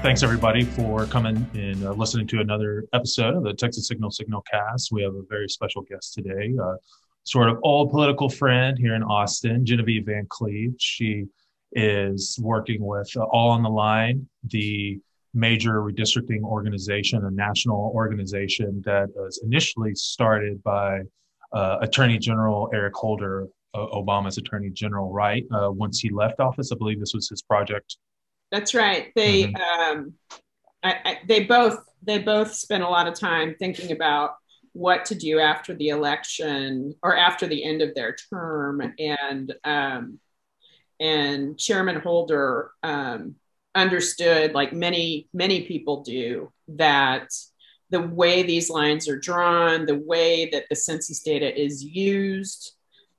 Thanks 0.00 0.22
everybody 0.22 0.62
for 0.62 1.06
coming 1.06 1.44
and 1.54 1.84
uh, 1.84 1.90
listening 1.92 2.28
to 2.28 2.38
another 2.38 2.84
episode 2.92 3.34
of 3.34 3.42
the 3.42 3.52
Texas 3.52 3.88
Signal 3.88 4.12
Signal 4.12 4.42
Cast. 4.42 4.92
We 4.92 5.02
have 5.02 5.12
a 5.12 5.22
very 5.28 5.48
special 5.48 5.82
guest 5.82 6.14
today, 6.14 6.54
uh, 6.62 6.76
sort 7.24 7.50
of 7.50 7.58
old 7.64 7.90
political 7.90 8.28
friend 8.28 8.78
here 8.78 8.94
in 8.94 9.02
Austin, 9.02 9.66
Genevieve 9.66 10.06
Van 10.06 10.24
Cleve. 10.28 10.76
She 10.78 11.26
is 11.72 12.38
working 12.40 12.80
with 12.80 13.10
uh, 13.16 13.24
All 13.24 13.50
on 13.50 13.64
the 13.64 13.68
Line, 13.68 14.28
the 14.44 15.00
major 15.34 15.82
redistricting 15.82 16.42
organization, 16.42 17.24
a 17.24 17.30
national 17.32 17.90
organization 17.92 18.80
that 18.86 19.08
was 19.16 19.40
initially 19.42 19.96
started 19.96 20.62
by 20.62 21.00
uh, 21.52 21.78
Attorney 21.80 22.18
General 22.18 22.70
Eric 22.72 22.94
Holder, 22.94 23.48
uh, 23.74 23.86
Obama's 23.92 24.38
Attorney 24.38 24.70
General, 24.70 25.12
right? 25.12 25.44
Uh, 25.52 25.72
once 25.72 25.98
he 25.98 26.08
left 26.10 26.38
office, 26.38 26.70
I 26.70 26.76
believe 26.76 27.00
this 27.00 27.14
was 27.14 27.28
his 27.28 27.42
project. 27.42 27.96
That's 28.50 28.74
right. 28.74 29.12
They 29.14 29.44
mm-hmm. 29.44 29.98
um, 29.98 30.14
I, 30.82 30.94
I, 31.04 31.18
they 31.26 31.44
both 31.44 31.78
they 32.02 32.18
both 32.18 32.54
spent 32.54 32.82
a 32.82 32.88
lot 32.88 33.08
of 33.08 33.18
time 33.18 33.54
thinking 33.58 33.92
about 33.92 34.36
what 34.72 35.04
to 35.06 35.14
do 35.14 35.40
after 35.40 35.74
the 35.74 35.88
election 35.88 36.94
or 37.02 37.16
after 37.16 37.46
the 37.46 37.64
end 37.64 37.82
of 37.82 37.94
their 37.94 38.16
term, 38.30 38.92
and 38.98 39.54
um, 39.64 40.18
and 41.00 41.58
Chairman 41.58 42.00
Holder 42.00 42.70
um, 42.82 43.34
understood, 43.74 44.54
like 44.54 44.72
many 44.72 45.28
many 45.32 45.62
people 45.62 46.02
do, 46.02 46.52
that 46.68 47.28
the 47.90 48.00
way 48.00 48.42
these 48.42 48.70
lines 48.70 49.08
are 49.08 49.18
drawn, 49.18 49.86
the 49.86 49.96
way 49.96 50.48
that 50.50 50.64
the 50.68 50.76
census 50.76 51.20
data 51.22 51.60
is 51.60 51.82
used, 51.82 52.72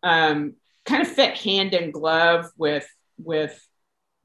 um, 0.03 0.53
kind 0.85 1.02
of 1.02 1.07
fit 1.07 1.38
hand 1.38 1.73
in 1.73 1.91
glove 1.91 2.45
with 2.57 2.88
with 3.17 3.59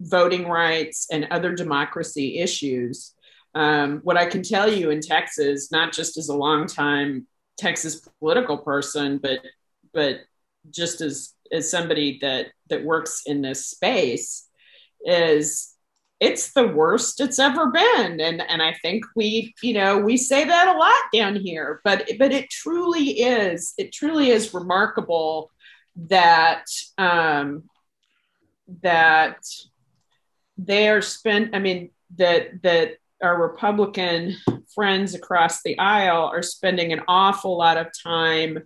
voting 0.04 0.48
rights 0.48 1.06
and 1.10 1.27
other 1.30 1.55
democracy 1.55 2.38
issues. 2.38 3.14
Um, 3.55 4.00
what 4.02 4.16
I 4.16 4.27
can 4.27 4.42
tell 4.42 4.70
you 4.70 4.91
in 4.91 5.00
Texas, 5.00 5.70
not 5.70 5.92
just 5.92 6.16
as 6.16 6.28
a 6.28 6.36
longtime 6.36 7.27
Texas 7.56 8.06
political 8.20 8.58
person, 8.58 9.19
but 9.19 9.41
but 9.92 10.20
just 10.70 11.00
as 11.00 11.34
as 11.52 11.70
somebody 11.70 12.19
that 12.20 12.46
that 12.69 12.84
works 12.84 13.22
in 13.27 13.42
this 13.42 13.66
space, 13.66 14.48
is 15.05 15.74
it's 16.20 16.52
the 16.52 16.66
worst 16.66 17.20
it's 17.20 17.39
ever 17.39 17.70
been 17.70 18.20
and 18.20 18.41
and 18.48 18.62
i 18.62 18.72
think 18.83 19.05
we 19.16 19.52
you 19.62 19.74
know 19.74 19.98
we 19.98 20.16
say 20.16 20.44
that 20.44 20.68
a 20.68 20.78
lot 20.78 21.02
down 21.12 21.34
here 21.34 21.80
but 21.83 22.08
but 22.18 22.33
it 22.33 22.48
truly 22.48 23.20
is 23.20 23.74
it 23.78 23.92
truly 23.92 24.30
is 24.30 24.55
remarkable 24.55 25.50
that 25.96 26.64
um 26.98 27.64
that 28.83 29.39
they 30.56 30.88
are 30.88 31.02
spent 31.02 31.55
i 31.55 31.58
mean 31.58 31.91
that 32.16 32.62
that 32.62 32.97
our 33.22 33.41
republican 33.41 34.36
friends 34.74 35.14
across 35.14 35.62
the 35.62 35.78
aisle 35.78 36.24
are 36.24 36.42
spending 36.42 36.92
an 36.92 37.00
awful 37.08 37.56
lot 37.56 37.77
of 37.77 37.86
time 38.02 38.58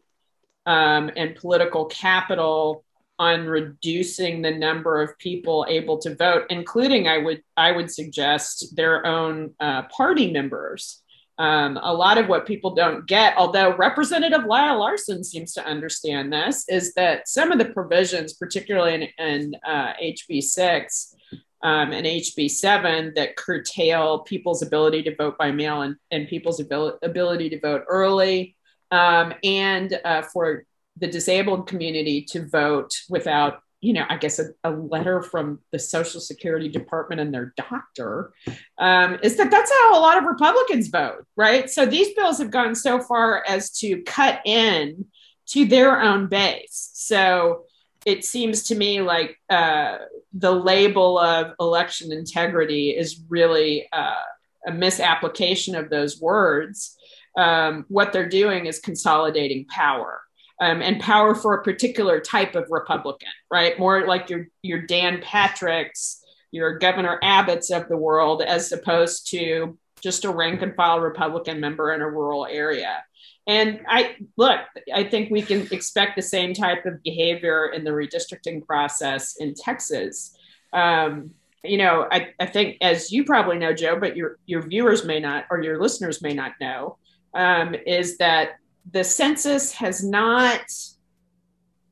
um, 0.67 1.11
and 1.17 1.35
political 1.35 1.87
capital 1.87 2.85
on 3.19 3.47
reducing 3.47 4.43
the 4.43 4.51
number 4.51 5.03
of 5.03 5.19
people 5.19 5.67
able 5.69 5.99
to 5.99 6.15
vote, 6.15 6.45
including 6.51 7.09
I 7.09 7.19
would 7.19 7.43
I 7.57 7.73
would 7.73 7.91
suggest 7.91 8.77
their 8.77 9.05
own 9.05 9.55
uh, 9.59 9.83
party 9.89 10.31
members. 10.31 11.03
Um, 11.39 11.79
a 11.81 11.95
lot 11.95 12.19
of 12.19 12.29
what 12.29 12.47
people 12.47 12.75
don't 12.75 13.07
get, 13.07 13.37
although 13.37 13.77
Representative 13.77 14.45
Lyle 14.45 14.81
Larson 14.81 15.23
seems 15.23 15.53
to 15.55 15.65
understand 15.65 16.33
this, 16.33 16.65
is 16.69 16.95
that 16.95 17.29
some 17.29 17.53
of 17.53 17.59
the 17.59 17.67
provisions, 17.67 18.33
particularly 18.33 18.95
in, 18.95 19.25
in 19.25 19.55
uh, 19.65 19.93
HB 20.03 20.43
six 20.43 21.15
um, 21.63 21.93
and 21.93 22.07
HB 22.07 22.51
seven, 22.51 23.13
that 23.17 23.37
curtail 23.37 24.21
people's 24.21 24.63
ability 24.63 25.03
to 25.05 25.17
vote 25.17 25.37
by 25.39 25.51
mail 25.51 25.83
and, 25.83 25.97
and 26.11 26.29
people's 26.29 26.61
abil- 26.61 26.99
ability 27.03 27.51
to 27.51 27.61
vote 27.61 27.85
early, 27.89 28.57
um, 28.91 29.35
and 29.43 29.99
uh, 30.05 30.23
for 30.23 30.65
the 30.97 31.07
disabled 31.07 31.67
community 31.67 32.23
to 32.23 32.47
vote 32.47 32.93
without 33.09 33.61
you 33.81 33.93
know, 33.93 34.05
I 34.09 34.17
guess 34.17 34.41
a, 34.41 34.47
a, 34.65 34.71
letter 34.71 35.23
from 35.23 35.61
the 35.71 35.79
Social 35.79 36.21
Security 36.21 36.69
Department 36.69 37.21
and 37.21 37.33
their 37.33 37.55
doctor, 37.57 38.33
um, 38.79 39.19
is 39.23 39.37
that 39.37 39.51
that's 39.51 39.71
how 39.71 39.99
a 39.99 40.01
lot 40.01 40.19
of 40.19 40.25
Republicans 40.25 40.89
vote, 40.89 41.25
right? 41.37 41.71
So 41.71 41.87
these 41.87 42.13
bills 42.15 42.39
have 42.39 42.51
gone 42.51 42.75
so 42.75 43.01
far 43.01 43.45
as 43.47 43.71
to 43.79 44.03
cut 44.03 44.41
in 44.45 45.07
to 45.51 45.65
their 45.65 46.01
own 46.01 46.27
base. 46.27 46.91
So 46.95 47.67
it 48.05 48.25
seems 48.25 48.65
to 48.65 48.75
me 48.75 49.01
like 49.01 49.39
uh, 49.51 49.99
the 50.33 50.53
label 50.53 51.19
of 51.19 51.55
election 51.61 52.13
integrity 52.13 52.91
is 52.91 53.23
really 53.29 53.89
uh, 53.93 54.23
a 54.67 54.73
misapplication 54.73 55.75
of 55.75 55.91
those 55.91 56.21
words. 56.21 56.97
Um, 57.37 57.85
what 57.89 58.13
they're 58.13 58.29
doing 58.29 58.67
is 58.67 58.81
consolidating 58.81 59.67
power 59.67 60.23
um, 60.61 60.83
and 60.83 61.01
power 61.01 61.35
for 61.35 61.55
a 61.55 61.63
particular 61.63 62.21
type 62.21 62.55
of 62.55 62.67
Republican, 62.71 63.29
right? 63.51 63.79
More 63.79 64.07
like 64.07 64.29
your 64.31 64.49
your 64.63 64.83
Dan 64.83 65.21
Patricks, 65.21 66.21
your 66.51 66.79
Governor 66.79 67.19
Abbotts 67.23 67.71
of 67.71 67.89
the 67.89 67.97
world, 67.97 68.43
as 68.43 68.73
opposed 68.73 69.31
to 69.31 69.79
just 70.01 70.25
a 70.25 70.31
rank 70.31 70.63
and 70.63 70.75
file 70.75 71.01
Republican 71.01 71.61
member 71.61 71.93
in 71.93 72.01
a 72.01 72.11
rural 72.11 72.47
area. 72.47 73.05
And 73.49 73.81
I 73.89 74.17
look, 74.37 74.61
I 74.95 75.05
think 75.05 75.31
we 75.31 75.41
can 75.41 75.67
expect 75.73 76.17
the 76.17 76.23
same 76.23 76.53
type 76.53 76.85
of 76.85 77.03
behavior 77.03 77.69
in 77.69 77.83
the 77.83 77.91
redistricting 77.91 78.65
process 78.65 79.37
in 79.39 79.55
Texas. 79.55 80.37
Um, 80.75 81.31
you 81.65 81.79
know, 81.79 82.07
I, 82.13 82.35
I 82.39 82.47
think 82.47 82.77
as 82.83 83.11
you 83.11 83.25
probably 83.25 83.59
know, 83.59 83.73
Joe, 83.73 83.99
but 83.99 84.17
your 84.17 84.39
your 84.47 84.63
viewers 84.63 85.05
may 85.05 85.19
not 85.19 85.47
or 85.51 85.63
your 85.63 85.81
listeners 85.81 86.21
may 86.21 86.35
not 86.35 86.53
know, 86.61 86.99
um, 87.35 87.75
is 87.75 88.19
that 88.19 88.59
the 88.93 89.03
census 89.03 89.73
has 89.73 90.05
not 90.05 90.63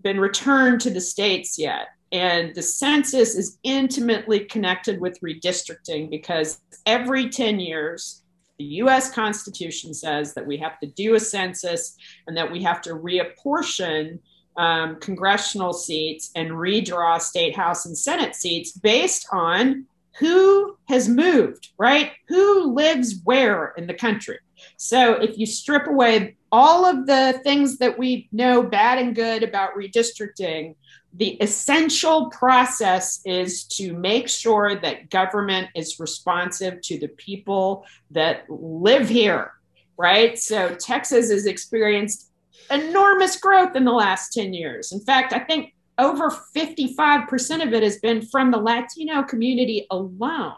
been 0.02 0.20
returned 0.20 0.82
to 0.82 0.90
the 0.90 1.00
states 1.00 1.58
yet. 1.58 1.88
And 2.12 2.54
the 2.54 2.62
census 2.62 3.34
is 3.34 3.58
intimately 3.64 4.40
connected 4.40 5.00
with 5.00 5.20
redistricting 5.20 6.08
because 6.10 6.60
every 6.84 7.28
10 7.28 7.58
years, 7.58 8.22
the 8.58 8.64
US 8.64 9.12
Constitution 9.12 9.92
says 9.94 10.34
that 10.34 10.46
we 10.46 10.56
have 10.58 10.78
to 10.80 10.86
do 10.86 11.14
a 11.14 11.20
census 11.20 11.96
and 12.26 12.36
that 12.36 12.50
we 12.50 12.62
have 12.62 12.80
to 12.82 12.90
reapportion 12.90 14.18
um, 14.56 14.96
congressional 15.00 15.72
seats 15.72 16.30
and 16.34 16.50
redraw 16.50 17.20
state 17.20 17.54
house 17.54 17.84
and 17.84 17.96
senate 17.96 18.34
seats 18.34 18.72
based 18.72 19.26
on 19.30 19.84
who 20.18 20.78
has 20.88 21.08
moved, 21.08 21.68
right? 21.76 22.12
Who 22.28 22.74
lives 22.74 23.20
where 23.24 23.74
in 23.76 23.86
the 23.86 23.94
country. 23.94 24.38
So 24.76 25.14
if 25.14 25.38
you 25.38 25.46
strip 25.46 25.86
away 25.86 26.36
all 26.52 26.84
of 26.84 27.06
the 27.06 27.40
things 27.42 27.78
that 27.78 27.98
we 27.98 28.28
know 28.32 28.62
bad 28.62 28.98
and 28.98 29.14
good 29.14 29.42
about 29.42 29.74
redistricting, 29.74 30.74
the 31.14 31.30
essential 31.40 32.28
process 32.30 33.20
is 33.24 33.64
to 33.64 33.94
make 33.94 34.28
sure 34.28 34.76
that 34.76 35.08
government 35.08 35.68
is 35.74 35.98
responsive 35.98 36.80
to 36.82 36.98
the 36.98 37.08
people 37.08 37.86
that 38.10 38.44
live 38.48 39.08
here, 39.08 39.52
right? 39.96 40.38
So 40.38 40.74
Texas 40.74 41.30
has 41.30 41.46
experienced 41.46 42.30
enormous 42.70 43.36
growth 43.36 43.76
in 43.76 43.84
the 43.84 43.92
last 43.92 44.32
10 44.34 44.52
years. 44.52 44.92
In 44.92 45.00
fact, 45.00 45.32
I 45.32 45.38
think 45.38 45.74
over 45.98 46.30
55% 46.30 47.66
of 47.66 47.72
it 47.72 47.82
has 47.82 47.98
been 47.98 48.20
from 48.26 48.50
the 48.50 48.58
Latino 48.58 49.22
community 49.22 49.86
alone. 49.90 50.56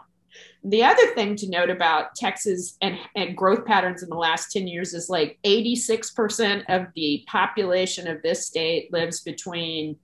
The 0.63 0.83
other 0.83 1.07
thing 1.13 1.35
to 1.37 1.49
note 1.49 1.69
about 1.69 2.15
Texas 2.15 2.77
and, 2.81 2.97
and 3.15 3.35
growth 3.35 3.65
patterns 3.65 4.03
in 4.03 4.09
the 4.09 4.15
last 4.15 4.51
10 4.51 4.67
years 4.67 4.93
is 4.93 5.09
like 5.09 5.39
86% 5.45 6.63
of 6.67 6.87
the 6.95 7.23
population 7.27 8.07
of 8.07 8.21
this 8.21 8.45
state 8.45 8.91
lives 8.91 9.21
between 9.21 9.95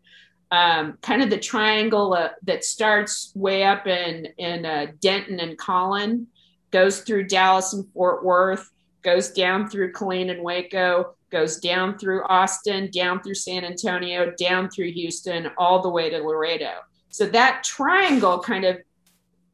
um, 0.51 0.97
kind 1.01 1.21
of 1.21 1.29
the 1.29 1.39
triangle 1.39 2.13
uh, 2.13 2.29
that 2.43 2.63
starts 2.63 3.34
way 3.35 3.63
up 3.63 3.85
in, 3.87 4.28
in 4.37 4.66
uh, 4.66 4.87
Denton 5.02 5.40
and 5.41 5.57
Collin, 5.57 6.28
goes 6.72 7.02
through 7.02 7.28
Dallas 7.28 7.73
and 7.73 7.85
Fort 7.93 8.23
Worth, 8.23 8.69
goes 9.02 9.31
down 9.31 9.69
through 9.69 9.91
Killeen 9.91 10.31
and 10.31 10.41
Waco, 10.41 11.16
goes 11.31 11.57
down 11.57 11.97
through 11.97 12.23
Austin, 12.23 12.90
down 12.91 13.22
through 13.22 13.35
San 13.35 13.66
Antonio, 13.66 14.34
down 14.37 14.69
through 14.69 14.91
Houston, 14.91 15.49
all 15.57 15.81
the 15.81 15.90
way 15.90 16.09
to 16.09 16.19
Laredo. 16.19 16.75
So 17.09 17.25
that 17.28 17.63
triangle 17.63 18.40
kind 18.40 18.66
of 18.66 18.78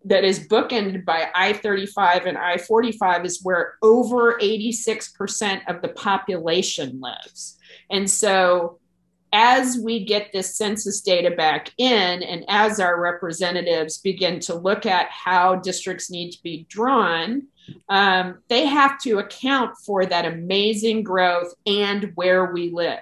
that 0.05 0.23
is 0.23 0.47
bookended 0.47 1.05
by 1.05 1.29
I 1.35 1.53
35 1.53 2.25
and 2.25 2.37
I 2.37 2.57
45 2.57 3.25
is 3.25 3.39
where 3.43 3.75
over 3.81 4.37
86% 4.39 5.61
of 5.67 5.81
the 5.81 5.89
population 5.89 6.99
lives. 6.99 7.57
And 7.89 8.09
so, 8.09 8.79
as 9.33 9.79
we 9.81 10.03
get 10.03 10.33
this 10.33 10.57
census 10.57 10.99
data 10.99 11.31
back 11.31 11.71
in, 11.77 12.21
and 12.21 12.43
as 12.49 12.81
our 12.81 12.99
representatives 12.99 13.99
begin 13.99 14.41
to 14.41 14.55
look 14.55 14.85
at 14.85 15.07
how 15.09 15.55
districts 15.55 16.11
need 16.11 16.31
to 16.31 16.43
be 16.43 16.65
drawn, 16.67 17.43
um, 17.87 18.39
they 18.49 18.65
have 18.65 18.99
to 18.99 19.19
account 19.19 19.77
for 19.85 20.05
that 20.05 20.25
amazing 20.25 21.03
growth 21.03 21.53
and 21.65 22.11
where 22.15 22.51
we 22.51 22.71
live. 22.71 22.99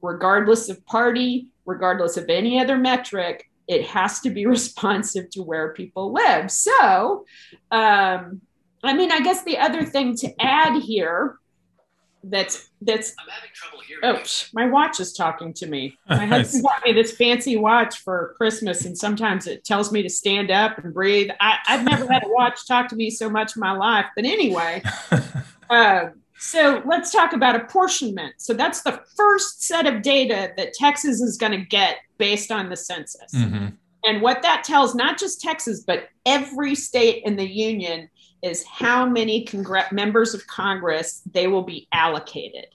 Regardless 0.00 0.70
of 0.70 0.84
party, 0.86 1.48
regardless 1.66 2.16
of 2.16 2.30
any 2.30 2.58
other 2.58 2.78
metric, 2.78 3.50
it 3.68 3.86
has 3.86 4.20
to 4.20 4.30
be 4.30 4.46
responsive 4.56 5.30
to 5.30 5.42
where 5.42 5.72
people 5.72 6.12
live. 6.12 6.50
So, 6.50 7.24
um, 7.70 8.40
I 8.82 8.92
mean, 8.94 9.10
I 9.10 9.20
guess 9.20 9.42
the 9.42 9.58
other 9.58 9.84
thing 9.84 10.16
to 10.16 10.32
add 10.40 10.80
here 10.82 11.38
that's 12.28 12.70
that's 12.80 13.14
I'm 13.18 13.28
having 13.28 13.50
trouble 13.54 13.80
hearing. 13.80 14.02
Oh, 14.04 14.22
my 14.52 14.66
watch 14.66 15.00
is 15.00 15.12
talking 15.12 15.52
to 15.54 15.66
me. 15.66 15.96
My 16.08 16.26
husband 16.26 16.64
bought 16.64 16.84
me 16.84 16.92
this 16.92 17.16
fancy 17.16 17.56
watch 17.56 17.98
for 17.98 18.34
Christmas, 18.36 18.84
and 18.84 18.96
sometimes 18.96 19.46
it 19.46 19.64
tells 19.64 19.92
me 19.92 20.02
to 20.02 20.10
stand 20.10 20.50
up 20.50 20.78
and 20.78 20.92
breathe. 20.92 21.30
I, 21.40 21.58
have 21.64 21.84
never 21.84 22.10
had 22.12 22.24
a 22.24 22.28
watch 22.28 22.66
talk 22.66 22.88
to 22.88 22.96
me 22.96 23.10
so 23.10 23.30
much 23.30 23.56
in 23.56 23.60
my 23.60 23.72
life. 23.72 24.06
But 24.14 24.24
anyway, 24.24 24.82
uh, 25.70 26.08
so 26.38 26.82
let's 26.86 27.10
talk 27.10 27.32
about 27.32 27.56
apportionment. 27.56 28.34
So 28.38 28.52
that's 28.54 28.82
the 28.82 29.00
first 29.16 29.62
set 29.62 29.86
of 29.86 30.02
data 30.02 30.52
that 30.56 30.74
Texas 30.74 31.20
is 31.20 31.36
going 31.36 31.52
to 31.52 31.64
get 31.64 31.96
based 32.18 32.50
on 32.52 32.68
the 32.68 32.76
census. 32.76 33.34
Mm-hmm. 33.34 33.68
And 34.04 34.22
what 34.22 34.42
that 34.42 34.62
tells 34.64 34.94
not 34.94 35.18
just 35.18 35.40
Texas, 35.40 35.82
but 35.86 36.08
every 36.24 36.74
state 36.74 37.22
in 37.24 37.36
the 37.36 37.48
union 37.48 38.08
is 38.42 38.64
how 38.64 39.06
many 39.06 39.44
congr- 39.44 39.90
members 39.90 40.34
of 40.34 40.46
Congress 40.46 41.22
they 41.32 41.46
will 41.48 41.62
be 41.62 41.88
allocated. 41.92 42.66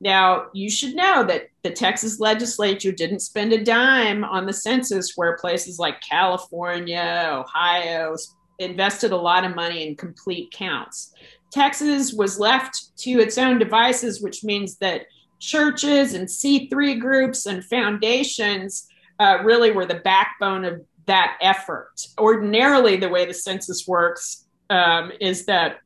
Now, 0.00 0.46
you 0.52 0.68
should 0.68 0.96
know 0.96 1.22
that 1.24 1.50
the 1.62 1.70
Texas 1.70 2.18
legislature 2.18 2.90
didn't 2.90 3.20
spend 3.20 3.52
a 3.52 3.62
dime 3.62 4.24
on 4.24 4.46
the 4.46 4.52
census, 4.52 5.12
where 5.14 5.36
places 5.36 5.78
like 5.78 6.00
California, 6.00 7.30
Ohio 7.32 8.16
invested 8.58 9.12
a 9.12 9.16
lot 9.16 9.44
of 9.44 9.54
money 9.54 9.86
in 9.86 9.94
complete 9.94 10.50
counts. 10.50 11.14
Texas 11.52 12.12
was 12.12 12.38
left 12.38 12.96
to 12.98 13.10
its 13.20 13.36
own 13.38 13.58
devices, 13.58 14.22
which 14.22 14.42
means 14.42 14.76
that 14.78 15.02
churches 15.38 16.14
and 16.14 16.26
C3 16.26 16.98
groups 16.98 17.46
and 17.46 17.64
foundations 17.64 18.86
uh, 19.18 19.38
really 19.44 19.70
were 19.70 19.86
the 19.86 19.96
backbone 19.96 20.64
of 20.64 20.82
that 21.06 21.36
effort. 21.40 21.92
Ordinarily, 22.18 22.96
the 22.96 23.08
way 23.08 23.26
the 23.26 23.34
census 23.34 23.86
works 23.86 24.46
um, 24.70 25.12
is 25.20 25.46
that 25.46 25.78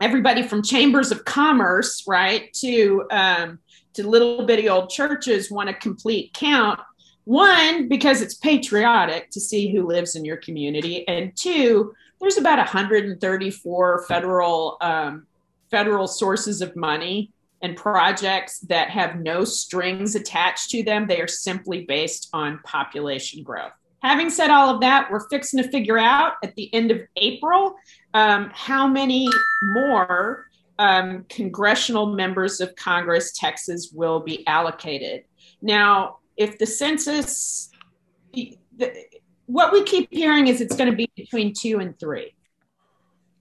everybody 0.00 0.42
from 0.42 0.62
chambers 0.62 1.10
of 1.10 1.24
commerce, 1.24 2.04
right, 2.06 2.52
to 2.54 3.04
um, 3.10 3.58
to 3.94 4.06
little 4.06 4.46
bitty 4.46 4.68
old 4.68 4.90
churches 4.90 5.50
want 5.50 5.68
a 5.68 5.74
complete 5.74 6.32
count. 6.34 6.78
One, 7.24 7.88
because 7.88 8.22
it's 8.22 8.34
patriotic 8.34 9.30
to 9.30 9.40
see 9.40 9.70
who 9.70 9.86
lives 9.86 10.14
in 10.14 10.24
your 10.24 10.38
community, 10.38 11.06
and 11.08 11.36
two, 11.36 11.94
there's 12.20 12.38
about 12.38 12.58
134 12.58 14.04
federal 14.06 14.76
um, 14.80 15.26
federal 15.70 16.06
sources 16.06 16.62
of 16.62 16.74
money 16.76 17.30
and 17.62 17.76
projects 17.76 18.60
that 18.60 18.90
have 18.90 19.16
no 19.16 19.44
strings 19.44 20.14
attached 20.14 20.70
to 20.70 20.82
them. 20.82 21.06
They 21.06 21.20
are 21.20 21.28
simply 21.28 21.84
based 21.84 22.28
on 22.32 22.60
population 22.64 23.42
growth. 23.42 23.72
Having 24.02 24.30
said 24.30 24.50
all 24.50 24.72
of 24.72 24.80
that, 24.80 25.10
we're 25.10 25.28
fixing 25.28 25.60
to 25.62 25.68
figure 25.68 25.98
out 25.98 26.34
at 26.44 26.54
the 26.54 26.72
end 26.72 26.92
of 26.92 27.00
April 27.16 27.74
um, 28.14 28.50
how 28.54 28.86
many 28.86 29.28
more 29.74 30.46
um, 30.78 31.24
congressional 31.28 32.06
members 32.06 32.60
of 32.60 32.74
Congress 32.76 33.32
Texas 33.36 33.90
will 33.92 34.20
be 34.20 34.46
allocated. 34.46 35.24
Now, 35.60 36.18
if 36.36 36.58
the 36.58 36.66
census, 36.66 37.70
what 39.48 39.72
we 39.72 39.82
keep 39.82 40.08
hearing 40.12 40.46
is 40.46 40.60
it's 40.60 40.76
going 40.76 40.90
to 40.90 40.96
be 40.96 41.10
between 41.16 41.54
two 41.54 41.80
and 41.80 41.98
three 41.98 42.34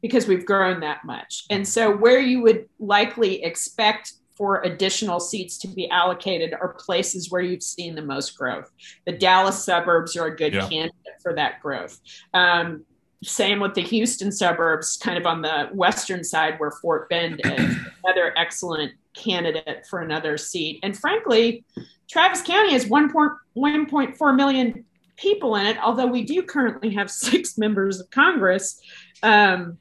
because 0.02 0.26
we've 0.26 0.46
grown 0.46 0.80
that 0.80 1.04
much. 1.04 1.44
And 1.50 1.68
so, 1.68 1.96
where 1.96 2.20
you 2.20 2.42
would 2.42 2.68
likely 2.80 3.44
expect 3.44 4.14
for 4.38 4.62
additional 4.62 5.20
seats 5.20 5.58
to 5.58 5.68
be 5.68 5.90
allocated 5.90 6.54
are 6.54 6.76
places 6.80 7.30
where 7.30 7.42
you've 7.42 7.64
seen 7.64 7.94
the 7.94 8.02
most 8.02 8.38
growth. 8.38 8.72
The 9.06 9.12
Dallas 9.12 9.62
suburbs 9.64 10.16
are 10.16 10.28
a 10.28 10.36
good 10.36 10.54
yeah. 10.54 10.70
candidate 10.70 11.22
for 11.22 11.34
that 11.34 11.60
growth. 11.60 12.00
Um, 12.34 12.86
same 13.24 13.60
with 13.60 13.74
the 13.74 13.82
Houston 13.82 14.32
suburbs, 14.32 14.96
kind 14.98 15.18
of 15.18 15.26
on 15.26 15.42
the 15.42 15.70
western 15.74 16.24
side, 16.24 16.58
where 16.58 16.72
Fort 16.72 17.10
Bend 17.10 17.42
is 17.44 17.76
another 18.06 18.34
excellent 18.38 18.94
candidate 19.14 19.86
for 19.90 20.00
another 20.00 20.38
seat. 20.38 20.80
And 20.84 20.98
frankly, 20.98 21.66
Travis 22.08 22.44
County 22.44 22.72
has 22.72 22.86
1.1.4 22.86 24.36
million 24.36 24.86
people 25.18 25.56
in 25.56 25.66
it, 25.66 25.78
although 25.84 26.08
we 26.08 26.24
do 26.24 26.42
currently 26.44 26.94
have 26.94 27.12
six 27.28 27.58
members 27.58 28.00
of 28.00 28.10
Congress. 28.10 28.80
Um, 29.24 29.78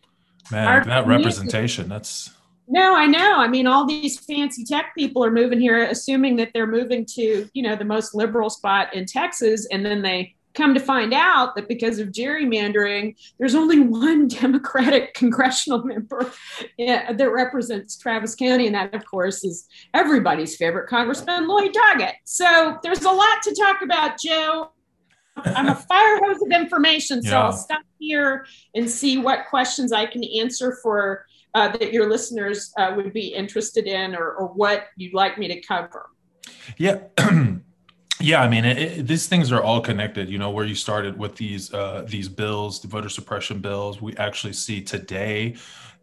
Man, 0.50 0.86
that 0.86 1.06
representation, 1.06 1.88
that's. 1.88 2.30
No, 2.68 2.96
I 2.96 3.06
know. 3.06 3.36
I 3.36 3.46
mean, 3.46 3.66
all 3.66 3.86
these 3.86 4.18
fancy 4.18 4.64
tech 4.64 4.92
people 4.96 5.24
are 5.24 5.30
moving 5.30 5.60
here, 5.60 5.84
assuming 5.84 6.36
that 6.36 6.50
they're 6.52 6.66
moving 6.66 7.04
to, 7.14 7.48
you 7.52 7.62
know, 7.62 7.76
the 7.76 7.84
most 7.84 8.14
liberal 8.14 8.50
spot 8.50 8.92
in 8.92 9.06
Texas. 9.06 9.68
And 9.70 9.86
then 9.86 10.02
they 10.02 10.34
come 10.54 10.74
to 10.74 10.80
find 10.80 11.14
out 11.14 11.54
that 11.54 11.68
because 11.68 12.00
of 12.00 12.08
gerrymandering, 12.08 13.14
there's 13.38 13.54
only 13.54 13.78
one 13.78 14.26
Democratic 14.28 15.14
congressional 15.14 15.84
member 15.84 16.32
that 16.78 17.30
represents 17.30 17.96
Travis 17.96 18.34
County. 18.34 18.66
And 18.66 18.74
that, 18.74 18.94
of 18.94 19.04
course, 19.06 19.44
is 19.44 19.68
everybody's 19.94 20.56
favorite 20.56 20.88
Congressman 20.88 21.46
Lloyd 21.46 21.72
Doggett. 21.72 22.14
So 22.24 22.78
there's 22.82 23.02
a 23.02 23.10
lot 23.10 23.42
to 23.42 23.54
talk 23.54 23.82
about, 23.82 24.18
Joe. 24.18 24.70
I'm 25.36 25.68
a 25.68 25.74
fire 25.74 26.20
hose 26.24 26.42
of 26.42 26.50
information, 26.50 27.22
so 27.22 27.30
yeah. 27.30 27.44
I'll 27.44 27.52
stop 27.52 27.82
here 27.98 28.46
and 28.74 28.90
see 28.90 29.18
what 29.18 29.46
questions 29.48 29.92
I 29.92 30.06
can 30.06 30.24
answer 30.24 30.78
for 30.82 31.26
uh, 31.54 31.68
that 31.68 31.92
your 31.92 32.10
listeners 32.10 32.72
uh, 32.78 32.92
would 32.96 33.12
be 33.12 33.28
interested 33.28 33.86
in, 33.86 34.14
or, 34.14 34.32
or 34.32 34.48
what 34.48 34.88
you'd 34.96 35.14
like 35.14 35.38
me 35.38 35.48
to 35.48 35.60
cover. 35.60 36.10
Yeah. 36.76 37.00
yeah, 38.20 38.42
I 38.42 38.48
mean, 38.48 38.64
it, 38.64 38.78
it, 38.78 39.06
these 39.06 39.26
things 39.26 39.52
are 39.52 39.62
all 39.62 39.80
connected. 39.80 40.28
You 40.28 40.38
know, 40.38 40.50
where 40.50 40.64
you 40.64 40.74
started 40.74 41.18
with 41.18 41.36
these 41.36 41.72
uh, 41.72 42.04
these 42.06 42.28
bills, 42.28 42.80
the 42.80 42.88
voter 42.88 43.08
suppression 43.08 43.60
bills. 43.60 44.00
We 44.00 44.16
actually 44.16 44.54
see 44.54 44.82
today 44.82 45.56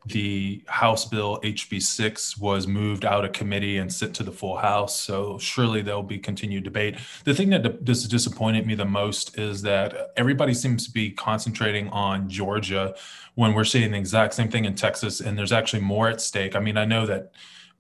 the 0.06 0.64
House 0.68 1.06
bill 1.06 1.40
HB6 1.42 2.40
was 2.40 2.68
moved 2.68 3.06
out 3.06 3.24
of 3.24 3.32
committee 3.32 3.78
and 3.78 3.92
sent 3.92 4.16
to 4.16 4.24
the 4.24 4.32
full 4.32 4.58
House. 4.58 5.00
So 5.00 5.38
surely 5.38 5.82
there'll 5.82 6.04
be 6.04 6.20
continued 6.20 6.64
debate. 6.64 6.98
The 7.24 7.34
thing 7.34 7.50
that 7.52 7.86
dis- 7.86 8.08
disappointed 8.08 8.68
me 8.68 8.76
the 8.76 8.86
most 8.86 9.38
is 9.38 9.62
that 9.62 10.12
everybody 10.18 10.54
seems 10.54 10.86
to 10.86 10.92
be 10.92 11.12
concentrating 11.12 11.90
on 11.90 12.30
Georgia 12.30 12.96
when 13.36 13.54
we're 13.54 13.64
seeing 13.64 13.92
the 13.92 13.98
exact 13.98 14.34
same 14.34 14.50
thing 14.50 14.66
in 14.66 14.76
Texas, 14.76 15.22
and 15.22 15.38
there's 15.38 15.52
actually 15.52 15.82
more 15.82 16.10
at 16.10 16.22
stake. 16.22 16.56
I 16.56 16.60
mean, 16.60 16.78
I 16.78 16.86
know 16.86 17.06
that. 17.06 17.32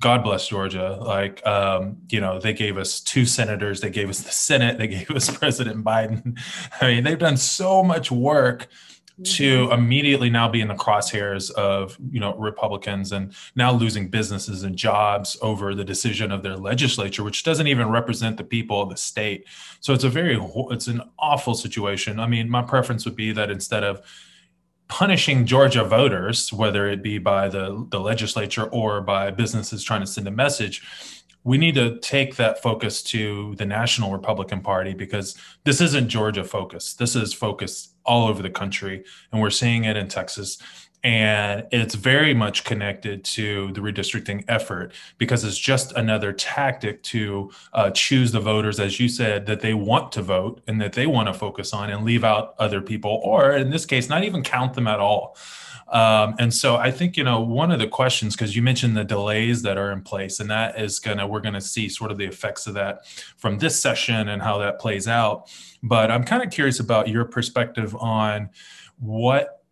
God 0.02 0.22
bless 0.22 0.50
Georgia. 0.50 0.98
Like, 1.00 1.46
um, 1.48 1.96
you 2.10 2.20
know, 2.20 2.38
they 2.38 2.52
gave 2.52 2.78
us 2.78 3.00
two 3.00 3.26
senators, 3.26 3.80
they 3.80 3.92
gave 3.92 4.10
us 4.10 4.20
the 4.20 4.32
Senate, 4.32 4.78
they 4.78 4.88
gave 4.88 5.10
us 5.12 5.30
President 5.38 5.86
Biden. 5.86 6.38
I 6.82 6.88
mean, 6.88 7.04
they've 7.06 7.18
done 7.18 7.38
so 7.38 7.84
much 7.84 8.12
work 8.12 8.68
to 9.22 9.70
immediately 9.72 10.30
now 10.30 10.50
be 10.50 10.60
in 10.60 10.68
the 10.68 10.74
crosshairs 10.74 11.52
of 11.52 11.96
you 12.12 12.20
know 12.20 12.34
republicans 12.36 13.12
and 13.12 13.32
now 13.56 13.72
losing 13.72 14.08
businesses 14.08 14.64
and 14.64 14.76
jobs 14.76 15.38
over 15.42 15.76
the 15.76 15.84
decision 15.84 16.32
of 16.32 16.42
their 16.42 16.58
legislature 16.58 17.24
which 17.24 17.44
doesn't 17.44 17.68
even 17.68 17.90
represent 17.90 18.38
the 18.38 18.44
people 18.44 18.82
of 18.82 18.90
the 18.90 18.98
state 18.98 19.46
so 19.82 19.94
it's 19.94 20.04
a 20.04 20.10
very 20.10 20.40
it's 20.72 20.88
an 20.88 21.00
awful 21.20 21.54
situation 21.54 22.20
i 22.20 22.26
mean 22.26 22.50
my 22.50 22.62
preference 22.62 23.06
would 23.06 23.16
be 23.16 23.32
that 23.32 23.52
instead 23.52 23.84
of 23.84 24.02
punishing 24.88 25.46
georgia 25.46 25.84
voters 25.84 26.52
whether 26.52 26.90
it 26.90 27.04
be 27.04 27.20
by 27.20 27.48
the 27.48 27.86
the 27.92 28.00
legislature 28.00 28.66
or 28.66 29.00
by 29.00 29.30
businesses 29.30 29.84
trying 29.84 30.02
to 30.02 30.08
send 30.08 30.28
a 30.28 30.32
message 30.32 30.82
we 31.46 31.58
need 31.58 31.76
to 31.76 32.00
take 32.00 32.38
that 32.38 32.62
focus 32.62 33.04
to 33.04 33.54
the 33.56 33.66
National 33.66 34.14
Republican 34.14 34.62
Party 34.62 34.94
because 34.94 35.36
this 35.66 35.82
isn't 35.82 36.08
Georgia 36.08 36.44
focused. 36.44 37.00
This 37.00 37.18
is 37.18 37.34
focused 37.34 37.93
all 38.06 38.28
over 38.28 38.42
the 38.42 38.50
country, 38.50 39.04
and 39.32 39.42
we're 39.42 39.50
seeing 39.50 39.86
it 39.86 39.98
in 39.98 40.08
Texas. 40.08 40.58
And 41.06 41.68
it's 41.72 41.96
very 41.96 42.34
much 42.34 42.64
connected 42.64 43.26
to 43.26 43.74
the 43.74 43.82
redistricting 43.82 44.46
effort 44.48 44.94
because 45.18 45.44
it's 45.44 45.58
just 45.58 45.92
another 45.98 46.32
tactic 46.32 47.04
to 47.04 47.52
uh, 47.74 47.92
choose 47.92 48.32
the 48.32 48.40
voters, 48.40 48.80
as 48.80 49.02
you 49.02 49.10
said, 49.10 49.46
that 49.48 49.60
they 49.60 49.74
want 49.74 50.14
to 50.14 50.22
vote 50.22 50.62
and 50.66 50.80
that 50.80 50.94
they 50.94 51.06
want 51.06 51.28
to 51.28 51.34
focus 51.34 51.74
on 51.74 51.90
and 51.90 52.06
leave 52.06 52.24
out 52.24 52.56
other 52.58 52.82
people, 52.82 53.20
or 53.22 53.52
in 53.52 53.70
this 53.70 53.86
case, 53.86 54.08
not 54.08 54.24
even 54.24 54.44
count 54.44 54.76
them 54.76 54.88
at 54.88 55.02
all. 55.02 55.36
Um, 55.94 56.34
and 56.40 56.52
so 56.52 56.76
I 56.76 56.90
think, 56.90 57.16
you 57.16 57.24
know, 57.24 57.40
one 57.40 57.72
of 57.72 57.78
the 57.78 57.88
questions, 57.88 58.36
because 58.36 58.56
you 58.56 58.64
mentioned 58.64 58.98
the 58.98 59.04
delays 59.04 59.62
that 59.62 59.78
are 59.78 59.92
in 59.92 60.02
place, 60.02 60.40
and 60.40 60.50
that 60.50 60.82
is 60.82 61.00
going 61.00 61.20
to, 61.20 61.28
we're 61.28 61.40
going 61.40 61.54
to 61.54 61.62
see 61.62 61.88
sort 61.88 62.12
of 62.12 62.18
the 62.18 62.26
effects 62.26 62.66
of 62.66 62.74
that 62.74 63.06
from 63.38 63.60
this 63.60 63.80
session 63.80 64.30
and 64.30 64.42
how 64.42 64.58
that 64.58 64.80
plays 64.80 65.08
out. 65.08 65.52
But 65.84 66.10
I'm 66.10 66.24
kind 66.24 66.42
of 66.42 66.50
curious 66.50 66.80
about 66.80 67.08
your 67.10 67.26
perspective 67.26 67.96
on 67.96 68.50
what 68.98 69.64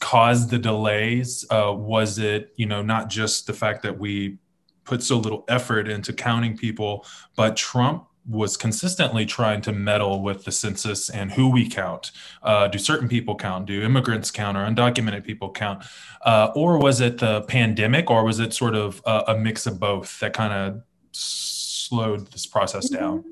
caused 0.00 0.50
the 0.50 0.58
delays. 0.58 1.46
Uh, 1.50 1.72
was 1.74 2.18
it, 2.18 2.52
you 2.56 2.66
know, 2.66 2.82
not 2.82 3.08
just 3.08 3.46
the 3.46 3.54
fact 3.54 3.82
that 3.84 3.98
we 3.98 4.36
put 4.84 5.02
so 5.02 5.16
little 5.16 5.44
effort 5.48 5.88
into 5.88 6.12
counting 6.12 6.58
people, 6.58 7.06
but 7.36 7.56
Trump 7.56 8.06
was 8.28 8.56
consistently 8.56 9.26
trying 9.26 9.60
to 9.62 9.72
meddle 9.72 10.22
with 10.22 10.44
the 10.44 10.52
census 10.52 11.10
and 11.10 11.32
who 11.32 11.50
we 11.50 11.68
count. 11.68 12.12
Uh, 12.42 12.68
do 12.68 12.78
certain 12.78 13.08
people 13.08 13.34
count? 13.34 13.66
Do 13.66 13.82
immigrants 13.82 14.30
count 14.30 14.56
or 14.56 14.60
undocumented 14.60 15.24
people 15.24 15.50
count? 15.50 15.84
Uh, 16.24 16.52
or 16.54 16.78
was 16.78 17.00
it 17.00 17.18
the 17.18 17.42
pandemic 17.42 18.10
or 18.10 18.24
was 18.24 18.38
it 18.38 18.52
sort 18.52 18.74
of 18.74 19.02
a, 19.06 19.24
a 19.28 19.38
mix 19.38 19.66
of 19.66 19.80
both 19.80 20.20
that 20.20 20.32
kind 20.32 20.52
of 20.52 20.82
slowed 21.12 22.28
this 22.28 22.46
process 22.46 22.88
down? 22.88 23.24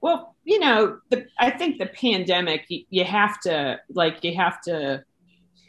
Well, 0.00 0.36
you 0.44 0.58
know, 0.58 0.98
the, 1.10 1.26
I 1.38 1.50
think 1.50 1.78
the 1.78 1.86
pandemic, 1.86 2.64
you, 2.68 2.84
you, 2.90 3.04
have 3.04 3.40
to 3.40 3.80
like 3.90 4.24
you 4.24 4.34
have 4.34 4.60
to 4.62 5.04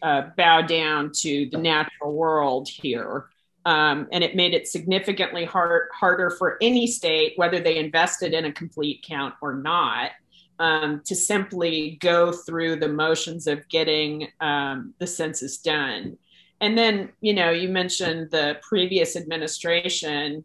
uh, 0.02 0.22
bow 0.38 0.62
down 0.62 1.12
to 1.14 1.50
the 1.52 1.58
natural 1.58 2.14
world 2.14 2.70
here. 2.70 3.30
Um, 3.66 4.08
and 4.12 4.24
it 4.24 4.36
made 4.36 4.54
it 4.54 4.68
significantly 4.68 5.46
hard, 5.46 5.90
harder 5.94 6.32
for 6.32 6.58
any 6.62 6.88
state, 6.88 7.34
whether 7.36 7.60
they 7.60 7.78
invested 7.78 8.34
in 8.34 8.46
a 8.46 8.52
complete 8.52 9.06
count 9.08 9.36
or 9.42 9.54
not, 9.54 10.12
um, 10.58 11.02
to 11.06 11.16
simply 11.16 11.98
go 12.02 12.32
through 12.32 12.78
the 12.78 12.88
motions 12.88 13.46
of 13.48 13.68
getting 13.70 14.30
um, 14.40 14.94
the 14.98 15.06
census 15.06 15.58
done. 15.58 16.18
And 16.60 16.78
then, 16.78 17.10
you 17.22 17.34
know, 17.34 17.52
you 17.52 17.70
mentioned 17.70 18.32
the 18.32 18.58
previous 18.62 19.16
administration. 19.16 20.44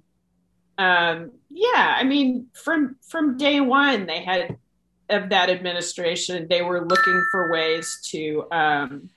Um, 0.79 1.33
yeah, 1.51 1.97
I 1.99 2.05
mean, 2.05 2.49
from 2.53 2.97
from 3.09 3.37
day 3.37 3.61
one, 3.61 4.07
they 4.07 4.23
had 4.23 4.59
of 5.09 5.29
that 5.31 5.51
administration, 5.51 6.47
they 6.49 6.63
were 6.63 6.87
looking 6.87 7.27
for 7.31 7.53
ways 7.53 8.01
to 8.11 8.47
um, 8.51 9.11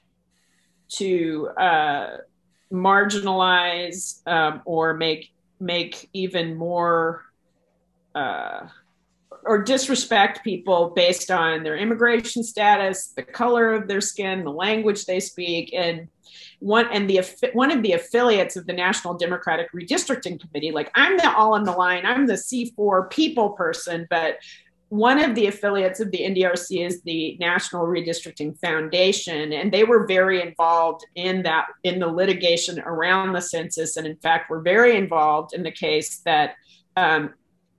to 0.90 1.48
uh, 1.58 2.18
marginalize 2.72 4.26
um, 4.28 4.62
or 4.66 4.94
make 4.94 5.32
make 5.60 6.10
even 6.14 6.56
more 6.56 7.26
uh, 8.16 8.68
or 9.44 9.62
disrespect 9.64 10.44
people 10.44 10.92
based 10.96 11.32
on 11.32 11.64
their 11.64 11.78
immigration 11.78 12.44
status, 12.44 13.14
the 13.16 13.24
color 13.24 13.74
of 13.74 13.88
their 13.88 14.02
skin, 14.02 14.44
the 14.44 14.52
language 14.52 15.06
they 15.06 15.20
speak, 15.20 15.74
and 15.74 16.08
one 16.60 16.88
and 16.92 17.10
the 17.10 17.22
one 17.54 17.72
of 17.72 17.82
the 17.82 17.94
affiliates 17.94 18.56
of 18.56 18.68
the 18.68 18.74
National 18.74 19.18
Democratic 19.18 19.72
Redistricting 19.72 20.40
Committee. 20.40 20.72
Like 20.72 20.92
I'm 20.96 21.18
the 21.18 21.32
all 21.32 21.54
on 21.54 21.64
the 21.64 21.72
line, 21.72 22.06
I'm 22.06 22.28
the 22.28 22.34
C4 22.34 23.10
people 23.10 23.52
person, 23.52 24.08
but 24.10 24.38
one 24.90 25.24
of 25.24 25.36
the 25.36 25.46
affiliates 25.46 26.00
of 26.00 26.10
the 26.10 26.20
NDRC 26.20 26.86
is 26.86 27.02
the 27.04 27.38
National 27.40 27.86
Redistricting 27.86 28.60
Foundation, 28.60 29.54
and 29.54 29.72
they 29.72 29.84
were 29.84 30.08
very 30.08 30.42
involved 30.42 31.06
in 31.16 31.44
that 31.44 31.68
in 31.84 32.00
the 32.00 32.08
litigation 32.08 32.80
around 32.80 33.34
the 33.34 33.42
census, 33.42 33.98
and 33.98 34.08
in 34.08 34.18
fact, 34.18 34.50
were 34.50 34.62
very 34.62 34.98
involved 34.98 35.54
in 35.54 35.62
the 35.62 35.72
case 35.72 36.20
that 36.26 36.56
um, 36.98 37.34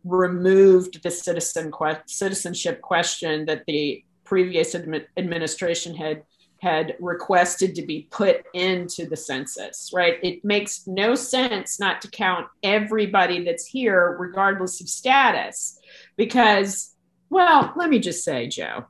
removed 0.05 1.03
the 1.03 1.11
citizen 1.11 1.73
que- 1.73 2.01
citizenship 2.07 2.81
question 2.81 3.45
that 3.47 3.65
the 3.67 4.05
previous 4.25 4.75
admi- 4.75 5.07
administration 5.17 5.95
had 5.97 6.23
had 6.61 6.95
requested 7.01 7.75
to 7.75 7.83
be 7.83 8.07
put 8.11 8.45
into 8.53 9.07
the 9.07 9.17
census, 9.17 9.91
right? 9.95 10.19
It 10.23 10.45
makes 10.45 10.87
no 10.87 11.15
sense 11.15 11.81
not 11.81 12.03
to 12.03 12.09
count 12.09 12.49
everybody 12.63 13.43
that's 13.45 13.67
here, 13.67 14.15
regardless 14.21 14.79
of 14.83 14.89
status, 14.89 15.81
because 16.19 16.95
well, 17.31 17.73
let 17.77 17.89
me 17.89 17.99
just 17.99 18.25
say, 18.25 18.49
Joe, 18.49 18.87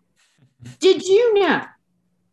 did 0.81 1.03
you 1.03 1.35
know 1.35 1.65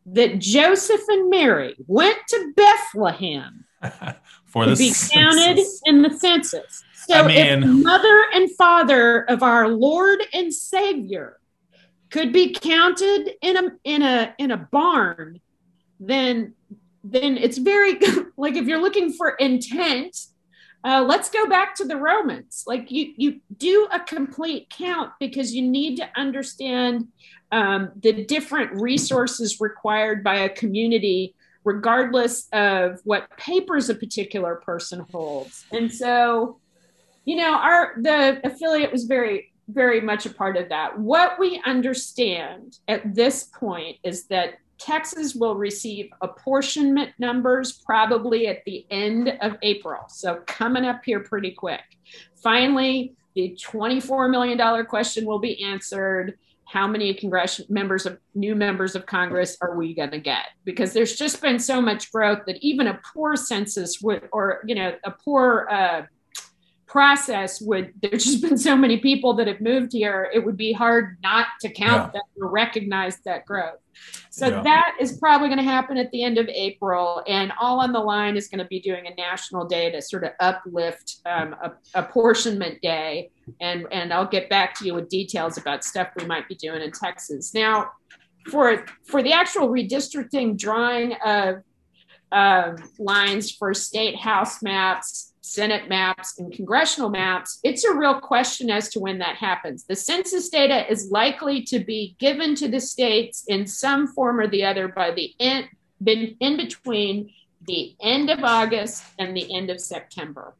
that 0.07 0.39
Joseph 0.39 1.01
and 1.09 1.29
Mary 1.29 1.75
went 1.85 2.17
to 2.29 2.53
Bethlehem 2.55 3.65
for 4.45 4.65
to 4.65 4.75
be 4.75 4.91
census. 4.91 5.11
counted 5.13 5.65
in 5.85 6.01
the 6.01 6.17
census? 6.17 6.83
So 7.07 7.13
I 7.13 7.27
mean, 7.27 7.63
if 7.63 7.69
mother 7.83 8.25
and 8.33 8.49
father 8.55 9.23
of 9.29 9.43
our 9.43 9.69
Lord 9.69 10.19
and 10.33 10.53
Savior 10.53 11.39
could 12.09 12.33
be 12.33 12.53
counted 12.53 13.31
in 13.41 13.57
a 13.57 13.71
in 13.83 14.01
a 14.01 14.33
in 14.37 14.51
a 14.51 14.57
barn, 14.57 15.39
then 15.99 16.53
then 17.03 17.37
it's 17.37 17.57
very 17.57 17.99
like 18.37 18.55
if 18.55 18.65
you're 18.65 18.81
looking 18.81 19.13
for 19.13 19.31
intent, 19.31 20.17
uh, 20.87 21.03
let's 21.03 21.29
go 21.29 21.45
back 21.47 21.75
to 21.75 21.83
the 21.83 21.97
Romans. 21.97 22.63
Like 22.65 22.89
you, 22.89 23.11
you 23.17 23.41
do 23.57 23.89
a 23.91 23.99
complete 23.99 24.69
count 24.69 25.11
because 25.19 25.53
you 25.53 25.61
need 25.61 25.97
to 25.97 26.07
understand 26.15 27.09
um, 27.51 27.91
the 28.01 28.23
different 28.23 28.71
resources 28.79 29.59
required 29.59 30.23
by 30.23 30.35
a 30.35 30.49
community, 30.49 31.35
regardless 31.65 32.47
of 32.53 33.01
what 33.03 33.29
papers 33.37 33.89
a 33.89 33.95
particular 33.95 34.55
person 34.55 35.05
holds. 35.11 35.65
And 35.73 35.91
so, 35.93 36.59
you 37.25 37.35
know, 37.35 37.55
our 37.55 37.95
the 38.01 38.39
affiliate 38.45 38.93
was 38.93 39.03
very, 39.03 39.51
very 39.67 39.99
much 39.99 40.25
a 40.25 40.29
part 40.29 40.55
of 40.55 40.69
that. 40.69 40.97
What 40.97 41.37
we 41.37 41.61
understand 41.65 42.77
at 42.87 43.13
this 43.13 43.43
point 43.43 43.97
is 44.03 44.27
that 44.27 44.53
Texas 44.77 45.33
will 45.33 45.55
receive 45.55 46.09
apportionment 46.21 47.11
numbers 47.19 47.73
probably 47.85 48.47
at 48.47 48.63
the 48.65 48.85
end 48.91 49.37
of 49.41 49.57
April. 49.61 50.01
So 50.09 50.41
coming 50.45 50.85
up 50.85 51.01
here 51.03 51.21
pretty 51.21 51.51
quick. 51.51 51.81
Finally, 52.35 53.15
the 53.35 53.57
$24 53.61 54.29
million 54.29 54.85
question 54.85 55.25
will 55.25 55.39
be 55.39 55.63
answered. 55.63 56.37
How 56.65 56.85
many 56.85 57.13
congress 57.13 57.61
members 57.69 58.05
of 58.05 58.17
new 58.35 58.53
members 58.53 58.95
of 58.95 59.05
Congress 59.05 59.57
are 59.61 59.77
we 59.77 59.93
going 59.93 60.11
to 60.11 60.19
get? 60.19 60.47
Because 60.65 60.91
there's 60.91 61.15
just 61.15 61.41
been 61.41 61.59
so 61.59 61.81
much 61.81 62.11
growth 62.11 62.39
that 62.45 62.57
even 62.57 62.87
a 62.87 62.99
poor 63.13 63.37
census 63.37 64.01
would, 64.01 64.27
or 64.33 64.61
you 64.65 64.75
know, 64.75 64.93
a 65.05 65.11
poor 65.11 65.67
uh, 65.71 66.01
process 66.87 67.59
would 67.61 67.91
there's 68.01 68.23
just 68.23 68.41
been 68.41 68.57
so 68.57 68.75
many 68.75 68.97
people 68.97 69.33
that 69.33 69.45
have 69.45 69.59
moved 69.59 69.91
here 69.91 70.31
it 70.33 70.43
would 70.43 70.55
be 70.55 70.71
hard 70.71 71.17
not 71.21 71.47
to 71.59 71.69
count 71.69 72.11
yeah. 72.13 72.19
them 72.19 72.21
or 72.41 72.49
recognize 72.49 73.19
that 73.25 73.45
growth 73.45 73.79
so 74.29 74.47
yeah. 74.47 74.61
that 74.61 74.95
is 74.99 75.17
probably 75.17 75.49
going 75.49 75.57
to 75.57 75.63
happen 75.63 75.97
at 75.97 76.09
the 76.11 76.23
end 76.23 76.37
of 76.37 76.47
april 76.47 77.21
and 77.27 77.51
all 77.59 77.81
on 77.81 77.91
the 77.91 77.99
line 77.99 78.37
is 78.37 78.47
going 78.47 78.59
to 78.59 78.65
be 78.65 78.79
doing 78.79 79.05
a 79.05 79.13
national 79.15 79.67
day 79.67 79.91
to 79.91 80.01
sort 80.01 80.23
of 80.23 80.31
uplift 80.39 81.17
um, 81.25 81.53
a, 81.61 81.73
apportionment 81.93 82.81
day 82.81 83.29
and 83.59 83.85
and 83.91 84.13
i'll 84.13 84.25
get 84.25 84.49
back 84.49 84.73
to 84.73 84.85
you 84.85 84.93
with 84.93 85.09
details 85.09 85.57
about 85.57 85.83
stuff 85.83 86.07
we 86.17 86.25
might 86.25 86.47
be 86.47 86.55
doing 86.55 86.81
in 86.81 86.91
texas 86.91 87.53
now 87.53 87.91
for 88.49 88.85
for 89.03 89.21
the 89.21 89.33
actual 89.33 89.67
redistricting 89.67 90.57
drawing 90.57 91.13
of 91.25 91.57
uh, 92.31 92.75
lines 92.99 93.51
for 93.51 93.73
state 93.73 94.17
house 94.17 94.61
maps 94.61 95.33
Senate 95.47 95.89
maps, 95.89 96.39
and 96.39 96.51
congressional 96.51 97.09
maps, 97.09 97.59
it's 97.63 97.83
a 97.83 97.93
real 97.93 98.19
question 98.19 98.69
as 98.69 98.89
to 98.89 98.99
when 98.99 99.17
that 99.19 99.35
happens. 99.35 99.85
The 99.85 99.95
census 99.95 100.49
data 100.49 100.89
is 100.91 101.09
likely 101.11 101.63
to 101.63 101.79
be 101.79 102.15
given 102.19 102.55
to 102.55 102.67
the 102.67 102.79
states 102.79 103.45
in 103.47 103.65
some 103.65 104.07
form 104.07 104.39
or 104.39 104.47
the 104.47 104.65
other 104.65 104.87
by 104.87 105.11
the 105.11 105.33
end, 105.39 105.67
in 106.05 106.57
between 106.57 107.31
the 107.65 107.95
end 108.01 108.29
of 108.29 108.43
August 108.43 109.03
and 109.17 109.35
the 109.35 109.55
end 109.55 109.69
of 109.69 109.81
September. 109.81 110.55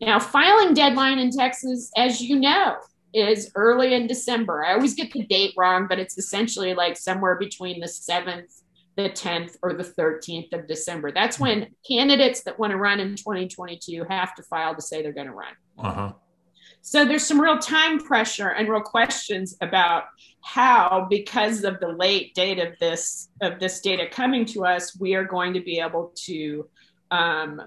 Now, 0.00 0.18
filing 0.18 0.74
deadline 0.74 1.18
in 1.18 1.30
Texas, 1.30 1.90
as 1.96 2.20
you 2.20 2.38
know, 2.38 2.76
is 3.14 3.50
early 3.54 3.94
in 3.94 4.06
December. 4.06 4.64
I 4.64 4.74
always 4.74 4.94
get 4.94 5.12
the 5.12 5.24
date 5.24 5.54
wrong, 5.56 5.86
but 5.88 5.98
it's 5.98 6.18
essentially 6.18 6.74
like 6.74 6.96
somewhere 6.96 7.36
between 7.36 7.80
the 7.80 7.86
7th 7.86 8.62
the 8.98 9.08
10th 9.08 9.56
or 9.62 9.74
the 9.74 9.84
13th 9.84 10.52
of 10.52 10.66
December. 10.66 11.12
That's 11.12 11.38
when 11.38 11.68
candidates 11.86 12.42
that 12.42 12.58
want 12.58 12.72
to 12.72 12.76
run 12.76 12.98
in 12.98 13.14
2022 13.14 14.04
have 14.10 14.34
to 14.34 14.42
file 14.42 14.74
to 14.74 14.82
say 14.82 15.02
they're 15.02 15.12
going 15.12 15.28
to 15.28 15.32
run. 15.32 15.52
Uh-huh. 15.78 16.12
So 16.80 17.04
there's 17.04 17.24
some 17.24 17.40
real 17.40 17.58
time 17.58 18.00
pressure 18.00 18.48
and 18.48 18.68
real 18.68 18.80
questions 18.80 19.56
about 19.60 20.04
how, 20.42 21.06
because 21.08 21.62
of 21.62 21.78
the 21.78 21.88
late 21.88 22.34
date 22.34 22.58
of 22.58 22.76
this 22.80 23.28
of 23.40 23.60
this 23.60 23.80
data 23.80 24.08
coming 24.10 24.44
to 24.46 24.64
us, 24.64 24.98
we 24.98 25.14
are 25.14 25.24
going 25.24 25.54
to 25.54 25.60
be 25.60 25.78
able 25.78 26.12
to 26.26 26.68
um, 27.12 27.62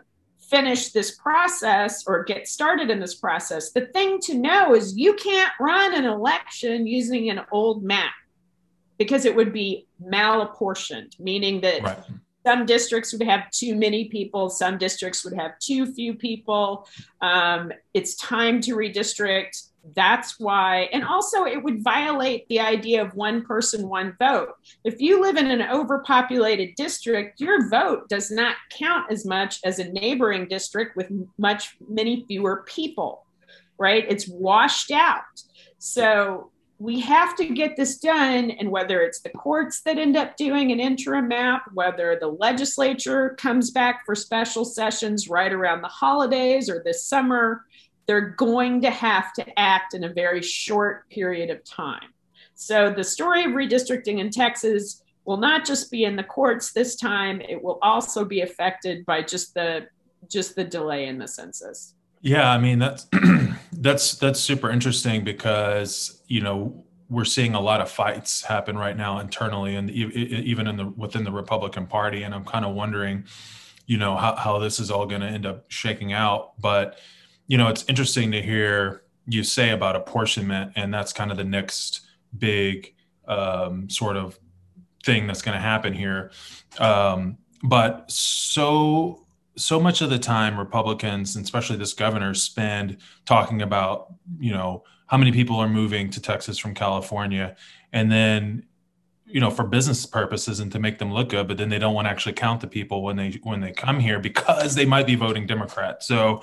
finish 0.50 0.90
this 0.90 1.18
process 1.18 2.06
or 2.08 2.26
get 2.26 2.46
started 2.46 2.90
in 2.90 3.00
this 3.00 3.16
process. 3.16 3.72
The 3.72 3.86
thing 3.88 4.20
to 4.24 4.38
know 4.38 4.76
is 4.76 4.98
you 4.98 5.14
can't 5.14 5.52
run 5.62 5.96
an 5.96 6.04
election 6.04 6.86
using 6.86 7.30
an 7.30 7.42
old 7.54 7.84
map 7.84 8.12
because 9.02 9.26
it 9.26 9.36
would 9.36 9.52
be 9.52 9.88
malapportioned, 10.00 11.20
meaning 11.20 11.60
that 11.60 11.82
right. 11.82 11.98
some 12.46 12.68
districts 12.68 13.12
would 13.12 13.24
have 13.24 13.50
too 13.50 13.74
many 13.74 14.08
people, 14.10 14.48
some 14.48 14.78
districts 14.78 15.26
would 15.26 15.34
have 15.34 15.58
too 15.58 15.92
few 15.92 16.14
people. 16.14 16.88
Um, 17.20 17.72
it's 17.96 18.14
time 18.14 18.62
to 18.62 18.76
redistrict. 18.76 19.70
That's 19.96 20.40
why, 20.40 20.88
and 20.94 21.04
also 21.04 21.46
it 21.46 21.64
would 21.64 21.84
violate 21.84 22.48
the 22.48 22.60
idea 22.60 23.02
of 23.02 23.16
one 23.16 23.44
person, 23.44 23.90
one 23.90 24.16
vote. 24.20 24.50
If 24.84 25.02
you 25.02 25.20
live 25.20 25.36
in 25.36 25.50
an 25.50 25.64
overpopulated 25.64 26.76
district, 26.76 27.42
your 27.42 27.70
vote 27.70 28.08
does 28.08 28.30
not 28.30 28.56
count 28.70 29.12
as 29.12 29.26
much 29.26 29.62
as 29.66 29.80
a 29.80 29.92
neighboring 29.92 30.48
district 30.48 30.96
with 30.96 31.12
much, 31.40 31.76
many 31.90 32.24
fewer 32.28 32.64
people, 32.68 33.26
right? 33.80 34.06
It's 34.08 34.28
washed 34.28 34.92
out. 34.92 35.24
So 35.80 36.52
we 36.82 37.00
have 37.00 37.36
to 37.36 37.46
get 37.46 37.78
this 37.78 38.00
done. 38.00 38.50
And 38.50 38.72
whether 38.72 39.02
it's 39.02 39.22
the 39.22 39.30
courts 39.30 39.82
that 39.82 40.00
end 40.00 40.18
up 40.18 40.36
doing 40.36 40.72
an 40.72 40.80
interim 40.80 41.28
map, 41.28 41.66
whether 41.76 42.18
the 42.20 42.28
legislature 42.28 43.36
comes 43.38 43.70
back 43.70 44.04
for 44.04 44.16
special 44.16 44.66
sessions 44.66 45.30
right 45.30 45.54
around 45.54 45.84
the 45.84 45.88
holidays 45.88 46.72
or 46.72 46.82
this 46.84 47.06
summer, 47.06 47.66
they're 48.08 48.30
going 48.30 48.82
to 48.82 48.90
have 48.90 49.32
to 49.34 49.60
act 49.60 49.94
in 49.94 50.06
a 50.06 50.14
very 50.14 50.42
short 50.42 51.08
period 51.10 51.52
of 51.52 51.64
time. 51.64 52.10
So 52.56 52.92
the 52.92 53.04
story 53.04 53.44
of 53.44 53.52
redistricting 53.52 54.18
in 54.18 54.32
Texas 54.32 55.04
will 55.26 55.38
not 55.38 55.66
just 55.66 55.92
be 55.92 56.06
in 56.06 56.16
the 56.16 56.24
courts 56.24 56.74
this 56.74 56.96
time, 56.96 57.42
it 57.42 57.62
will 57.62 57.78
also 57.84 58.26
be 58.26 58.42
affected 58.42 59.06
by 59.06 59.22
just 59.22 59.54
the 59.54 59.88
just 60.28 60.56
the 60.56 60.64
delay 60.64 61.06
in 61.06 61.20
the 61.20 61.28
census. 61.28 61.94
Yeah, 62.22 62.50
I 62.50 62.58
mean 62.58 62.80
that's 62.80 63.06
That's 63.74 64.16
that's 64.16 64.40
super 64.40 64.70
interesting 64.70 65.24
because 65.24 66.22
you 66.28 66.42
know 66.42 66.84
we're 67.10 67.26
seeing 67.26 67.56
a 67.56 67.60
lot 67.60 67.82
of 67.82 67.92
fights 67.92 68.42
happen 68.42 68.78
right 68.78 68.96
now 68.96 69.20
internally 69.20 69.76
and 69.76 69.92
even 69.92 70.66
in 70.68 70.78
the 70.78 70.88
within 70.88 71.24
the 71.24 71.32
Republican 71.32 71.86
Party, 71.86 72.24
and 72.24 72.34
I'm 72.34 72.46
kind 72.46 72.64
of 72.64 72.74
wondering, 72.74 73.26
you 73.86 73.98
know, 73.98 74.16
how 74.16 74.36
how 74.36 74.60
this 74.60 74.80
is 74.80 74.90
all 74.90 75.06
going 75.06 75.22
to 75.22 75.28
end 75.28 75.46
up 75.46 75.66
shaking 75.70 76.14
out. 76.14 76.60
But 76.60 77.00
you 77.48 77.58
know, 77.58 77.68
it's 77.68 77.84
interesting 77.88 78.32
to 78.32 78.42
hear 78.42 79.04
you 79.28 79.44
say 79.44 79.72
about 79.72 79.96
apportionment, 79.96 80.74
and 80.76 80.94
that's 80.94 81.14
kind 81.14 81.32
of 81.32 81.38
the 81.38 81.44
next 81.44 82.02
big 82.38 82.94
um, 83.28 83.90
sort 83.90 84.18
of 84.18 84.40
thing 85.04 85.28
that's 85.28 85.42
going 85.42 85.56
to 85.56 85.62
happen 85.62 85.94
here. 85.94 86.32
Um, 86.80 87.38
but 87.64 88.10
so 88.10 89.26
so 89.56 89.80
much 89.80 90.02
of 90.02 90.10
the 90.10 90.20
time 90.20 90.58
republicans 90.58 91.36
and 91.36 91.44
especially 91.44 91.76
this 91.76 91.94
governor 91.94 92.34
spend 92.34 92.98
talking 93.26 93.62
about 93.62 94.14
you 94.40 94.52
know 94.52 94.84
how 95.08 95.18
many 95.18 95.32
people 95.32 95.58
are 95.58 95.70
moving 95.70 96.10
to 96.10 96.22
texas 96.22 96.58
from 96.58 96.74
california. 96.74 97.56
And 97.94 98.10
then 98.12 98.64
you 99.26 99.40
know 99.40 99.50
for 99.50 99.64
business 99.64 100.06
purposes 100.06 100.60
and 100.60 100.72
to 100.72 100.80
make 100.80 101.00
them 101.00 101.12
look 101.14 101.30
good 101.30 101.48
but 101.48 101.58
then 101.58 101.70
they 101.70 101.80
don't 101.80 101.94
want 101.94 102.06
to 102.06 102.10
actually 102.10 102.34
count 102.34 102.62
the 102.62 102.68
people 102.68 103.02
when 103.04 103.16
they 103.16 103.40
when 103.44 103.62
they 103.62 103.72
come 103.72 104.00
here 104.00 104.20
because 104.20 104.76
they 104.76 104.86
might 104.86 105.08
be 105.08 105.16
voting 105.16 105.46
democrat. 105.48 106.04
So 106.04 106.42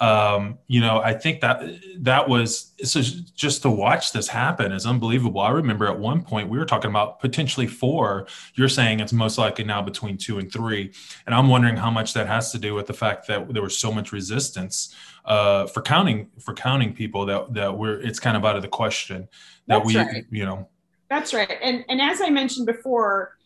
um, 0.00 0.58
you 0.66 0.80
know 0.80 1.00
i 1.00 1.12
think 1.12 1.40
that 1.40 1.62
that 1.98 2.28
was 2.28 2.72
so 2.82 3.00
just 3.34 3.62
to 3.62 3.70
watch 3.70 4.12
this 4.12 4.28
happen 4.28 4.72
is 4.72 4.86
unbelievable 4.86 5.40
i 5.40 5.50
remember 5.50 5.86
at 5.86 5.98
one 5.98 6.22
point 6.22 6.48
we 6.48 6.58
were 6.58 6.64
talking 6.64 6.90
about 6.90 7.20
potentially 7.20 7.66
four 7.66 8.26
you're 8.54 8.68
saying 8.68 9.00
it's 9.00 9.12
most 9.12 9.38
likely 9.38 9.64
now 9.64 9.82
between 9.82 10.16
two 10.16 10.38
and 10.38 10.52
three 10.52 10.92
and 11.26 11.34
i'm 11.34 11.48
wondering 11.48 11.76
how 11.76 11.90
much 11.90 12.14
that 12.14 12.26
has 12.26 12.52
to 12.52 12.58
do 12.58 12.74
with 12.74 12.86
the 12.86 12.94
fact 12.94 13.26
that 13.26 13.52
there 13.52 13.62
was 13.62 13.76
so 13.76 13.92
much 13.92 14.12
resistance 14.12 14.94
uh, 15.24 15.66
for 15.66 15.82
counting 15.82 16.30
for 16.38 16.54
counting 16.54 16.92
people 16.92 17.26
that 17.26 17.52
that 17.52 17.76
we're 17.76 18.00
it's 18.00 18.18
kind 18.18 18.36
of 18.36 18.44
out 18.44 18.56
of 18.56 18.62
the 18.62 18.68
question 18.68 19.28
that 19.66 19.84
That's 19.84 19.86
we 19.86 19.96
right. 19.96 20.26
you 20.30 20.46
know 20.46 20.68
that's 21.08 21.32
right. 21.32 21.58
And 21.62 21.84
and 21.88 22.00
as 22.00 22.20
I 22.20 22.30
mentioned 22.30 22.66
before, 22.66 23.36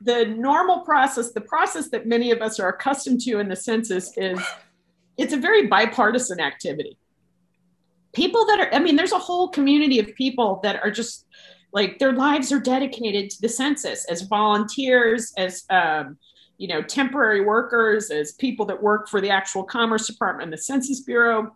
the 0.00 0.26
normal 0.26 0.80
process, 0.80 1.32
the 1.32 1.40
process 1.40 1.88
that 1.90 2.06
many 2.06 2.30
of 2.30 2.42
us 2.42 2.58
are 2.58 2.68
accustomed 2.68 3.20
to 3.22 3.38
in 3.38 3.48
the 3.48 3.56
census 3.56 4.16
is 4.16 4.40
it's 5.20 5.34
a 5.34 5.36
very 5.36 5.66
bipartisan 5.66 6.40
activity. 6.40 6.96
People 8.14 8.46
that 8.46 8.58
are, 8.58 8.74
I 8.74 8.78
mean, 8.78 8.96
there's 8.96 9.12
a 9.12 9.18
whole 9.18 9.48
community 9.48 9.98
of 9.98 10.14
people 10.14 10.60
that 10.62 10.82
are 10.82 10.90
just 10.90 11.26
like 11.72 11.98
their 11.98 12.12
lives 12.12 12.50
are 12.50 12.58
dedicated 12.58 13.30
to 13.30 13.40
the 13.42 13.48
census 13.48 14.06
as 14.06 14.22
volunteers, 14.22 15.32
as 15.36 15.64
um, 15.70 16.16
you 16.56 16.68
know, 16.68 16.82
temporary 16.82 17.44
workers, 17.44 18.10
as 18.10 18.32
people 18.32 18.64
that 18.66 18.82
work 18.82 19.08
for 19.08 19.20
the 19.20 19.30
actual 19.30 19.62
Commerce 19.62 20.06
Department 20.06 20.50
the 20.50 20.58
Census 20.58 21.00
Bureau. 21.00 21.52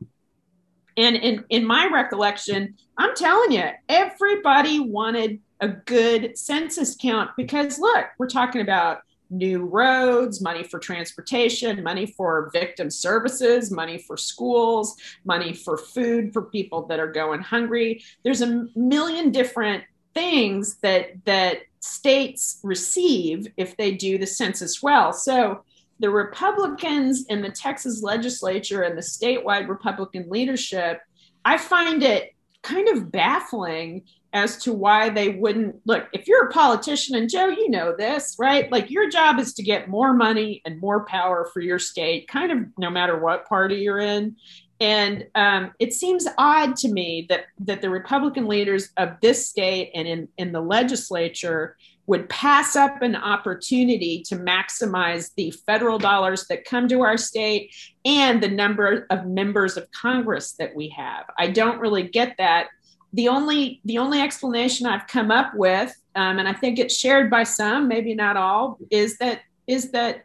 And 0.96 1.16
in, 1.16 1.44
in 1.48 1.64
my 1.64 1.88
recollection, 1.92 2.76
I'm 2.98 3.16
telling 3.16 3.50
you, 3.50 3.68
everybody 3.88 4.78
wanted 4.78 5.40
a 5.60 5.68
good 5.68 6.38
census 6.38 6.96
count 7.00 7.30
because 7.36 7.78
look, 7.78 8.06
we're 8.18 8.28
talking 8.28 8.60
about 8.60 8.98
new 9.36 9.64
roads, 9.64 10.40
money 10.40 10.62
for 10.62 10.78
transportation, 10.78 11.82
money 11.82 12.06
for 12.06 12.50
victim 12.52 12.90
services, 12.90 13.70
money 13.70 13.98
for 13.98 14.16
schools, 14.16 14.96
money 15.24 15.52
for 15.52 15.76
food 15.76 16.32
for 16.32 16.42
people 16.42 16.86
that 16.86 17.00
are 17.00 17.10
going 17.10 17.40
hungry. 17.40 18.02
There's 18.22 18.42
a 18.42 18.68
million 18.74 19.30
different 19.30 19.84
things 20.14 20.76
that 20.76 21.08
that 21.24 21.58
states 21.80 22.60
receive 22.62 23.48
if 23.56 23.76
they 23.76 23.92
do 23.92 24.16
the 24.16 24.26
census 24.26 24.82
well. 24.82 25.12
So 25.12 25.64
the 26.00 26.10
Republicans 26.10 27.26
in 27.28 27.42
the 27.42 27.50
Texas 27.50 28.02
legislature 28.02 28.82
and 28.82 28.96
the 28.96 29.02
statewide 29.02 29.68
Republican 29.68 30.28
leadership, 30.28 31.00
I 31.44 31.58
find 31.58 32.02
it 32.02 32.34
kind 32.62 32.88
of 32.88 33.12
baffling 33.12 34.02
as 34.34 34.56
to 34.58 34.72
why 34.72 35.08
they 35.08 35.30
wouldn't 35.30 35.76
look. 35.86 36.08
If 36.12 36.26
you're 36.26 36.48
a 36.48 36.52
politician, 36.52 37.16
and 37.16 37.30
Joe, 37.30 37.46
you 37.46 37.70
know 37.70 37.94
this, 37.96 38.34
right? 38.38 38.70
Like 38.70 38.90
your 38.90 39.08
job 39.08 39.38
is 39.38 39.54
to 39.54 39.62
get 39.62 39.88
more 39.88 40.12
money 40.12 40.60
and 40.66 40.80
more 40.80 41.06
power 41.06 41.48
for 41.52 41.60
your 41.60 41.78
state, 41.78 42.26
kind 42.26 42.50
of 42.50 42.58
no 42.76 42.90
matter 42.90 43.16
what 43.16 43.48
party 43.48 43.76
you're 43.76 44.00
in. 44.00 44.34
And 44.80 45.28
um, 45.36 45.70
it 45.78 45.94
seems 45.94 46.26
odd 46.36 46.74
to 46.78 46.88
me 46.88 47.26
that 47.28 47.44
that 47.60 47.80
the 47.80 47.88
Republican 47.88 48.48
leaders 48.48 48.90
of 48.96 49.10
this 49.22 49.48
state 49.48 49.92
and 49.94 50.08
in, 50.08 50.28
in 50.36 50.50
the 50.50 50.60
legislature 50.60 51.76
would 52.06 52.28
pass 52.28 52.76
up 52.76 53.00
an 53.00 53.16
opportunity 53.16 54.22
to 54.26 54.36
maximize 54.36 55.30
the 55.36 55.52
federal 55.64 55.98
dollars 55.98 56.46
that 56.48 56.64
come 56.64 56.88
to 56.88 57.00
our 57.02 57.16
state 57.16 57.74
and 58.04 58.42
the 58.42 58.48
number 58.48 59.06
of 59.10 59.26
members 59.26 59.76
of 59.76 59.90
Congress 59.92 60.52
that 60.58 60.74
we 60.74 60.88
have. 60.88 61.24
I 61.38 61.46
don't 61.46 61.78
really 61.78 62.02
get 62.02 62.34
that. 62.38 62.66
The 63.14 63.28
only 63.28 63.80
the 63.84 63.98
only 63.98 64.20
explanation 64.20 64.86
I've 64.86 65.06
come 65.06 65.30
up 65.30 65.52
with, 65.54 65.94
um, 66.14 66.38
and 66.38 66.48
I 66.48 66.52
think 66.52 66.78
it's 66.78 66.96
shared 66.96 67.30
by 67.30 67.44
some, 67.44 67.88
maybe 67.88 68.14
not 68.14 68.36
all, 68.36 68.78
is 68.90 69.16
that 69.18 69.40
is 69.66 69.92
that 69.92 70.24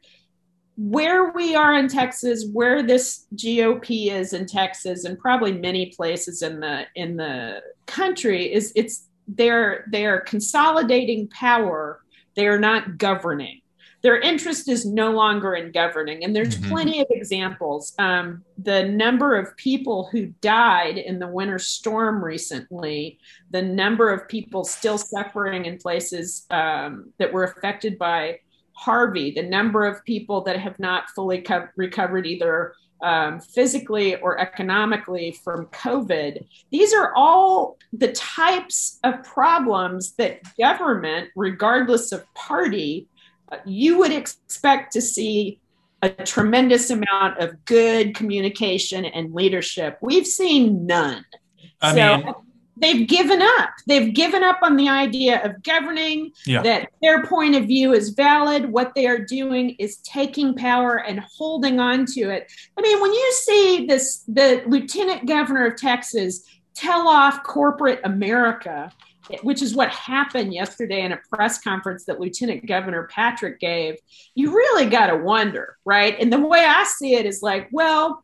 where 0.75 1.31
we 1.31 1.55
are 1.55 1.77
in 1.77 1.87
Texas, 1.87 2.45
where 2.51 2.81
this 2.81 3.27
GOP 3.35 4.11
is 4.11 4.33
in 4.33 4.45
Texas, 4.45 5.05
and 5.05 5.19
probably 5.19 5.51
many 5.51 5.87
places 5.87 6.41
in 6.41 6.59
the 6.59 6.85
in 6.95 7.15
the 7.15 7.61
country, 7.85 8.51
is 8.51 8.73
it's 8.75 9.07
they're 9.27 9.85
they're 9.91 10.21
consolidating 10.21 11.27
power. 11.29 12.01
They 12.35 12.47
are 12.47 12.59
not 12.59 12.97
governing 12.97 13.58
their 14.01 14.19
interest 14.19 14.69
is 14.69 14.85
no 14.85 15.11
longer 15.11 15.55
in 15.55 15.71
governing 15.71 16.23
and 16.23 16.35
there's 16.35 16.57
mm-hmm. 16.57 16.69
plenty 16.69 17.01
of 17.01 17.07
examples 17.09 17.93
um, 17.99 18.43
the 18.57 18.85
number 18.85 19.37
of 19.37 19.55
people 19.57 20.09
who 20.11 20.27
died 20.41 20.97
in 20.97 21.19
the 21.19 21.27
winter 21.27 21.59
storm 21.59 22.23
recently 22.23 23.19
the 23.51 23.61
number 23.61 24.11
of 24.11 24.27
people 24.27 24.63
still 24.63 24.97
suffering 24.97 25.65
in 25.65 25.77
places 25.77 26.45
um, 26.51 27.11
that 27.17 27.31
were 27.31 27.43
affected 27.43 27.97
by 27.97 28.37
harvey 28.73 29.31
the 29.31 29.43
number 29.43 29.85
of 29.85 30.03
people 30.05 30.41
that 30.41 30.57
have 30.57 30.77
not 30.79 31.09
fully 31.11 31.41
co- 31.41 31.67
recovered 31.75 32.25
either 32.25 32.73
um, 33.01 33.39
physically 33.39 34.17
or 34.17 34.39
economically 34.39 35.31
from 35.43 35.67
COVID. 35.67 36.45
These 36.69 36.93
are 36.93 37.13
all 37.15 37.77
the 37.93 38.11
types 38.11 38.99
of 39.03 39.23
problems 39.23 40.15
that 40.15 40.41
government, 40.57 41.29
regardless 41.35 42.11
of 42.11 42.25
party, 42.33 43.07
you 43.65 43.97
would 43.99 44.11
expect 44.11 44.93
to 44.93 45.01
see 45.01 45.59
a 46.01 46.09
tremendous 46.09 46.89
amount 46.89 47.39
of 47.39 47.65
good 47.65 48.15
communication 48.15 49.05
and 49.05 49.33
leadership. 49.33 49.97
We've 50.01 50.27
seen 50.27 50.85
none. 50.85 51.25
I 51.81 51.93
so, 51.93 52.17
mean, 52.17 52.33
they've 52.77 53.07
given 53.07 53.41
up. 53.41 53.71
They've 53.87 54.13
given 54.13 54.43
up 54.43 54.59
on 54.61 54.77
the 54.77 54.89
idea 54.89 55.43
of 55.43 55.61
governing, 55.63 56.31
yeah. 56.45 56.61
that 56.61 56.89
their 57.01 57.25
point 57.25 57.55
of 57.55 57.65
view 57.65 57.93
is 57.93 58.09
valid. 58.09 58.71
What 58.71 58.93
they 58.95 59.07
are 59.07 59.19
doing 59.19 59.71
is 59.71 59.97
taking 59.97 60.55
power 60.55 61.03
and 61.03 61.19
holding 61.19 61.79
on 61.79 62.05
to 62.07 62.29
it. 62.29 62.51
I 62.77 62.81
mean, 62.81 63.01
when 63.01 63.13
you 63.13 63.33
see 63.33 63.85
this, 63.85 64.23
the 64.27 64.63
lieutenant 64.67 65.27
governor 65.27 65.65
of 65.65 65.75
Texas 65.75 66.45
tell 66.73 67.07
off 67.07 67.43
corporate 67.43 67.99
America, 68.05 68.91
which 69.41 69.61
is 69.61 69.75
what 69.75 69.89
happened 69.89 70.53
yesterday 70.53 71.01
in 71.01 71.11
a 71.11 71.19
press 71.31 71.61
conference 71.61 72.05
that 72.05 72.19
Lieutenant 72.19 72.65
Governor 72.65 73.09
Patrick 73.11 73.59
gave, 73.59 73.95
you 74.35 74.51
really 74.51 74.89
got 74.89 75.07
to 75.07 75.17
wonder, 75.17 75.77
right? 75.85 76.15
And 76.19 76.31
the 76.31 76.39
way 76.39 76.65
I 76.65 76.83
see 76.83 77.15
it 77.15 77.25
is 77.25 77.41
like, 77.41 77.69
well, 77.71 78.23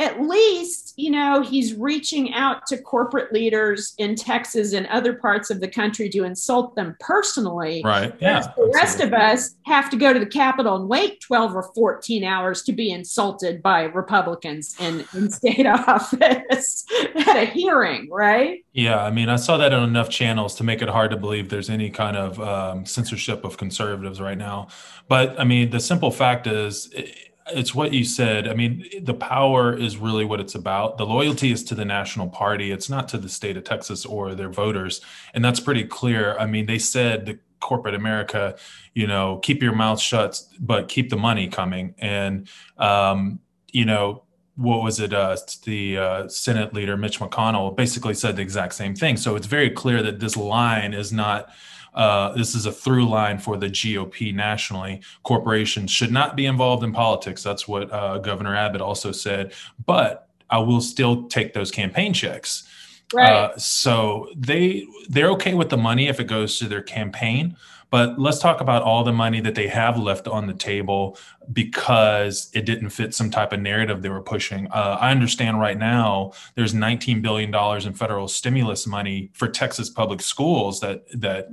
at 0.00 0.18
least, 0.22 0.94
you 0.96 1.10
know, 1.10 1.42
he's 1.42 1.74
reaching 1.74 2.32
out 2.32 2.66
to 2.66 2.78
corporate 2.78 3.34
leaders 3.34 3.92
in 3.98 4.16
Texas 4.16 4.72
and 4.72 4.86
other 4.86 5.12
parts 5.12 5.50
of 5.50 5.60
the 5.60 5.68
country 5.68 6.08
to 6.08 6.24
insult 6.24 6.74
them 6.74 6.96
personally. 7.00 7.82
Right. 7.84 8.14
Yeah. 8.18 8.50
The 8.56 8.72
rest 8.74 9.00
of 9.00 9.12
us 9.12 9.56
have 9.66 9.90
to 9.90 9.98
go 9.98 10.14
to 10.14 10.18
the 10.18 10.24
Capitol 10.24 10.74
and 10.76 10.88
wait 10.88 11.20
12 11.20 11.54
or 11.54 11.70
14 11.74 12.24
hours 12.24 12.62
to 12.62 12.72
be 12.72 12.90
insulted 12.90 13.62
by 13.62 13.82
Republicans 13.82 14.74
in, 14.80 15.04
in 15.12 15.30
state 15.30 15.66
office 15.66 16.86
at 17.16 17.36
a 17.36 17.44
hearing, 17.44 18.08
right? 18.10 18.64
Yeah. 18.72 19.04
I 19.04 19.10
mean, 19.10 19.28
I 19.28 19.36
saw 19.36 19.58
that 19.58 19.74
on 19.74 19.86
enough 19.86 20.08
channels 20.08 20.54
to 20.56 20.64
make 20.64 20.80
it 20.80 20.88
hard 20.88 21.10
to 21.10 21.18
believe 21.18 21.50
there's 21.50 21.68
any 21.68 21.90
kind 21.90 22.16
of 22.16 22.40
um, 22.40 22.86
censorship 22.86 23.44
of 23.44 23.58
conservatives 23.58 24.18
right 24.18 24.38
now. 24.38 24.68
But 25.08 25.38
I 25.38 25.44
mean, 25.44 25.68
the 25.68 25.80
simple 25.80 26.10
fact 26.10 26.46
is, 26.46 26.88
it, 26.94 27.29
it's 27.52 27.74
what 27.74 27.92
you 27.92 28.04
said. 28.04 28.48
I 28.48 28.54
mean, 28.54 28.84
the 29.02 29.14
power 29.14 29.76
is 29.76 29.96
really 29.96 30.24
what 30.24 30.40
it's 30.40 30.54
about. 30.54 30.98
The 30.98 31.06
loyalty 31.06 31.52
is 31.52 31.64
to 31.64 31.74
the 31.74 31.84
national 31.84 32.28
party. 32.28 32.72
It's 32.72 32.88
not 32.88 33.08
to 33.08 33.18
the 33.18 33.28
state 33.28 33.56
of 33.56 33.64
Texas 33.64 34.04
or 34.04 34.34
their 34.34 34.48
voters. 34.48 35.00
And 35.34 35.44
that's 35.44 35.60
pretty 35.60 35.84
clear. 35.84 36.36
I 36.38 36.46
mean, 36.46 36.66
they 36.66 36.78
said 36.78 37.26
the 37.26 37.38
corporate 37.60 37.94
America, 37.94 38.56
you 38.94 39.06
know, 39.06 39.38
keep 39.38 39.62
your 39.62 39.74
mouth 39.74 40.00
shut, 40.00 40.40
but 40.58 40.88
keep 40.88 41.10
the 41.10 41.16
money 41.16 41.48
coming. 41.48 41.94
And, 41.98 42.48
um, 42.78 43.40
you 43.72 43.84
know, 43.84 44.24
what 44.56 44.82
was 44.82 45.00
it? 45.00 45.12
Uh, 45.12 45.36
the 45.64 45.98
uh, 45.98 46.28
Senate 46.28 46.74
leader, 46.74 46.96
Mitch 46.96 47.20
McConnell, 47.20 47.74
basically 47.76 48.14
said 48.14 48.36
the 48.36 48.42
exact 48.42 48.74
same 48.74 48.94
thing. 48.94 49.16
So 49.16 49.36
it's 49.36 49.46
very 49.46 49.70
clear 49.70 50.02
that 50.02 50.20
this 50.20 50.36
line 50.36 50.92
is 50.92 51.12
not 51.12 51.50
uh, 51.94 52.32
this 52.32 52.54
is 52.54 52.66
a 52.66 52.72
through 52.72 53.08
line 53.08 53.38
for 53.38 53.56
the 53.56 53.66
GOP 53.66 54.34
nationally. 54.34 55.00
Corporations 55.22 55.90
should 55.90 56.12
not 56.12 56.36
be 56.36 56.46
involved 56.46 56.84
in 56.84 56.92
politics. 56.92 57.42
That's 57.42 57.66
what 57.66 57.92
uh, 57.92 58.18
Governor 58.18 58.54
Abbott 58.54 58.80
also 58.80 59.12
said. 59.12 59.52
But 59.86 60.28
I 60.50 60.58
will 60.58 60.80
still 60.80 61.28
take 61.28 61.52
those 61.52 61.70
campaign 61.70 62.12
checks. 62.12 62.64
Right. 63.12 63.32
Uh, 63.32 63.56
so 63.58 64.28
they 64.36 64.86
they're 65.08 65.30
okay 65.30 65.54
with 65.54 65.68
the 65.68 65.76
money 65.76 66.06
if 66.08 66.20
it 66.20 66.28
goes 66.28 66.58
to 66.60 66.68
their 66.68 66.82
campaign, 66.82 67.56
but 67.90 68.20
let's 68.20 68.38
talk 68.38 68.60
about 68.60 68.82
all 68.82 69.02
the 69.02 69.12
money 69.12 69.40
that 69.40 69.56
they 69.56 69.66
have 69.66 69.98
left 69.98 70.28
on 70.28 70.46
the 70.46 70.54
table 70.54 71.18
because 71.52 72.50
it 72.54 72.64
didn't 72.64 72.90
fit 72.90 73.14
some 73.14 73.30
type 73.30 73.52
of 73.52 73.60
narrative 73.60 74.02
they 74.02 74.08
were 74.08 74.22
pushing. 74.22 74.68
Uh, 74.68 74.96
I 75.00 75.10
understand 75.10 75.58
right 75.58 75.76
now 75.76 76.32
there's 76.54 76.72
19 76.72 77.20
billion 77.20 77.50
dollars 77.50 77.86
in 77.86 77.94
federal 77.94 78.28
stimulus 78.28 78.86
money 78.86 79.30
for 79.32 79.48
Texas 79.48 79.90
public 79.90 80.20
schools 80.20 80.78
that 80.80 81.04
that 81.20 81.48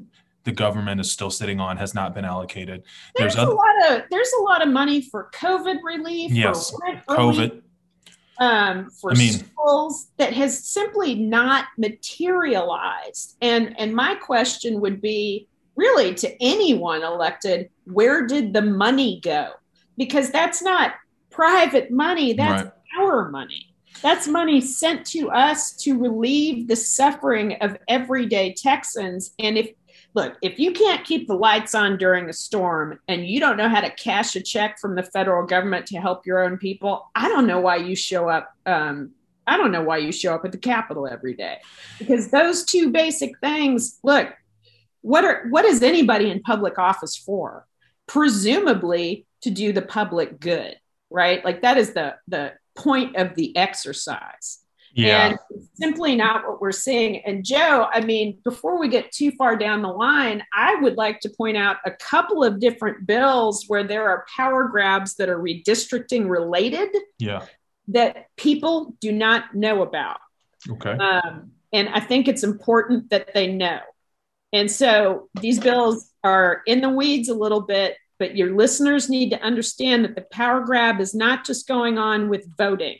the 0.47 0.53
government 0.53 0.99
is 1.01 1.11
still 1.11 1.29
sitting 1.29 1.59
on 1.59 1.77
has 1.77 1.93
not 1.93 2.15
been 2.15 2.25
allocated. 2.25 2.83
There's, 3.15 3.35
there's 3.35 3.47
a 3.47 3.51
lot 3.51 3.91
of 3.91 4.03
there's 4.09 4.31
a 4.39 4.41
lot 4.43 4.65
of 4.65 4.69
money 4.69 5.01
for 5.01 5.29
COVID 5.33 5.83
relief. 5.83 6.31
Yes, 6.31 6.73
COVID. 7.09 7.37
Relief 7.37 7.63
um, 8.39 8.89
for 8.89 9.11
I 9.11 9.15
mean, 9.15 9.33
schools 9.33 10.11
that 10.17 10.33
has 10.33 10.67
simply 10.67 11.15
not 11.15 11.65
materialized. 11.77 13.35
And 13.41 13.79
and 13.79 13.93
my 13.93 14.15
question 14.15 14.79
would 14.81 15.01
be 15.01 15.47
really 15.75 16.13
to 16.15 16.43
anyone 16.43 17.03
elected, 17.03 17.69
where 17.85 18.25
did 18.25 18.53
the 18.53 18.61
money 18.61 19.19
go? 19.21 19.51
Because 19.97 20.31
that's 20.31 20.61
not 20.61 20.93
private 21.29 21.91
money, 21.91 22.33
that's 22.33 22.63
right. 22.63 22.73
our 22.99 23.29
money. 23.29 23.75
That's 24.01 24.27
money 24.27 24.61
sent 24.61 25.05
to 25.07 25.31
us 25.31 25.75
to 25.77 25.97
relieve 25.97 26.67
the 26.67 26.75
suffering 26.75 27.53
of 27.61 27.77
everyday 27.87 28.53
Texans. 28.53 29.33
And 29.39 29.57
if 29.57 29.71
look, 30.17 30.35
if 30.41 30.57
you 30.57 30.71
can't 30.71 31.05
keep 31.05 31.27
the 31.27 31.35
lights 31.35 31.75
on 31.75 31.95
during 31.95 32.27
a 32.27 32.33
storm 32.33 32.99
and 33.07 33.27
you 33.27 33.39
don't 33.39 33.55
know 33.55 33.69
how 33.69 33.79
to 33.79 33.91
cash 33.91 34.35
a 34.35 34.41
check 34.41 34.79
from 34.79 34.95
the 34.95 35.03
federal 35.03 35.45
government 35.45 35.85
to 35.85 35.99
help 35.99 36.25
your 36.25 36.43
own 36.43 36.57
people, 36.57 37.11
I 37.13 37.29
don't 37.29 37.45
know 37.45 37.59
why 37.59 37.75
you 37.75 37.95
show 37.95 38.27
up. 38.27 38.51
Um, 38.65 39.11
I 39.45 39.57
don't 39.57 39.71
know 39.71 39.83
why 39.83 39.99
you 39.99 40.11
show 40.11 40.33
up 40.33 40.43
at 40.43 40.51
the 40.51 40.57
Capitol 40.57 41.07
every 41.07 41.35
day 41.35 41.59
because 41.99 42.29
those 42.31 42.65
two 42.65 42.91
basic 42.91 43.37
things. 43.39 43.99
Look, 44.03 44.33
what 45.01 45.23
are 45.23 45.45
what 45.49 45.65
is 45.65 45.83
anybody 45.83 46.31
in 46.31 46.41
public 46.41 46.79
office 46.79 47.15
for? 47.15 47.67
Presumably 48.07 49.27
to 49.41 49.51
do 49.51 49.71
the 49.71 49.83
public 49.83 50.39
good, 50.39 50.77
right? 51.11 51.45
Like 51.45 51.61
that 51.61 51.77
is 51.77 51.93
the 51.93 52.15
the 52.27 52.53
point 52.75 53.17
of 53.17 53.35
the 53.35 53.55
exercise. 53.55 54.63
Yeah. 54.97 55.27
And 55.27 55.39
simply 55.75 56.15
not 56.15 56.47
what 56.47 56.59
we're 56.59 56.71
seeing. 56.71 57.17
And 57.17 57.45
Joe, 57.45 57.87
I 57.93 58.01
mean, 58.01 58.39
before 58.43 58.79
we 58.79 58.89
get 58.89 59.11
too 59.11 59.31
far 59.31 59.55
down 59.55 59.83
the 59.83 59.89
line, 59.89 60.43
I 60.53 60.75
would 60.75 60.95
like 60.95 61.19
to 61.21 61.29
point 61.29 61.55
out 61.55 61.77
a 61.85 61.91
couple 61.91 62.43
of 62.43 62.59
different 62.59 63.05
bills 63.05 63.65
where 63.67 63.83
there 63.83 64.09
are 64.09 64.25
power 64.35 64.67
grabs 64.67 65.15
that 65.15 65.29
are 65.29 65.37
redistricting 65.37 66.27
related. 66.27 66.89
Yeah. 67.19 67.45
That 67.89 68.25
people 68.35 68.95
do 68.99 69.11
not 69.11 69.53
know 69.55 69.83
about. 69.83 70.17
Okay. 70.69 70.91
Um, 70.91 71.51
and 71.71 71.89
I 71.89 71.99
think 71.99 72.27
it's 72.27 72.43
important 72.43 73.11
that 73.11 73.33
they 73.33 73.53
know. 73.53 73.79
And 74.51 74.69
so 74.69 75.29
these 75.39 75.59
bills 75.59 76.11
are 76.23 76.63
in 76.65 76.81
the 76.81 76.89
weeds 76.89 77.29
a 77.29 77.35
little 77.35 77.61
bit, 77.61 77.97
but 78.17 78.35
your 78.35 78.55
listeners 78.55 79.09
need 79.09 79.29
to 79.29 79.41
understand 79.41 80.03
that 80.05 80.15
the 80.15 80.25
power 80.31 80.61
grab 80.61 80.99
is 80.99 81.13
not 81.13 81.45
just 81.45 81.67
going 81.67 81.97
on 81.97 82.29
with 82.29 82.47
voting. 82.57 82.97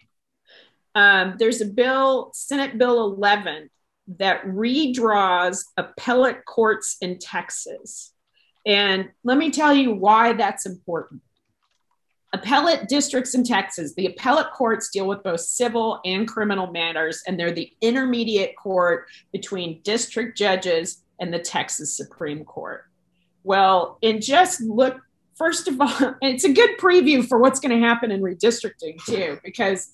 Um, 0.98 1.36
there's 1.38 1.62
a 1.62 1.66
bill, 1.66 2.32
Senate 2.34 2.80
Bill 2.80 3.06
11, 3.06 3.70
that 4.18 4.44
redraws 4.46 5.64
appellate 5.78 6.44
courts 6.46 6.98
in 7.02 7.20
Texas. 7.20 8.14
And 8.66 9.10
let 9.24 9.38
me 9.38 9.52
tell 9.52 9.76
you 9.76 9.94
why 9.94 10.34
that's 10.34 10.66
important. 10.66 11.22
Appellate 12.34 12.90
districts 12.90 13.36
in 13.36 13.44
Texas, 13.44 13.94
the 13.94 14.08
appellate 14.08 14.52
courts 14.54 14.90
deal 14.90 15.08
with 15.08 15.22
both 15.22 15.42
civil 15.42 16.00
and 16.04 16.28
criminal 16.28 16.72
matters, 16.72 17.22
and 17.28 17.40
they're 17.40 17.52
the 17.52 17.72
intermediate 17.80 18.56
court 18.56 19.06
between 19.32 19.84
district 19.84 20.36
judges 20.36 21.04
and 21.20 21.32
the 21.32 21.38
Texas 21.38 21.96
Supreme 21.96 22.44
Court. 22.44 22.86
Well, 23.44 24.00
and 24.02 24.20
just 24.20 24.62
look, 24.62 25.00
first 25.36 25.68
of 25.68 25.80
all, 25.80 26.16
it's 26.24 26.44
a 26.44 26.52
good 26.52 26.80
preview 26.80 27.24
for 27.24 27.38
what's 27.38 27.60
going 27.60 27.80
to 27.80 27.88
happen 27.88 28.10
in 28.10 28.22
redistricting 28.22 28.98
too, 29.06 29.40
because 29.44 29.92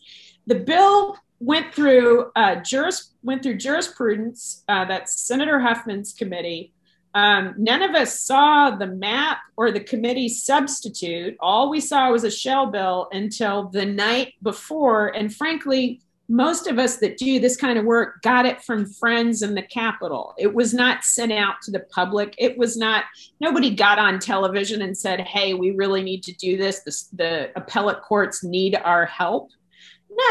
the 0.47 0.55
bill 0.55 1.17
went 1.39 1.73
through 1.73 2.31
uh, 2.35 2.55
juris 2.55 3.13
went 3.23 3.43
through 3.43 3.57
jurisprudence. 3.57 4.63
Uh, 4.67 4.85
that's 4.85 5.21
Senator 5.21 5.59
Huffman's 5.59 6.13
committee. 6.13 6.73
Um, 7.15 7.53
none 7.57 7.83
of 7.83 7.93
us 7.93 8.21
saw 8.21 8.71
the 8.71 8.87
map 8.87 9.39
or 9.55 9.71
the 9.71 9.79
committee 9.79 10.29
substitute. 10.29 11.37
All 11.39 11.69
we 11.69 11.79
saw 11.79 12.11
was 12.11 12.23
a 12.23 12.31
shell 12.31 12.67
bill 12.67 13.07
until 13.11 13.69
the 13.69 13.85
night 13.85 14.33
before. 14.41 15.09
And 15.09 15.33
frankly, 15.33 16.01
most 16.27 16.67
of 16.67 16.79
us 16.79 16.97
that 16.97 17.17
do 17.17 17.39
this 17.39 17.55
kind 17.57 17.77
of 17.77 17.85
work 17.85 18.21
got 18.23 18.45
it 18.45 18.63
from 18.63 18.85
friends 18.85 19.43
in 19.43 19.53
the 19.53 19.61
Capitol. 19.61 20.33
It 20.39 20.53
was 20.53 20.73
not 20.73 21.03
sent 21.03 21.31
out 21.31 21.61
to 21.63 21.71
the 21.71 21.81
public. 21.81 22.33
It 22.39 22.57
was 22.57 22.77
not, 22.77 23.03
nobody 23.39 23.75
got 23.75 23.99
on 23.99 24.19
television 24.19 24.81
and 24.81 24.97
said, 24.97 25.19
hey, 25.19 25.53
we 25.53 25.71
really 25.71 26.01
need 26.01 26.23
to 26.23 26.33
do 26.33 26.57
this. 26.57 26.79
this 26.79 27.03
the 27.13 27.51
appellate 27.55 28.01
courts 28.01 28.43
need 28.43 28.75
our 28.75 29.05
help. 29.05 29.51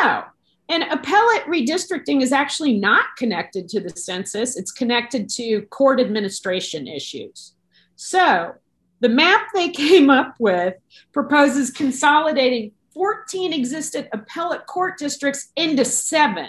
No. 0.01 0.25
And 0.69 0.85
appellate 0.85 1.45
redistricting 1.45 2.23
is 2.23 2.33
actually 2.33 2.79
not 2.79 3.05
connected 3.17 3.69
to 3.71 3.81
the 3.81 3.91
census, 3.91 4.57
it's 4.57 4.73
connected 4.73 5.29
to 5.31 5.63
court 5.67 6.01
administration 6.01 6.87
issues. 6.87 7.55
So 7.97 8.55
the 9.01 9.09
map 9.09 9.49
they 9.53 9.69
came 9.69 10.09
up 10.09 10.35
with 10.39 10.75
proposes 11.13 11.71
consolidating 11.71 12.73
14 12.95 13.53
existent 13.53 14.09
appellate 14.13 14.67
court 14.67 14.99
districts 14.99 15.51
into 15.57 15.85
seven. 15.85 16.49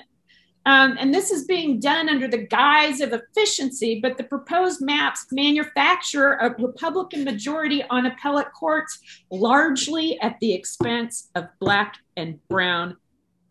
Um, 0.66 0.96
and 0.98 1.14
this 1.14 1.30
is 1.30 1.44
being 1.44 1.80
done 1.80 2.08
under 2.08 2.28
the 2.28 2.46
guise 2.48 3.02
of 3.02 3.12
efficiency, 3.12 4.00
but 4.02 4.18
the 4.18 4.24
proposed 4.24 4.82
maps 4.82 5.26
manufacture 5.32 6.34
a 6.34 6.56
Republican 6.58 7.26
majority 7.26 7.84
on 7.90 8.06
appellate 8.06 8.54
courts 8.54 9.00
largely 9.30 10.18
at 10.22 10.40
the 10.40 10.54
expense 10.54 11.30
of 11.36 11.48
Black 11.60 11.98
and 12.16 12.40
Brown 12.48 12.96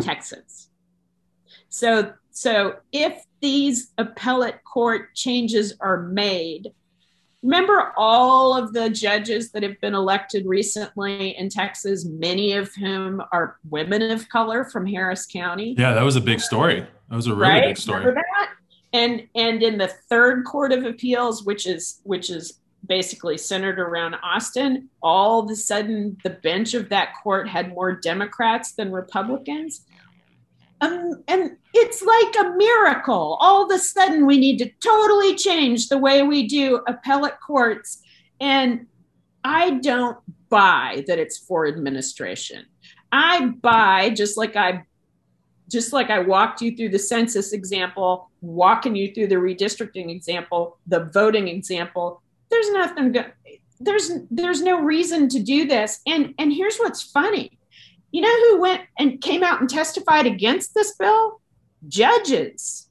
Texans. 0.02 0.68
So, 1.68 2.12
so 2.30 2.76
if 2.92 3.24
these 3.40 3.92
appellate 3.98 4.62
court 4.64 5.14
changes 5.14 5.74
are 5.80 6.02
made, 6.02 6.72
remember 7.42 7.92
all 7.96 8.56
of 8.56 8.72
the 8.72 8.90
judges 8.90 9.50
that 9.52 9.62
have 9.62 9.80
been 9.80 9.94
elected 9.94 10.46
recently 10.46 11.36
in 11.36 11.48
Texas, 11.48 12.04
many 12.04 12.52
of 12.52 12.72
whom 12.74 13.22
are 13.32 13.56
women 13.68 14.02
of 14.10 14.28
color 14.28 14.64
from 14.64 14.86
Harris 14.86 15.26
County. 15.26 15.74
Yeah, 15.78 15.92
that 15.94 16.02
was 16.02 16.16
a 16.16 16.20
big 16.20 16.40
story. 16.40 16.86
That 17.08 17.16
was 17.16 17.26
a 17.26 17.34
really 17.34 17.52
right? 17.52 17.66
big 17.68 17.78
story. 17.78 18.00
Remember 18.00 18.22
that? 18.38 18.50
And 18.92 19.26
and 19.34 19.62
in 19.62 19.78
the 19.78 19.88
third 19.88 20.44
court 20.44 20.72
of 20.72 20.84
appeals, 20.84 21.44
which 21.44 21.66
is 21.66 22.00
which 22.04 22.30
is 22.30 22.60
basically 22.86 23.38
centered 23.38 23.78
around 23.78 24.16
Austin, 24.22 24.88
all 25.02 25.40
of 25.40 25.50
a 25.50 25.56
sudden 25.56 26.16
the 26.24 26.30
bench 26.30 26.74
of 26.74 26.88
that 26.88 27.14
court 27.22 27.48
had 27.48 27.70
more 27.70 27.92
Democrats 27.92 28.72
than 28.72 28.92
Republicans. 28.92 29.86
Um, 30.82 31.22
and 31.28 31.56
it's 31.72 32.02
like 32.02 32.34
a 32.44 32.56
miracle. 32.56 33.38
All 33.40 33.64
of 33.64 33.70
a 33.70 33.78
sudden, 33.78 34.26
we 34.26 34.36
need 34.36 34.58
to 34.58 34.70
totally 34.80 35.36
change 35.36 35.88
the 35.88 35.96
way 35.96 36.22
we 36.22 36.48
do 36.48 36.82
appellate 36.88 37.40
courts. 37.40 38.02
And 38.40 38.86
I 39.44 39.74
don't 39.78 40.18
buy 40.48 41.04
that 41.06 41.20
it's 41.20 41.38
for 41.38 41.66
administration. 41.68 42.66
I 43.12 43.46
buy, 43.46 44.10
just 44.10 44.36
like 44.36 44.56
I 44.56 44.82
just 45.70 45.92
like 45.92 46.10
I 46.10 46.18
walked 46.18 46.60
you 46.60 46.76
through 46.76 46.90
the 46.90 46.98
census 46.98 47.52
example, 47.52 48.30
walking 48.40 48.96
you 48.96 49.14
through 49.14 49.28
the 49.28 49.36
redistricting 49.36 50.10
example, 50.10 50.78
the 50.86 51.04
voting 51.04 51.48
example, 51.48 52.20
there's 52.50 52.70
nothing. 52.72 53.16
There's 53.78 54.10
there's 54.30 54.62
no 54.62 54.80
reason 54.80 55.28
to 55.28 55.40
do 55.40 55.66
this. 55.66 56.00
And 56.06 56.34
and 56.38 56.52
here's 56.52 56.78
what's 56.78 57.02
funny. 57.02 57.58
You 58.12 58.20
know 58.20 58.40
who 58.40 58.60
went 58.60 58.82
and 58.98 59.20
came 59.20 59.42
out 59.42 59.60
and 59.60 59.68
testified 59.68 60.26
against 60.26 60.74
this 60.74 60.94
bill? 60.96 61.40
Judges. 61.88 62.88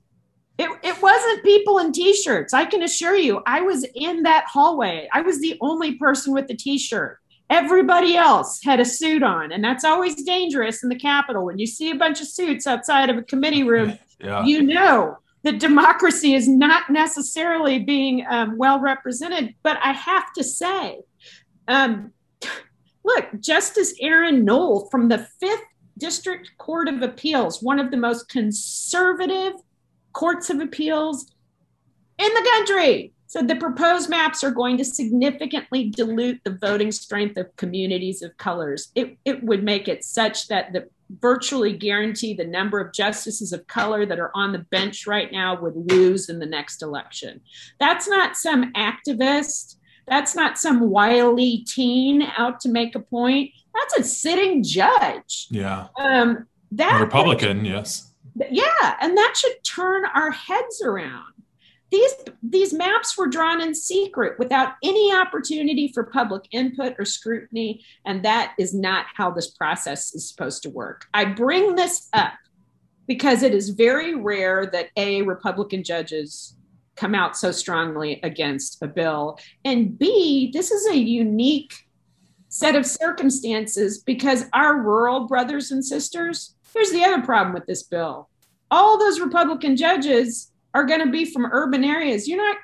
It, 0.58 0.70
it 0.84 1.02
wasn't 1.02 1.44
people 1.44 1.78
in 1.78 1.92
t-shirts. 1.92 2.54
I 2.54 2.66
can 2.66 2.84
assure 2.84 3.16
you, 3.16 3.42
I 3.46 3.62
was 3.62 3.86
in 3.96 4.24
that 4.24 4.46
hallway. 4.48 5.08
I 5.14 5.22
was 5.22 5.40
the 5.40 5.58
only 5.62 5.96
person 5.96 6.34
with 6.34 6.48
the 6.48 6.56
t-shirt. 6.56 7.20
Everybody 7.50 8.16
else 8.16 8.62
had 8.64 8.80
a 8.80 8.86
suit 8.86 9.24
on, 9.24 9.52
and 9.52 9.64
that's 9.64 9.84
always 9.84 10.24
dangerous 10.24 10.84
in 10.84 10.90
the 10.90 10.96
Capitol. 10.96 11.46
When 11.46 11.60
you 11.60 11.68
see 11.68 11.92
a 11.92 11.96
bunch 11.96 12.22
of 12.22 12.28
suits 12.28 12.66
outside 12.66 13.10
of 13.10 13.18
a 13.18 13.24
committee 13.24 13.64
room, 13.64 13.98
yeah. 14.20 14.46
you 14.46 14.62
know 14.62 15.18
that 15.44 15.60
democracy 15.60 16.34
is 16.34 16.48
not 16.48 16.90
necessarily 16.90 17.80
being 17.80 18.26
um, 18.30 18.58
well 18.58 18.80
represented. 18.80 19.56
But 19.64 19.80
I 19.84 19.92
have 19.92 20.32
to 20.34 20.44
say, 20.44 21.00
um, 21.68 22.12
look, 23.04 23.26
Justice 23.40 23.94
Erin 24.02 24.46
Nowell 24.46 24.88
from 24.90 25.10
the 25.10 25.28
Fifth 25.40 25.64
District 25.98 26.50
Court 26.58 26.88
of 26.88 27.02
Appeals, 27.02 27.62
one 27.62 27.80
of 27.80 27.92
the 27.92 27.98
most 27.98 28.30
conservative 28.30 29.54
courts 30.14 30.50
of 30.50 30.60
appeals 30.60 31.32
in 32.18 32.34
the 32.34 32.50
country, 32.54 33.14
said 33.28 33.48
the 33.48 33.56
proposed 33.56 34.10
maps 34.10 34.44
are 34.44 34.52
going 34.52 34.78
to 34.78 34.84
significantly 34.84 35.90
dilute 35.90 36.42
the 36.44 36.58
voting 36.62 36.92
strength 36.92 37.38
of 37.38 37.56
communities 37.56 38.22
of 38.22 38.36
colors. 38.38 38.90
It, 38.94 39.18
it 39.24 39.44
would 39.44 39.64
make 39.64 39.88
it 39.88 40.04
such 40.04 40.48
that 40.50 40.74
the 40.74 40.90
virtually 41.20 41.74
guarantee 41.74 42.34
the 42.34 42.46
number 42.46 42.80
of 42.80 42.94
justices 42.94 43.54
of 43.54 43.68
color 43.68 44.06
that 44.06 44.20
are 44.20 44.32
on 44.34 44.52
the 44.52 44.60
bench 44.60 45.08
right 45.08 45.32
now 45.32 45.60
would 45.60 45.92
lose 45.92 46.30
in 46.30 46.40
the 46.40 46.46
next 46.46 46.82
election. 46.82 47.42
That's 47.80 48.08
not 48.08 48.38
some 48.38 48.72
activist. 48.74 49.78
That's 50.08 50.36
not 50.36 50.58
some 50.58 50.90
wily 50.90 51.66
teen 51.68 52.24
out 52.38 52.60
to 52.62 52.70
make 52.70 52.96
a 52.96 53.00
point. 53.00 53.52
That's 53.74 54.00
a 54.00 54.04
sitting 54.04 54.64
judge. 54.64 55.48
Yeah. 55.50 55.88
Um, 55.98 56.48
that 56.72 57.00
a 57.00 57.04
Republican, 57.04 57.66
yes. 57.66 58.12
Yeah, 58.50 58.98
and 59.02 59.18
that 59.18 59.34
should 59.36 59.64
turn 59.64 60.06
our 60.14 60.32
heads 60.32 60.82
around 60.84 61.32
these 61.92 62.14
these 62.42 62.74
maps 62.74 63.18
were 63.18 63.28
drawn 63.28 63.62
in 63.62 63.76
secret 63.76 64.40
without 64.40 64.74
any 64.82 65.14
opportunity 65.14 65.92
for 65.94 66.04
public 66.04 66.48
input 66.52 66.96
or 66.98 67.06
scrutiny 67.06 67.84
and 68.06 68.24
that 68.24 68.54
is 68.58 68.74
not 68.74 69.06
how 69.14 69.30
this 69.30 69.52
process 69.52 70.16
is 70.16 70.28
supposed 70.28 70.64
to 70.64 70.70
work 70.70 71.06
i 71.14 71.24
bring 71.26 71.76
this 71.76 72.10
up 72.14 72.34
because 73.08 73.44
it 73.44 73.54
is 73.54 73.70
very 73.70 74.16
rare 74.16 74.66
that 74.66 74.88
a 74.96 75.22
republican 75.22 75.84
judges 75.84 76.56
come 77.02 77.16
out 77.16 77.36
so 77.36 77.52
strongly 77.52 78.20
against 78.24 78.82
a 78.82 78.88
bill 78.88 79.38
and 79.66 79.98
b 79.98 80.52
this 80.54 80.72
is 80.72 80.88
a 80.88 80.98
unique 80.98 81.74
set 82.48 82.76
of 82.76 82.86
circumstances 82.86 84.00
because 84.00 84.46
our 84.54 84.82
rural 84.82 85.28
brothers 85.28 85.72
and 85.72 85.84
sisters 85.84 86.56
here's 86.74 86.92
the 86.92 87.04
other 87.04 87.22
problem 87.24 87.54
with 87.54 87.66
this 87.66 87.84
bill 87.84 88.30
all 88.70 88.98
those 88.98 89.20
republican 89.20 89.76
judges 89.76 90.52
are 90.74 90.86
going 90.86 91.04
to 91.04 91.12
be 91.12 91.26
from 91.26 91.46
urban 91.52 91.84
areas. 91.84 92.28
You're 92.28 92.46
not, 92.46 92.58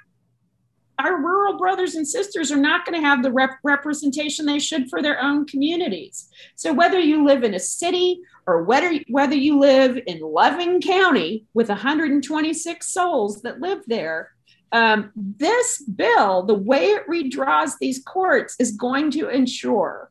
our 0.99 1.17
rural 1.17 1.57
brothers 1.57 1.95
and 1.95 2.07
sisters 2.07 2.51
are 2.51 2.57
not 2.57 2.85
going 2.85 2.99
to 2.99 3.07
have 3.07 3.21
the 3.21 3.31
rep- 3.31 3.59
representation 3.63 4.45
they 4.45 4.59
should 4.59 4.89
for 4.89 5.01
their 5.01 5.21
own 5.21 5.45
communities. 5.45 6.29
So 6.55 6.73
whether 6.73 6.99
you 6.99 7.25
live 7.25 7.43
in 7.43 7.53
a 7.53 7.59
city 7.59 8.21
or 8.47 8.63
whether, 8.63 8.97
whether 9.09 9.35
you 9.35 9.59
live 9.59 9.99
in 10.07 10.21
Loving 10.21 10.81
County 10.81 11.45
with 11.53 11.67
126 11.67 12.87
souls 12.87 13.41
that 13.41 13.59
live 13.59 13.83
there, 13.87 14.31
um, 14.71 15.11
this 15.15 15.81
bill, 15.81 16.43
the 16.43 16.53
way 16.53 16.85
it 16.85 17.07
redraws 17.07 17.73
these 17.79 18.01
courts, 18.03 18.55
is 18.57 18.71
going 18.71 19.11
to 19.11 19.27
ensure 19.29 20.09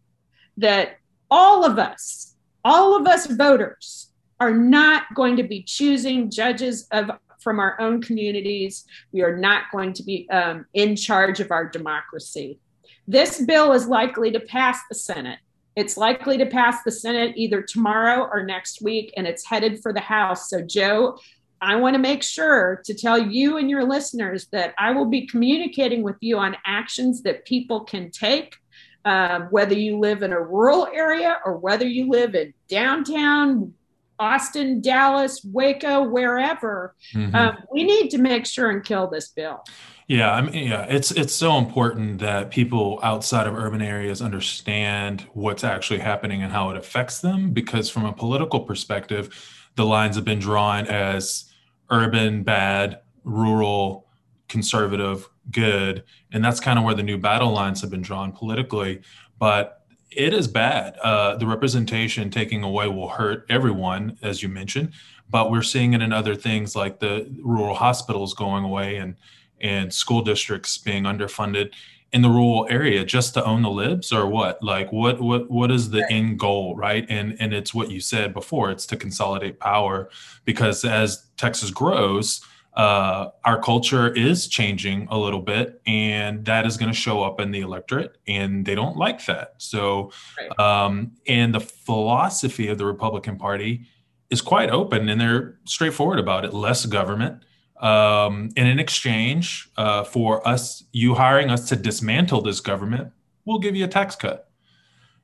that 0.59 0.99
all 1.31 1.64
of 1.64 1.79
us, 1.79 2.37
all 2.62 2.94
of 2.94 3.07
us 3.07 3.27
voters, 3.27 4.12
are 4.38 4.55
not 4.55 5.05
going 5.14 5.37
to 5.37 5.42
be 5.42 5.62
choosing 5.62 6.31
judges 6.31 6.87
of 6.92 7.11
from 7.40 7.59
our 7.59 7.81
own 7.81 8.03
communities. 8.03 8.85
We 9.12 9.22
are 9.22 9.37
not 9.37 9.64
going 9.72 9.92
to 9.94 10.03
be 10.03 10.29
um, 10.31 10.66
in 10.75 10.96
charge 10.96 11.40
of 11.40 11.53
our 11.53 11.66
democracy. 11.66 12.59
This 13.07 13.40
bill 13.40 13.72
is 13.72 13.87
likely 13.87 14.33
to 14.33 14.40
pass 14.40 14.79
the 14.88 14.96
Senate. 14.96 15.38
It's 15.77 15.99
likely 15.99 16.39
to 16.39 16.47
pass 16.47 16.83
the 16.83 16.91
Senate 16.91 17.35
either 17.37 17.61
tomorrow 17.61 18.27
or 18.33 18.43
next 18.43 18.81
week, 18.81 19.12
and 19.17 19.27
it's 19.27 19.45
headed 19.45 19.83
for 19.83 19.93
the 19.93 20.01
House. 20.01 20.49
So, 20.49 20.62
Joe, 20.62 21.19
I 21.61 21.77
want 21.77 21.95
to 21.95 21.99
make 21.99 22.23
sure 22.23 22.81
to 22.85 22.95
tell 22.95 23.19
you 23.19 23.59
and 23.59 23.69
your 23.69 23.85
listeners 23.85 24.47
that 24.53 24.75
I 24.79 24.93
will 24.93 25.05
be 25.05 25.27
communicating 25.27 26.03
with 26.03 26.17
you 26.21 26.39
on 26.39 26.57
actions 26.65 27.23
that 27.23 27.45
people 27.45 27.85
can 27.85 28.11
take, 28.11 28.57
um, 29.05 29.49
whether 29.51 29.75
you 29.75 29.99
live 29.99 30.23
in 30.23 30.33
a 30.33 30.41
rural 30.41 30.87
area 30.87 31.39
or 31.45 31.59
whether 31.59 31.87
you 31.87 32.09
live 32.09 32.35
in 32.35 32.55
downtown 32.69 33.75
Austin, 34.18 34.81
Dallas, 34.81 35.44
Waco, 35.44 36.02
wherever. 36.02 36.94
Mm-hmm. 37.14 37.35
Um, 37.35 37.59
we 37.72 37.85
need 37.85 38.11
to 38.11 38.18
make 38.18 38.46
sure 38.46 38.70
and 38.70 38.85
kill 38.85 39.09
this 39.09 39.29
bill. 39.29 39.64
Yeah, 40.09 40.33
I 40.33 40.40
mean, 40.40 40.68
yeah, 40.68 40.85
it's 40.85 41.11
it's 41.11 41.35
so 41.35 41.59
important 41.59 42.20
that 42.20 42.50
people 42.50 43.00
outside 43.02 43.48
of 43.48 43.55
urban 43.57 43.83
areas 43.83 44.22
understand 44.22 45.26
what's 45.33 45.64
actually 45.64 45.98
happening 45.98 46.42
and 46.42 46.52
how 46.52 46.70
it 46.70 46.76
affects 46.76 47.20
them. 47.20 47.50
Because 47.50 47.90
from 47.90 48.05
a 48.05 48.12
political 48.12 48.61
perspective, 48.61 49.35
the 49.74 49.85
lines 49.85 50.14
have 50.14 50.24
been 50.24 50.38
drawn 50.38 50.87
as 50.87 51.52
urban 51.90 52.44
bad, 52.44 53.00
rural 53.24 54.07
conservative 54.48 55.29
good, 55.50 56.05
and 56.33 56.44
that's 56.44 56.61
kind 56.61 56.79
of 56.79 56.85
where 56.85 56.94
the 56.94 57.02
new 57.02 57.18
battle 57.18 57.50
lines 57.50 57.81
have 57.81 57.90
been 57.90 58.02
drawn 58.02 58.31
politically. 58.31 59.00
But 59.40 59.76
it 60.11 60.33
is 60.33 60.49
bad. 60.49 60.97
Uh, 60.99 61.37
the 61.37 61.47
representation 61.47 62.31
taking 62.31 62.62
away 62.62 62.88
will 62.88 63.09
hurt 63.09 63.45
everyone, 63.49 64.19
as 64.23 64.42
you 64.42 64.49
mentioned, 64.49 64.92
but 65.29 65.51
we're 65.51 65.62
seeing 65.62 65.95
it 65.95 66.03
in 66.03 66.12
other 66.12 66.35
things 66.35 66.77
like 66.77 67.01
the 67.01 67.29
rural 67.42 67.75
hospitals 67.75 68.35
going 68.35 68.64
away 68.64 68.97
and 68.97 69.16
and 69.61 69.92
school 69.92 70.21
districts 70.21 70.77
being 70.77 71.05
underfunded 71.05 71.73
in 72.12 72.23
the 72.23 72.29
rural 72.29 72.66
area 72.71 73.05
just 73.05 73.35
to 73.35 73.45
own 73.45 73.62
the 73.62 73.71
libs 73.71 74.12
or 74.12 74.27
what 74.27 74.62
like 74.62 74.92
what 74.92 75.21
what 75.21 75.51
what 75.51 75.71
is 75.71 75.90
the 75.90 76.03
right. 76.03 76.12
end 76.12 76.38
goal 76.38 76.77
right 76.77 77.07
and 77.09 77.37
and 77.40 77.53
it's 77.53 77.75
what 77.75 77.90
you 77.90 78.01
said 78.01 78.33
before 78.33 78.71
it's 78.71 78.87
to 78.87 78.97
consolidate 78.97 79.59
power 79.59 80.09
because 80.45 80.85
as 80.85 81.27
texas 81.37 81.71
grows 81.71 82.45
uh, 82.77 83.31
our 83.45 83.61
culture 83.61 84.12
is 84.12 84.49
changing 84.49 85.09
a 85.11 85.19
little 85.19 85.41
bit, 85.41 85.81
and 85.87 86.45
that 86.45 86.67
is 86.67 86.77
going 86.77 86.93
to 86.93 86.99
show 86.99 87.23
up 87.23 87.41
in 87.41 87.51
the 87.51 87.61
electorate, 87.61 88.19
and 88.29 88.67
they 88.67 88.75
don't 88.75 88.97
like 88.97 89.25
that. 89.27 89.55
So, 89.57 90.12
right. 90.39 90.59
um, 90.61 91.12
and 91.27 91.55
the 91.55 91.61
philosophy 91.61 92.69
of 92.69 92.77
the 92.77 92.85
Republican 92.85 93.39
Party 93.39 93.87
is 94.29 94.43
quite 94.43 94.69
open, 94.69 95.09
and 95.09 95.19
they're 95.19 95.59
straightforward 95.65 96.19
about 96.19 96.45
it: 96.45 96.53
less 96.53 96.85
government. 96.85 97.43
Um, 97.81 98.51
and 98.57 98.69
in 98.69 98.79
exchange 98.79 99.71
uh, 99.77 100.05
for 100.05 100.47
us, 100.47 100.85
you 100.93 101.15
hiring 101.15 101.51
us 101.51 101.69
to 101.69 101.77
dismantle 101.77 102.43
this 102.43 102.61
government, 102.61 103.12
we'll 103.45 103.59
give 103.59 103.75
you 103.75 103.85
a 103.85 103.89
tax 103.89 104.17
cut 104.17 104.46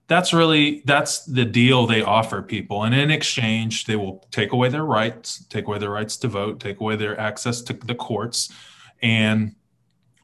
that's 0.09 0.33
really 0.33 0.83
that's 0.85 1.25
the 1.25 1.45
deal 1.45 1.87
they 1.87 2.03
offer 2.03 2.43
people. 2.43 2.85
And 2.85 2.95
in 2.95 3.11
exchange 3.11 3.85
they 3.85 3.97
will 3.97 4.27
take 4.31 4.53
away 4.53 4.69
their 4.69 4.85
rights 4.85 5.45
take 5.47 5.67
away 5.67 5.79
their 5.79 5.91
rights 5.91 6.17
to 6.19 6.29
vote 6.29 6.61
take 6.61 6.81
away 6.81 6.97
their 6.97 7.19
access 7.19 7.61
to 7.63 7.73
the 7.73 7.95
courts. 7.95 8.53
And 9.03 9.55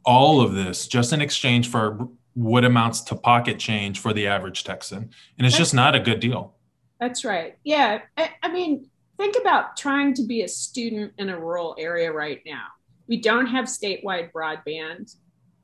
all 0.05 0.41
of 0.41 0.55
this 0.55 0.87
just 0.87 1.13
in 1.13 1.21
exchange 1.21 1.71
for 1.71 2.09
what 2.35 2.65
amounts 2.65 3.01
to 3.03 3.17
pocket 3.17 3.59
change 3.59 3.99
for 3.99 4.13
the 4.13 4.27
average 4.27 4.65
texan. 4.65 5.11
And 5.39 5.47
it's 5.47 5.55
that's, 5.55 5.57
just 5.57 5.75
not 5.75 5.95
a 5.95 6.01
good 6.01 6.21
deal. 6.21 6.55
That's 7.01 7.25
right. 7.25 7.57
Yeah. 7.65 8.01
I, 8.17 8.31
I 8.43 8.53
mean 8.53 8.89
think 9.17 9.37
about 9.41 9.77
trying 9.77 10.15
to 10.15 10.25
be 10.25 10.43
a 10.43 10.49
student 10.49 11.13
in 11.19 11.29
a 11.29 11.39
rural 11.39 11.75
area 11.79 12.13
right 12.13 12.41
now. 12.47 12.67
We 13.07 13.21
don't 13.21 13.47
have 13.47 13.67
statewide 13.67 14.33
broadband. 14.33 15.15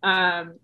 Um, 0.03 0.59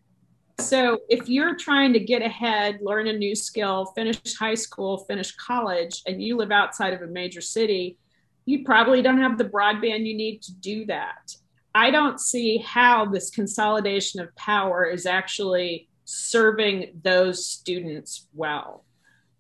so 0.61 1.01
if 1.09 1.29
you're 1.29 1.57
trying 1.57 1.92
to 1.94 2.01
get 2.01 2.23
ahead, 2.23 2.79
learn 2.83 3.09
a 3.09 3.12
new 3.12 3.35
skill, 3.35 3.87
finish 3.94 4.20
high 4.38 4.55
school, 4.55 4.99
finish 4.99 5.35
college, 5.35 6.03
and 6.07 6.23
you 6.23 6.37
live 6.37 6.53
outside 6.53 6.94
of 6.94 7.03
a 7.03 7.07
major 7.07 7.40
city, 7.40 7.99
you 8.44 8.64
probably 8.64 9.03
don't 9.03 9.20
have 9.20 9.38
the 9.38 9.44
broadband 9.44 10.07
you 10.07 10.14
need 10.14 10.42
to 10.42 10.53
do 10.55 10.87
that. 10.87 11.35
I 11.75 11.90
don't 11.90 12.20
see 12.20 12.59
how 12.59 13.07
this 13.07 13.31
consolidation 13.31 14.20
of 14.20 14.35
power 14.37 14.85
is 14.85 15.07
actually 15.07 15.88
serving 16.05 17.01
those 17.03 17.46
students 17.46 18.27
well. 18.35 18.85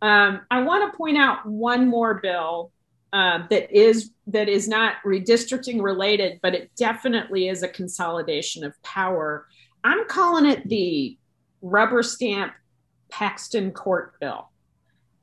Um, 0.02 0.40
I 0.50 0.62
want 0.62 0.90
to 0.90 0.96
point 0.96 1.18
out 1.18 1.44
one 1.44 1.88
more 1.88 2.14
bill 2.14 2.72
uh, 3.12 3.46
that 3.50 3.70
is 3.76 4.12
that 4.28 4.48
is 4.48 4.68
not 4.68 4.94
redistricting 5.04 5.82
related, 5.82 6.38
but 6.42 6.54
it 6.54 6.70
definitely 6.76 7.48
is 7.48 7.62
a 7.62 7.68
consolidation 7.68 8.62
of 8.62 8.80
power. 8.82 9.46
I'm 9.84 10.06
calling 10.08 10.46
it 10.46 10.68
the 10.68 11.18
rubber 11.62 12.02
stamp 12.02 12.52
Paxton 13.10 13.72
Court 13.72 14.14
bill. 14.20 14.48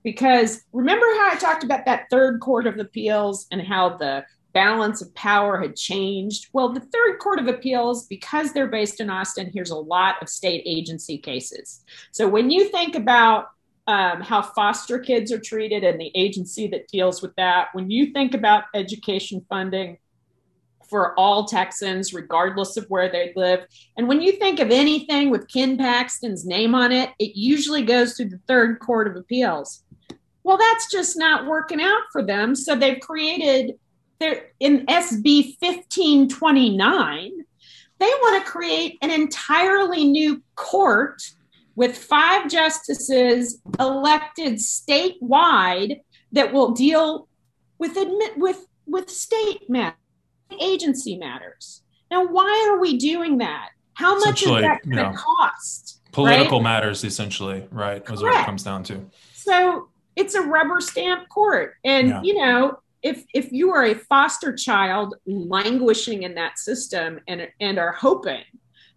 Because 0.03 0.63
remember 0.71 1.05
how 1.05 1.31
I 1.31 1.35
talked 1.35 1.63
about 1.63 1.85
that 1.85 2.05
third 2.09 2.39
court 2.39 2.65
of 2.67 2.77
appeals 2.77 3.47
and 3.51 3.61
how 3.61 3.97
the 3.97 4.23
balance 4.53 5.01
of 5.01 5.13
power 5.15 5.61
had 5.61 5.75
changed? 5.75 6.47
Well, 6.53 6.73
the 6.73 6.79
third 6.79 7.19
court 7.19 7.39
of 7.39 7.47
appeals, 7.47 8.07
because 8.07 8.53
they're 8.53 8.67
based 8.67 8.99
in 8.99 9.09
Austin, 9.09 9.51
hears 9.51 9.69
a 9.69 9.75
lot 9.75 10.15
of 10.21 10.29
state 10.29 10.63
agency 10.65 11.17
cases. 11.17 11.83
So 12.11 12.27
when 12.27 12.49
you 12.49 12.69
think 12.69 12.95
about 12.95 13.49
um, 13.87 14.21
how 14.21 14.41
foster 14.41 14.97
kids 14.99 15.31
are 15.31 15.39
treated 15.39 15.83
and 15.83 15.99
the 15.99 16.11
agency 16.15 16.67
that 16.69 16.87
deals 16.87 17.21
with 17.21 17.35
that, 17.35 17.67
when 17.73 17.91
you 17.91 18.11
think 18.13 18.33
about 18.33 18.63
education 18.73 19.45
funding, 19.47 19.97
for 20.89 21.17
all 21.19 21.45
Texans, 21.45 22.13
regardless 22.13 22.77
of 22.77 22.85
where 22.89 23.09
they 23.09 23.33
live. 23.35 23.65
And 23.97 24.07
when 24.07 24.21
you 24.21 24.33
think 24.33 24.59
of 24.59 24.71
anything 24.71 25.29
with 25.29 25.51
Ken 25.51 25.77
Paxton's 25.77 26.45
name 26.45 26.75
on 26.75 26.91
it, 26.91 27.09
it 27.19 27.35
usually 27.35 27.83
goes 27.83 28.15
to 28.15 28.25
the 28.25 28.39
third 28.47 28.79
court 28.79 29.07
of 29.07 29.15
appeals. 29.15 29.83
Well, 30.43 30.57
that's 30.57 30.89
just 30.89 31.17
not 31.17 31.45
working 31.45 31.81
out 31.81 32.03
for 32.11 32.23
them. 32.23 32.55
So 32.55 32.75
they've 32.75 32.99
created 32.99 33.77
their 34.19 34.51
in 34.59 34.85
SB 34.85 35.57
1529, 35.59 37.31
they 37.99 38.05
want 38.05 38.43
to 38.43 38.51
create 38.51 38.97
an 39.01 39.11
entirely 39.11 40.05
new 40.05 40.41
court 40.55 41.21
with 41.75 41.97
five 41.97 42.49
justices 42.49 43.61
elected 43.79 44.55
statewide 44.55 46.01
that 46.31 46.51
will 46.51 46.71
deal 46.71 47.27
with 47.77 47.97
admit 47.97 48.37
with 48.37 48.65
with 48.85 49.09
state 49.09 49.69
matters 49.69 49.97
agency 50.61 51.17
matters. 51.17 51.83
Now, 52.09 52.25
why 52.25 52.69
are 52.69 52.79
we 52.79 52.97
doing 52.97 53.39
that? 53.39 53.69
how 53.97 54.19
much 54.19 54.43
is 54.43 54.49
that 54.49 54.83
going 54.83 54.95
to 54.97 55.01
yeah. 55.01 55.13
cost? 55.13 56.01
Political 56.11 56.59
right? 56.59 56.63
matters, 56.63 57.03
essentially, 57.03 57.67
right? 57.71 58.03
Is 58.11 58.21
what 58.21 58.39
it 58.39 58.45
comes 58.45 58.63
down 58.63 58.83
to. 58.83 59.03
So 59.33 59.89
it's 60.15 60.35
a 60.35 60.41
rubber 60.41 60.81
stamp 60.81 61.27
court, 61.29 61.75
and 61.83 62.09
yeah. 62.09 62.21
you 62.21 62.35
know, 62.35 62.79
if 63.01 63.23
if 63.33 63.51
you 63.51 63.71
are 63.71 63.85
a 63.85 63.95
foster 63.95 64.55
child 64.55 65.15
languishing 65.25 66.23
in 66.23 66.35
that 66.35 66.59
system 66.59 67.19
and 67.27 67.47
and 67.59 67.79
are 67.79 67.91
hoping 67.91 68.43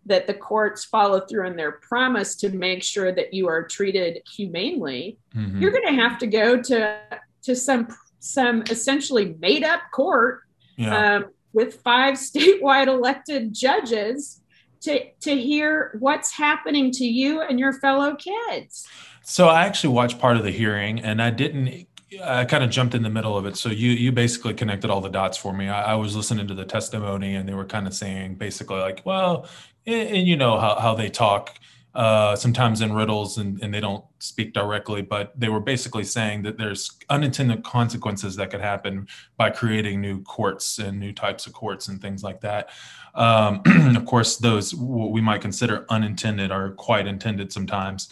that 0.04 0.26
the 0.26 0.34
courts 0.34 0.84
follow 0.84 1.20
through 1.20 1.46
on 1.46 1.56
their 1.56 1.72
promise 1.72 2.34
to 2.36 2.50
make 2.50 2.82
sure 2.82 3.10
that 3.12 3.32
you 3.32 3.48
are 3.48 3.62
treated 3.66 4.20
humanely, 4.30 5.18
mm-hmm. 5.34 5.60
you're 5.60 5.72
going 5.72 5.86
to 5.86 6.02
have 6.02 6.18
to 6.18 6.26
go 6.26 6.60
to 6.60 7.00
to 7.42 7.56
some 7.56 7.88
some 8.18 8.62
essentially 8.68 9.34
made 9.40 9.64
up 9.64 9.80
court 9.92 10.42
yeah. 10.76 11.16
um, 11.16 11.24
with 11.52 11.80
five 11.82 12.14
statewide 12.16 12.86
elected 12.86 13.52
judges 13.52 14.40
to 14.82 15.04
to 15.20 15.36
hear 15.36 15.96
what's 15.98 16.32
happening 16.32 16.90
to 16.92 17.04
you 17.04 17.40
and 17.42 17.58
your 17.58 17.72
fellow 17.72 18.16
kids. 18.16 18.88
So 19.22 19.48
I 19.48 19.66
actually 19.66 19.94
watched 19.94 20.18
part 20.18 20.36
of 20.36 20.42
the 20.42 20.50
hearing, 20.50 21.00
and 21.00 21.22
I 21.22 21.30
didn't. 21.30 21.86
I 22.24 22.44
kind 22.44 22.64
of 22.64 22.70
jumped 22.70 22.96
in 22.96 23.04
the 23.04 23.10
middle 23.10 23.36
of 23.36 23.46
it. 23.46 23.56
So 23.56 23.68
you 23.68 23.90
you 23.90 24.10
basically 24.10 24.54
connected 24.54 24.90
all 24.90 25.00
the 25.00 25.10
dots 25.10 25.36
for 25.36 25.52
me. 25.52 25.68
I, 25.68 25.92
I 25.92 25.94
was 25.94 26.16
listening 26.16 26.48
to 26.48 26.54
the 26.54 26.64
testimony, 26.64 27.34
and 27.34 27.48
they 27.48 27.54
were 27.54 27.66
kind 27.66 27.86
of 27.86 27.94
saying 27.94 28.34
basically 28.36 28.80
like, 28.80 29.02
well, 29.04 29.46
and, 29.86 30.08
and 30.08 30.26
you 30.26 30.36
know 30.36 30.58
how 30.58 30.78
how 30.80 30.94
they 30.94 31.10
talk 31.10 31.58
uh, 31.94 32.36
sometimes 32.36 32.80
in 32.80 32.92
riddles 32.92 33.38
and, 33.38 33.60
and 33.62 33.74
they 33.74 33.80
don't 33.80 34.04
speak 34.20 34.52
directly, 34.52 35.02
but 35.02 35.38
they 35.38 35.48
were 35.48 35.60
basically 35.60 36.04
saying 36.04 36.42
that 36.42 36.56
there's 36.56 36.96
unintended 37.08 37.64
consequences 37.64 38.36
that 38.36 38.50
could 38.50 38.60
happen 38.60 39.08
by 39.36 39.50
creating 39.50 40.00
new 40.00 40.22
courts 40.22 40.78
and 40.78 41.00
new 41.00 41.12
types 41.12 41.46
of 41.46 41.52
courts 41.52 41.88
and 41.88 42.00
things 42.00 42.22
like 42.22 42.40
that. 42.40 42.70
Um, 43.14 43.62
of 43.96 44.04
course, 44.06 44.36
those 44.36 44.72
what 44.74 45.10
we 45.10 45.20
might 45.20 45.40
consider 45.40 45.84
unintended 45.88 46.52
are 46.52 46.70
quite 46.70 47.08
intended 47.08 47.52
sometimes. 47.52 48.08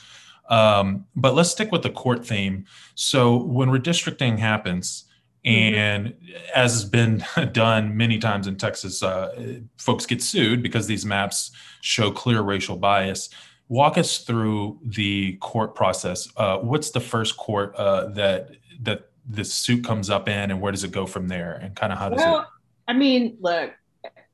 Um, 0.48 1.04
but 1.14 1.34
let's 1.34 1.50
stick 1.50 1.70
with 1.70 1.82
the 1.82 1.90
court 1.90 2.26
theme. 2.26 2.64
So 2.96 3.36
when 3.36 3.68
redistricting 3.68 4.38
happens, 4.38 5.04
mm-hmm. 5.46 5.74
and 5.74 6.14
as 6.52 6.72
has 6.72 6.84
been 6.84 7.24
done 7.52 7.96
many 7.96 8.18
times 8.18 8.48
in 8.48 8.56
Texas, 8.56 9.04
uh, 9.04 9.60
folks 9.76 10.04
get 10.04 10.20
sued 10.20 10.64
because 10.64 10.88
these 10.88 11.06
maps 11.06 11.52
show 11.80 12.10
clear 12.10 12.40
racial 12.40 12.76
bias 12.76 13.30
walk 13.68 13.98
us 13.98 14.18
through 14.18 14.78
the 14.82 15.34
court 15.36 15.74
process. 15.74 16.28
Uh, 16.36 16.58
what's 16.58 16.90
the 16.90 17.00
first 17.00 17.36
court 17.36 17.74
uh, 17.76 18.08
that 18.08 18.50
that 18.82 19.10
the 19.28 19.44
suit 19.44 19.84
comes 19.84 20.10
up 20.10 20.28
in, 20.28 20.50
and 20.50 20.60
where 20.60 20.72
does 20.72 20.84
it 20.84 20.92
go 20.92 21.06
from 21.06 21.28
there? 21.28 21.52
And 21.54 21.76
kind 21.76 21.92
of 21.92 21.98
how 21.98 22.08
does 22.08 22.18
well, 22.18 22.40
it? 22.40 22.46
I 22.88 22.92
mean, 22.94 23.36
look. 23.40 23.72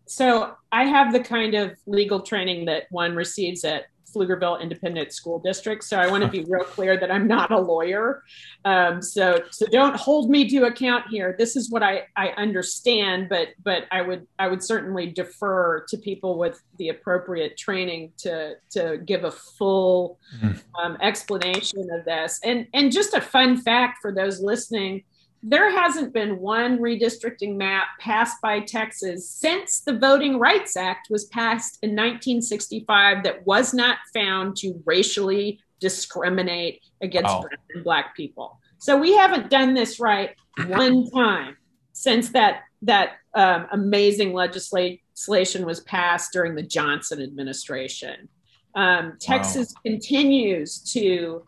So 0.06 0.54
I 0.70 0.84
have 0.84 1.12
the 1.12 1.20
kind 1.20 1.54
of 1.54 1.76
legal 1.86 2.20
training 2.20 2.66
that 2.66 2.84
one 2.90 3.16
receives 3.16 3.64
at 3.64 3.84
Pflugerville 4.14 4.60
Independent 4.60 5.12
School 5.12 5.38
District. 5.38 5.82
So 5.82 5.98
I 5.98 6.10
want 6.10 6.22
to 6.22 6.28
be 6.28 6.44
real 6.44 6.64
clear 6.64 6.96
that 6.98 7.10
I'm 7.10 7.26
not 7.26 7.50
a 7.50 7.58
lawyer. 7.58 8.22
Um, 8.64 9.02
so 9.02 9.42
so 9.50 9.66
don't 9.66 9.96
hold 9.96 10.30
me 10.30 10.48
to 10.50 10.64
account 10.64 11.04
here. 11.10 11.34
This 11.38 11.56
is 11.56 11.70
what 11.70 11.82
I, 11.82 12.04
I 12.16 12.28
understand, 12.30 13.28
but 13.28 13.48
but 13.62 13.84
I 13.90 14.02
would 14.02 14.26
I 14.38 14.48
would 14.48 14.62
certainly 14.62 15.06
defer 15.10 15.84
to 15.88 15.98
people 15.98 16.38
with 16.38 16.62
the 16.78 16.90
appropriate 16.90 17.56
training 17.56 18.12
to 18.18 18.54
to 18.70 18.98
give 18.98 19.24
a 19.24 19.30
full 19.30 20.18
mm-hmm. 20.38 20.56
um, 20.82 20.96
explanation 21.00 21.88
of 21.90 22.04
this. 22.04 22.40
And 22.44 22.66
and 22.72 22.92
just 22.92 23.14
a 23.14 23.20
fun 23.20 23.56
fact 23.56 23.98
for 24.00 24.12
those 24.12 24.40
listening 24.40 25.04
there 25.46 25.70
hasn't 25.70 26.14
been 26.14 26.38
one 26.38 26.78
redistricting 26.78 27.56
map 27.56 27.88
passed 28.00 28.40
by 28.40 28.60
Texas 28.60 29.28
since 29.28 29.80
the 29.80 29.98
Voting 29.98 30.38
Rights 30.38 30.74
Act 30.74 31.08
was 31.10 31.26
passed 31.26 31.78
in 31.82 31.90
1965 31.90 33.22
that 33.24 33.46
was 33.46 33.74
not 33.74 33.98
found 34.14 34.56
to 34.56 34.82
racially 34.86 35.60
discriminate 35.80 36.80
against 37.02 37.28
wow. 37.28 37.44
black 37.82 38.16
people. 38.16 38.58
So 38.78 38.96
we 38.96 39.14
haven't 39.14 39.50
done 39.50 39.74
this 39.74 40.00
right 40.00 40.30
one 40.66 41.10
time 41.14 41.58
since 41.92 42.30
that 42.30 42.62
that 42.80 43.16
um, 43.34 43.66
amazing 43.72 44.32
legislation 44.32 45.66
was 45.66 45.80
passed 45.80 46.32
during 46.32 46.54
the 46.54 46.62
Johnson 46.62 47.20
administration. 47.20 48.28
Um, 48.74 49.18
Texas 49.20 49.74
wow. 49.74 49.80
continues 49.90 50.78
to 50.92 51.46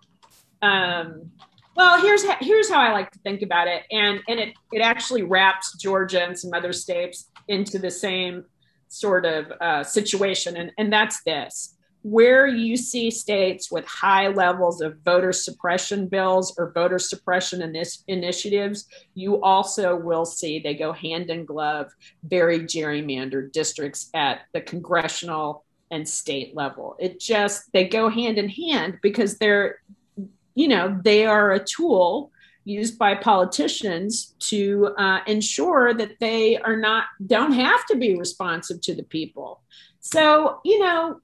um, 0.61 1.31
well, 1.77 2.01
here's 2.01 2.25
here's 2.41 2.71
how 2.71 2.81
I 2.81 2.93
like 2.93 3.11
to 3.13 3.19
think 3.21 3.43
about 3.43 3.69
it, 3.69 3.83
and 3.93 4.21
and 4.29 4.41
it 4.41 4.55
it 4.73 4.81
actually 4.81 5.23
wraps 5.23 5.77
Georgia 5.77 6.25
and 6.25 6.39
some 6.39 6.53
other 6.55 6.73
states 6.73 7.31
into 7.49 7.79
the 7.79 7.91
same 7.91 8.45
sort 8.89 9.27
of 9.27 9.53
uh, 9.61 9.85
situation, 9.85 10.57
and 10.57 10.73
and 10.79 10.91
that's 10.91 11.23
this: 11.25 11.77
where 12.03 12.47
you 12.47 12.77
see 12.79 13.11
states 13.11 13.71
with 13.71 13.85
high 13.85 14.29
levels 14.29 14.81
of 14.81 14.97
voter 15.05 15.33
suppression 15.33 16.09
bills 16.09 16.55
or 16.57 16.73
voter 16.73 16.99
suppression 16.99 17.61
inis- 17.61 18.05
initiatives, 18.09 18.87
you 19.15 19.43
also 19.43 19.97
will 19.97 20.25
see 20.25 20.59
they 20.59 20.75
go 20.75 20.93
hand 20.93 21.29
in 21.29 21.45
glove, 21.45 21.93
very 22.23 22.61
gerrymandered 22.61 23.53
districts 23.53 24.09
at 24.15 24.41
the 24.55 24.63
congressional 24.63 25.65
and 25.91 26.09
state 26.09 26.57
level. 26.57 26.97
It 26.99 27.21
just 27.21 27.71
they 27.73 27.87
go 27.87 28.09
hand 28.09 28.39
in 28.39 28.49
hand 28.49 28.99
because 29.03 29.37
they're 29.39 29.81
you 30.57 30.67
know, 30.67 30.99
they 31.05 31.27
are 31.27 31.53
a 31.53 31.63
tool 31.63 32.33
used 32.65 32.99
by 32.99 33.15
politicians 33.15 34.35
to 34.41 34.93
uh, 34.99 35.21
ensure 35.29 35.95
that 35.95 36.19
they 36.19 36.59
are 36.59 36.77
not 36.77 37.05
don't 37.25 37.53
have 37.53 37.87
to 37.87 37.97
be 37.97 38.19
responsive 38.19 38.81
to 38.81 38.95
the 38.95 39.05
people. 39.05 39.63
So, 40.01 40.61
you 40.65 40.81
know, 40.81 41.21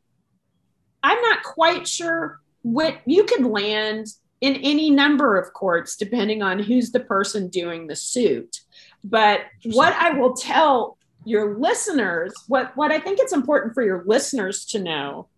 I'm 1.02 1.20
not 1.20 1.42
quite 1.42 1.88
sure 1.88 2.40
what 2.60 2.98
you 3.06 3.24
could 3.24 3.44
land 3.44 4.06
in 4.40 4.56
any 4.56 4.90
number 4.90 5.36
of 5.36 5.52
courts 5.52 5.96
depending 5.96 6.42
on 6.42 6.58
who's 6.60 6.92
the 6.92 7.00
person 7.00 7.48
doing 7.48 7.86
the 7.86 7.96
suit. 7.96 8.60
But 9.02 9.40
what 9.64 9.94
I 9.94 10.10
will 10.10 10.34
tell 10.34 10.98
your 11.24 11.58
listeners, 11.58 12.34
what 12.48 12.76
what 12.76 12.92
I 12.92 13.00
think 13.00 13.18
it's 13.18 13.32
important 13.32 13.74
for 13.74 13.82
your 13.82 14.04
listeners 14.06 14.66
to 14.66 14.78
know 14.78 15.28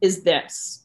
is 0.00 0.22
this 0.22 0.79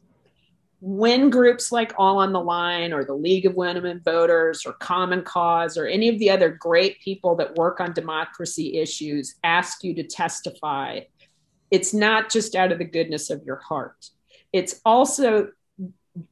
when 0.81 1.29
groups 1.29 1.71
like 1.71 1.93
All 1.97 2.19
on 2.19 2.33
the 2.33 2.41
Line 2.41 2.93
or 2.93 3.05
the 3.05 3.13
League 3.13 3.45
of 3.45 3.55
Women 3.55 4.01
Voters 4.03 4.65
or 4.65 4.73
Common 4.73 5.23
Cause 5.23 5.77
or 5.77 5.87
any 5.87 6.09
of 6.09 6.19
the 6.19 6.29
other 6.29 6.49
great 6.49 6.99
people 7.01 7.35
that 7.37 7.55
work 7.55 7.79
on 7.79 7.93
democracy 7.93 8.77
issues 8.77 9.35
ask 9.43 9.83
you 9.83 9.93
to 9.95 10.03
testify, 10.03 11.01
it's 11.71 11.93
not 11.93 12.29
just 12.29 12.55
out 12.55 12.71
of 12.71 12.77
the 12.77 12.85
goodness 12.85 13.29
of 13.29 13.43
your 13.43 13.57
heart. 13.57 14.09
It's 14.53 14.79
also 14.85 15.49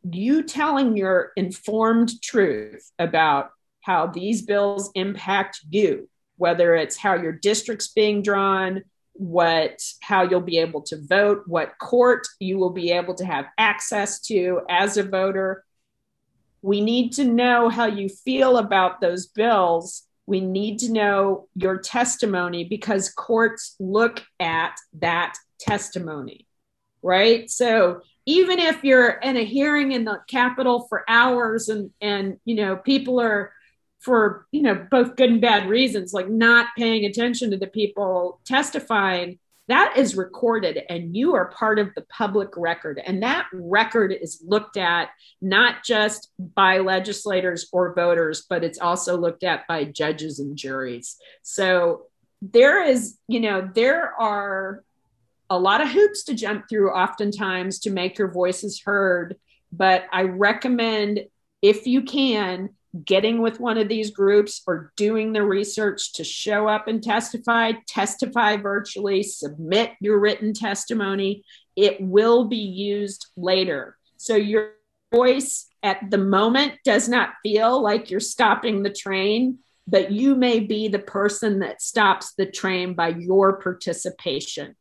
you 0.09 0.43
telling 0.43 0.95
your 0.95 1.31
informed 1.35 2.21
truth 2.21 2.91
about 2.99 3.51
how 3.81 4.07
these 4.07 4.43
bills 4.43 4.91
impact 4.95 5.59
you, 5.69 6.09
whether 6.37 6.75
it's 6.75 6.95
how 6.95 7.15
your 7.15 7.33
district's 7.33 7.89
being 7.89 8.21
drawn, 8.21 8.83
what 9.13 9.81
how 10.01 10.23
you'll 10.23 10.41
be 10.41 10.57
able 10.57 10.81
to 10.81 10.99
vote 10.99 11.43
what 11.45 11.77
court 11.79 12.27
you 12.39 12.57
will 12.57 12.71
be 12.71 12.91
able 12.91 13.13
to 13.15 13.25
have 13.25 13.45
access 13.57 14.19
to 14.21 14.61
as 14.69 14.97
a 14.97 15.03
voter. 15.03 15.63
We 16.61 16.81
need 16.81 17.13
to 17.13 17.25
know 17.25 17.69
how 17.69 17.85
you 17.85 18.09
feel 18.09 18.57
about 18.57 19.01
those 19.01 19.27
bills. 19.27 20.03
We 20.25 20.39
need 20.39 20.79
to 20.79 20.91
know 20.91 21.47
your 21.55 21.77
testimony 21.77 22.63
because 22.63 23.09
courts 23.09 23.75
look 23.79 24.23
at 24.39 24.77
that 24.93 25.35
testimony 25.59 26.47
right? 27.03 27.51
So 27.51 28.01
even 28.25 28.57
if 28.57 28.83
you're 28.83 29.09
in 29.09 29.37
a 29.37 29.43
hearing 29.43 29.91
in 29.91 30.05
the 30.05 30.21
capitol 30.27 30.87
for 30.87 31.03
hours 31.07 31.69
and 31.69 31.91
and 32.01 32.37
you 32.45 32.55
know 32.55 32.77
people 32.77 33.19
are 33.21 33.53
for 34.03 34.45
you 34.51 34.61
know 34.61 34.87
both 34.91 35.15
good 35.15 35.29
and 35.29 35.41
bad 35.41 35.69
reasons 35.69 36.13
like 36.13 36.29
not 36.29 36.67
paying 36.77 37.05
attention 37.05 37.51
to 37.51 37.57
the 37.57 37.67
people 37.67 38.39
testifying 38.45 39.39
that 39.69 39.93
is 39.97 40.15
recorded 40.15 40.77
and 40.89 41.15
you 41.15 41.35
are 41.35 41.45
part 41.45 41.79
of 41.79 41.95
the 41.95 42.01
public 42.01 42.49
record. 42.57 43.01
And 43.03 43.23
that 43.23 43.47
record 43.53 44.11
is 44.11 44.43
looked 44.45 44.75
at 44.75 45.09
not 45.41 45.85
just 45.85 46.31
by 46.37 46.79
legislators 46.79 47.69
or 47.71 47.93
voters 47.93 48.45
but 48.49 48.63
it's 48.63 48.79
also 48.79 49.17
looked 49.17 49.43
at 49.43 49.65
by 49.67 49.85
judges 49.85 50.39
and 50.39 50.57
juries. 50.57 51.15
So 51.43 52.07
there 52.51 52.83
is 52.83 53.17
you 53.27 53.39
know 53.39 53.69
there 53.73 54.13
are 54.19 54.83
a 55.49 55.57
lot 55.57 55.81
of 55.81 55.89
hoops 55.89 56.23
to 56.25 56.33
jump 56.33 56.67
through 56.67 56.91
oftentimes 56.91 57.79
to 57.79 57.89
make 57.89 58.17
your 58.17 58.29
voices 58.29 58.81
heard 58.83 59.37
but 59.71 60.05
i 60.11 60.23
recommend 60.23 61.25
if 61.61 61.87
you 61.87 62.01
can 62.01 62.69
getting 63.05 63.41
with 63.41 63.59
one 63.59 63.77
of 63.77 63.87
these 63.87 64.11
groups 64.11 64.61
or 64.67 64.91
doing 64.95 65.33
the 65.33 65.43
research 65.43 66.13
to 66.13 66.23
show 66.23 66.67
up 66.67 66.87
and 66.87 67.01
testify, 67.01 67.71
testify 67.87 68.57
virtually, 68.57 69.23
submit 69.23 69.91
your 69.99 70.19
written 70.19 70.53
testimony. 70.53 71.43
It 71.75 71.99
will 71.99 72.45
be 72.45 72.57
used 72.57 73.27
later. 73.35 73.97
So 74.17 74.35
your 74.35 74.73
voice 75.11 75.67
at 75.81 76.09
the 76.11 76.17
moment 76.17 76.73
does 76.85 77.09
not 77.09 77.33
feel 77.41 77.81
like 77.81 78.11
you're 78.11 78.19
stopping 78.19 78.83
the 78.83 78.93
train, 78.93 79.59
but 79.87 80.11
you 80.11 80.35
may 80.35 80.59
be 80.59 80.87
the 80.87 80.99
person 80.99 81.59
that 81.59 81.81
stops 81.81 82.33
the 82.33 82.45
train 82.45 82.93
by 82.93 83.09
your 83.09 83.59
participation. 83.59 84.75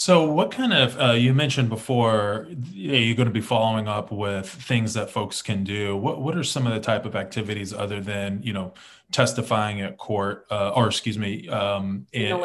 So, 0.00 0.24
what 0.24 0.50
kind 0.50 0.72
of, 0.72 0.98
uh, 0.98 1.12
you 1.12 1.34
mentioned 1.34 1.68
before, 1.68 2.46
you're 2.72 3.14
going 3.14 3.28
to 3.28 3.34
be 3.34 3.42
following 3.42 3.86
up 3.86 4.10
with 4.10 4.48
things 4.48 4.94
that 4.94 5.10
folks 5.10 5.42
can 5.42 5.62
do. 5.62 5.94
What, 5.94 6.22
what 6.22 6.38
are 6.38 6.42
some 6.42 6.66
of 6.66 6.72
the 6.72 6.80
type 6.80 7.04
of 7.04 7.14
activities 7.14 7.74
other 7.74 8.00
than, 8.00 8.42
you 8.42 8.54
know, 8.54 8.72
testifying 9.12 9.82
at 9.82 9.98
court, 9.98 10.46
uh, 10.50 10.70
or 10.70 10.86
excuse 10.86 11.18
me, 11.18 11.46
um, 11.50 12.06
in, 12.14 12.42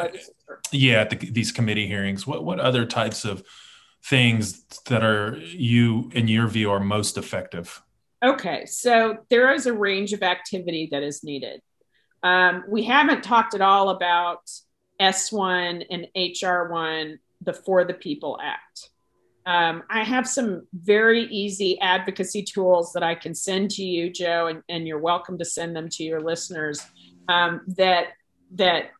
yeah, 0.70 1.00
at 1.00 1.08
the, 1.08 1.16
these 1.16 1.50
committee 1.50 1.86
hearings? 1.86 2.26
What, 2.26 2.44
what 2.44 2.60
other 2.60 2.84
types 2.84 3.24
of 3.24 3.42
things 4.04 4.62
that 4.88 5.02
are 5.02 5.38
you, 5.38 6.10
in 6.12 6.28
your 6.28 6.48
view, 6.48 6.70
are 6.70 6.78
most 6.78 7.16
effective? 7.16 7.82
Okay, 8.22 8.66
so 8.66 9.16
there 9.30 9.50
is 9.54 9.64
a 9.64 9.72
range 9.72 10.12
of 10.12 10.22
activity 10.22 10.90
that 10.92 11.02
is 11.02 11.24
needed. 11.24 11.62
Um, 12.22 12.64
we 12.68 12.84
haven't 12.84 13.24
talked 13.24 13.54
at 13.54 13.62
all 13.62 13.88
about 13.88 14.42
S1 15.00 15.86
and 15.88 16.06
HR1 16.14 17.16
the 17.46 17.54
For 17.54 17.84
the 17.84 17.94
People 17.94 18.38
Act. 18.42 18.90
Um, 19.46 19.84
I 19.88 20.02
have 20.02 20.28
some 20.28 20.66
very 20.74 21.22
easy 21.22 21.80
advocacy 21.80 22.42
tools 22.42 22.92
that 22.92 23.04
I 23.04 23.14
can 23.14 23.34
send 23.34 23.70
to 23.72 23.84
you, 23.84 24.10
Joe, 24.10 24.48
and, 24.48 24.62
and 24.68 24.86
you're 24.86 24.98
welcome 24.98 25.38
to 25.38 25.44
send 25.44 25.74
them 25.74 25.88
to 25.90 26.02
your 26.02 26.20
listeners. 26.20 26.84
Um, 27.28 27.62
that 27.76 28.08
that 28.54 28.90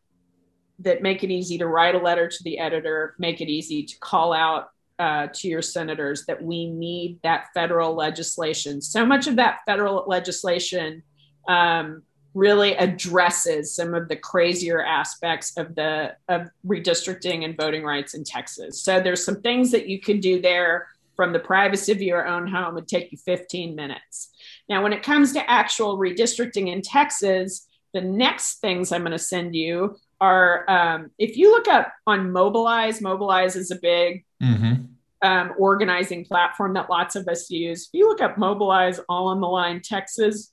that 0.79 1.01
make 1.01 1.23
it 1.23 1.31
easy 1.31 1.57
to 1.57 1.67
write 1.67 1.95
a 1.95 1.99
letter 1.99 2.27
to 2.27 2.43
the 2.43 2.59
editor, 2.59 3.15
make 3.19 3.41
it 3.41 3.49
easy 3.49 3.83
to 3.83 3.99
call 3.99 4.31
out 4.31 4.69
uh, 4.99 5.27
to 5.33 5.47
your 5.47 5.61
senators 5.61 6.25
that 6.27 6.41
we 6.41 6.67
need 6.67 7.19
that 7.23 7.47
federal 7.53 7.93
legislation. 7.95 8.81
So 8.81 9.05
much 9.05 9.27
of 9.27 9.35
that 9.35 9.59
federal 9.65 10.05
legislation 10.07 11.03
um, 11.47 12.03
really 12.37 12.75
addresses 12.75 13.73
some 13.73 13.95
of 13.95 14.07
the 14.07 14.15
crazier 14.15 14.83
aspects 14.83 15.57
of 15.57 15.73
the 15.73 16.15
of 16.29 16.47
redistricting 16.65 17.43
and 17.43 17.57
voting 17.57 17.83
rights 17.83 18.13
in 18.13 18.23
Texas. 18.23 18.83
So 18.83 19.01
there's 19.01 19.25
some 19.25 19.41
things 19.41 19.71
that 19.71 19.87
you 19.87 19.99
can 19.99 20.19
do 20.19 20.39
there 20.39 20.87
from 21.15 21.33
the 21.33 21.39
privacy 21.39 21.91
of 21.91 21.99
your 21.99 22.27
own 22.27 22.45
home 22.45 22.75
would 22.75 22.87
take 22.87 23.11
you 23.11 23.17
15 23.17 23.75
minutes. 23.75 24.29
Now, 24.69 24.83
when 24.83 24.93
it 24.93 25.01
comes 25.01 25.33
to 25.33 25.49
actual 25.49 25.97
redistricting 25.97 26.71
in 26.71 26.83
Texas, 26.83 27.67
the 27.95 28.01
next 28.01 28.59
things 28.61 28.91
I'm 28.91 29.01
going 29.01 29.13
to 29.13 29.17
send 29.17 29.55
you 29.55 29.97
are 30.21 30.69
um, 30.69 31.09
if 31.17 31.37
you 31.37 31.49
look 31.49 31.67
up 31.67 31.91
on 32.05 32.31
Mobilize, 32.31 33.01
Mobilize 33.01 33.55
is 33.55 33.71
a 33.71 33.77
big 33.77 34.25
mm-hmm. 34.43 34.83
um, 35.23 35.53
organizing 35.57 36.23
platform 36.23 36.75
that 36.75 36.87
lots 36.87 37.15
of 37.15 37.27
us 37.27 37.49
use. 37.49 37.87
If 37.87 37.97
you 37.97 38.07
look 38.07 38.21
up 38.21 38.37
Mobilize 38.37 38.99
All 39.09 39.29
on 39.29 39.41
the 39.41 39.47
Line 39.47 39.81
Texas, 39.81 40.51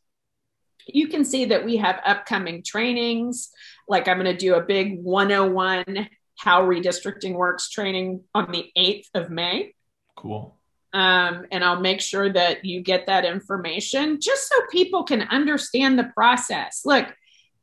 you 0.87 1.09
can 1.09 1.24
see 1.24 1.47
that 1.47 1.64
we 1.64 1.76
have 1.78 2.01
upcoming 2.05 2.62
trainings. 2.62 3.51
Like 3.89 4.09
I'm 4.09 4.18
going 4.18 4.30
to 4.30 4.37
do 4.37 4.55
a 4.55 4.62
big 4.62 5.03
101 5.03 6.09
how 6.37 6.62
redistricting 6.62 7.35
works 7.35 7.70
training 7.70 8.22
on 8.35 8.51
the 8.51 8.70
8th 8.76 9.09
of 9.14 9.30
May. 9.30 9.74
Cool. 10.16 10.57
Um, 10.93 11.47
and 11.51 11.64
I'll 11.64 11.80
make 11.80 12.01
sure 12.01 12.32
that 12.32 12.64
you 12.64 12.80
get 12.80 13.07
that 13.07 13.24
information 13.24 14.20
just 14.20 14.49
so 14.49 14.55
people 14.70 15.05
can 15.05 15.22
understand 15.22 15.99
the 15.99 16.11
process. 16.14 16.82
Look, 16.85 17.07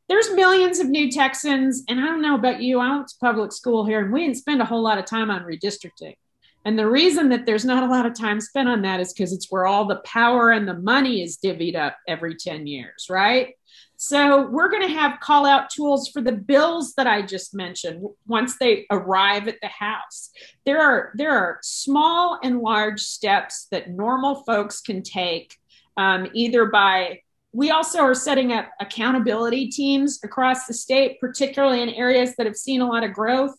there's 0.09 0.32
millions 0.32 0.80
of 0.80 0.89
new 0.89 1.09
Texans, 1.09 1.84
and 1.88 1.99
I 1.99 2.05
don't 2.05 2.22
know 2.22 2.36
about 2.36 2.61
you. 2.61 2.80
I 2.80 2.93
went 2.93 3.07
to 3.07 3.15
public 3.22 3.53
school 3.53 3.86
here, 3.86 4.03
and 4.03 4.11
we 4.11 4.26
didn't 4.26 4.38
spend 4.38 4.61
a 4.61 4.65
whole 4.65 4.82
lot 4.82 4.97
of 4.97 5.05
time 5.05 5.32
on 5.32 5.43
redistricting. 5.43 6.15
And 6.66 6.78
the 6.78 6.89
reason 6.89 7.30
that 7.30 7.45
there's 7.45 7.66
not 7.66 7.84
a 7.84 7.91
lot 7.91 8.05
of 8.05 8.14
time 8.14 8.39
spent 8.39 8.70
on 8.70 8.84
that 8.84 8.99
is 8.99 9.14
because 9.14 9.34
it's 9.34 9.51
where 9.51 9.66
all 9.66 9.86
the 9.86 10.01
power 10.05 10.51
and 10.51 10.68
the 10.68 10.76
money 10.76 11.24
is 11.24 11.38
divvied 11.43 11.76
up 11.76 11.97
every 12.07 12.36
10 12.36 12.68
years, 12.68 13.07
right? 13.09 13.55
So 13.97 14.47
we're 14.47 14.70
going 14.70 14.88
to 14.88 14.93
have 14.93 15.20
call 15.20 15.45
out 15.45 15.70
tools 15.70 16.07
for 16.07 16.22
the 16.22 16.32
bills 16.32 16.93
that 16.97 17.05
I 17.05 17.22
just 17.22 17.53
mentioned 17.53 18.03
once 18.26 18.57
they 18.57 18.88
arrive 18.89 19.47
at 19.47 19.62
the 19.62 19.68
house. 19.68 20.32
There 20.66 20.82
are 20.82 21.12
there 21.14 21.32
are 21.32 21.59
small 21.62 22.39
and 22.43 22.62
large 22.62 22.99
steps 22.99 23.68
that 23.70 23.91
normal 23.91 24.43
folks 24.43 24.82
can 24.82 25.03
take 25.03 25.55
um, 25.97 26.30
either 26.34 26.66
by 26.66 27.20
we 27.53 27.70
also 27.70 27.99
are 27.99 28.16
setting 28.16 28.53
up 28.53 28.70
accountability 28.80 29.68
teams 29.68 30.20
across 30.24 30.66
the 30.66 30.74
state, 30.74 31.20
particularly 31.20 31.82
in 31.82 31.89
areas 31.89 32.36
that 32.38 32.45
have 32.45 32.55
seen 32.55 32.82
a 32.82 32.88
lot 32.88 33.03
of 33.03 33.14
growth. 33.14 33.53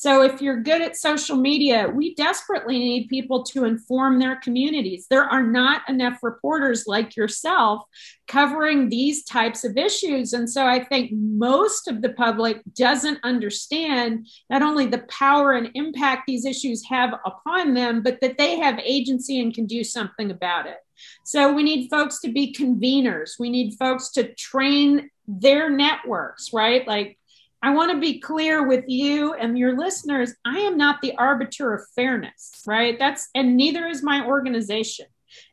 So 0.00 0.22
if 0.22 0.40
you're 0.40 0.62
good 0.62 0.80
at 0.80 0.96
social 0.96 1.36
media, 1.36 1.88
we 1.92 2.14
desperately 2.14 2.78
need 2.78 3.08
people 3.08 3.42
to 3.46 3.64
inform 3.64 4.20
their 4.20 4.36
communities. 4.36 5.08
There 5.10 5.24
are 5.24 5.42
not 5.42 5.82
enough 5.88 6.20
reporters 6.22 6.84
like 6.86 7.16
yourself 7.16 7.82
covering 8.28 8.90
these 8.90 9.24
types 9.24 9.64
of 9.64 9.76
issues. 9.76 10.34
And 10.34 10.48
so 10.48 10.64
I 10.64 10.84
think 10.84 11.10
most 11.12 11.88
of 11.88 12.00
the 12.00 12.10
public 12.10 12.62
doesn't 12.76 13.18
understand 13.24 14.28
not 14.48 14.62
only 14.62 14.86
the 14.86 15.04
power 15.08 15.54
and 15.54 15.72
impact 15.74 16.28
these 16.28 16.44
issues 16.44 16.84
have 16.88 17.14
upon 17.26 17.74
them, 17.74 18.00
but 18.04 18.20
that 18.20 18.38
they 18.38 18.56
have 18.56 18.78
agency 18.78 19.40
and 19.40 19.52
can 19.52 19.66
do 19.66 19.82
something 19.82 20.30
about 20.30 20.66
it. 20.66 20.78
So 21.24 21.52
we 21.52 21.64
need 21.64 21.90
folks 21.90 22.20
to 22.20 22.30
be 22.30 22.54
conveners. 22.54 23.32
We 23.40 23.50
need 23.50 23.74
folks 23.80 24.10
to 24.10 24.32
train 24.34 25.10
their 25.26 25.68
networks, 25.68 26.52
right? 26.52 26.86
Like 26.86 27.18
I 27.62 27.74
want 27.74 27.90
to 27.90 27.98
be 27.98 28.20
clear 28.20 28.66
with 28.66 28.84
you 28.86 29.34
and 29.34 29.58
your 29.58 29.76
listeners. 29.76 30.34
I 30.44 30.58
am 30.60 30.76
not 30.76 31.00
the 31.02 31.16
arbiter 31.16 31.74
of 31.74 31.82
fairness, 31.96 32.62
right? 32.66 32.98
That's, 32.98 33.28
and 33.34 33.56
neither 33.56 33.86
is 33.86 34.02
my 34.02 34.24
organization. 34.24 35.06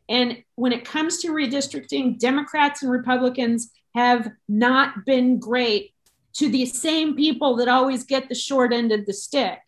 And 0.08 0.44
when 0.56 0.72
it 0.72 0.86
comes 0.86 1.18
to 1.20 1.30
redistricting, 1.30 2.20
Democrats 2.20 2.84
and 2.84 2.92
Republicans 2.92 3.72
have 3.96 4.30
not 4.48 5.06
been 5.06 5.40
great 5.40 5.94
to 6.34 6.50
the 6.50 6.66
same 6.66 7.16
people 7.16 7.56
that 7.56 7.68
always 7.68 8.04
get 8.04 8.30
the 8.30 8.36
short 8.36 8.72
end 8.72 8.92
of 8.92 9.06
the 9.06 9.14
stick. 9.14 9.60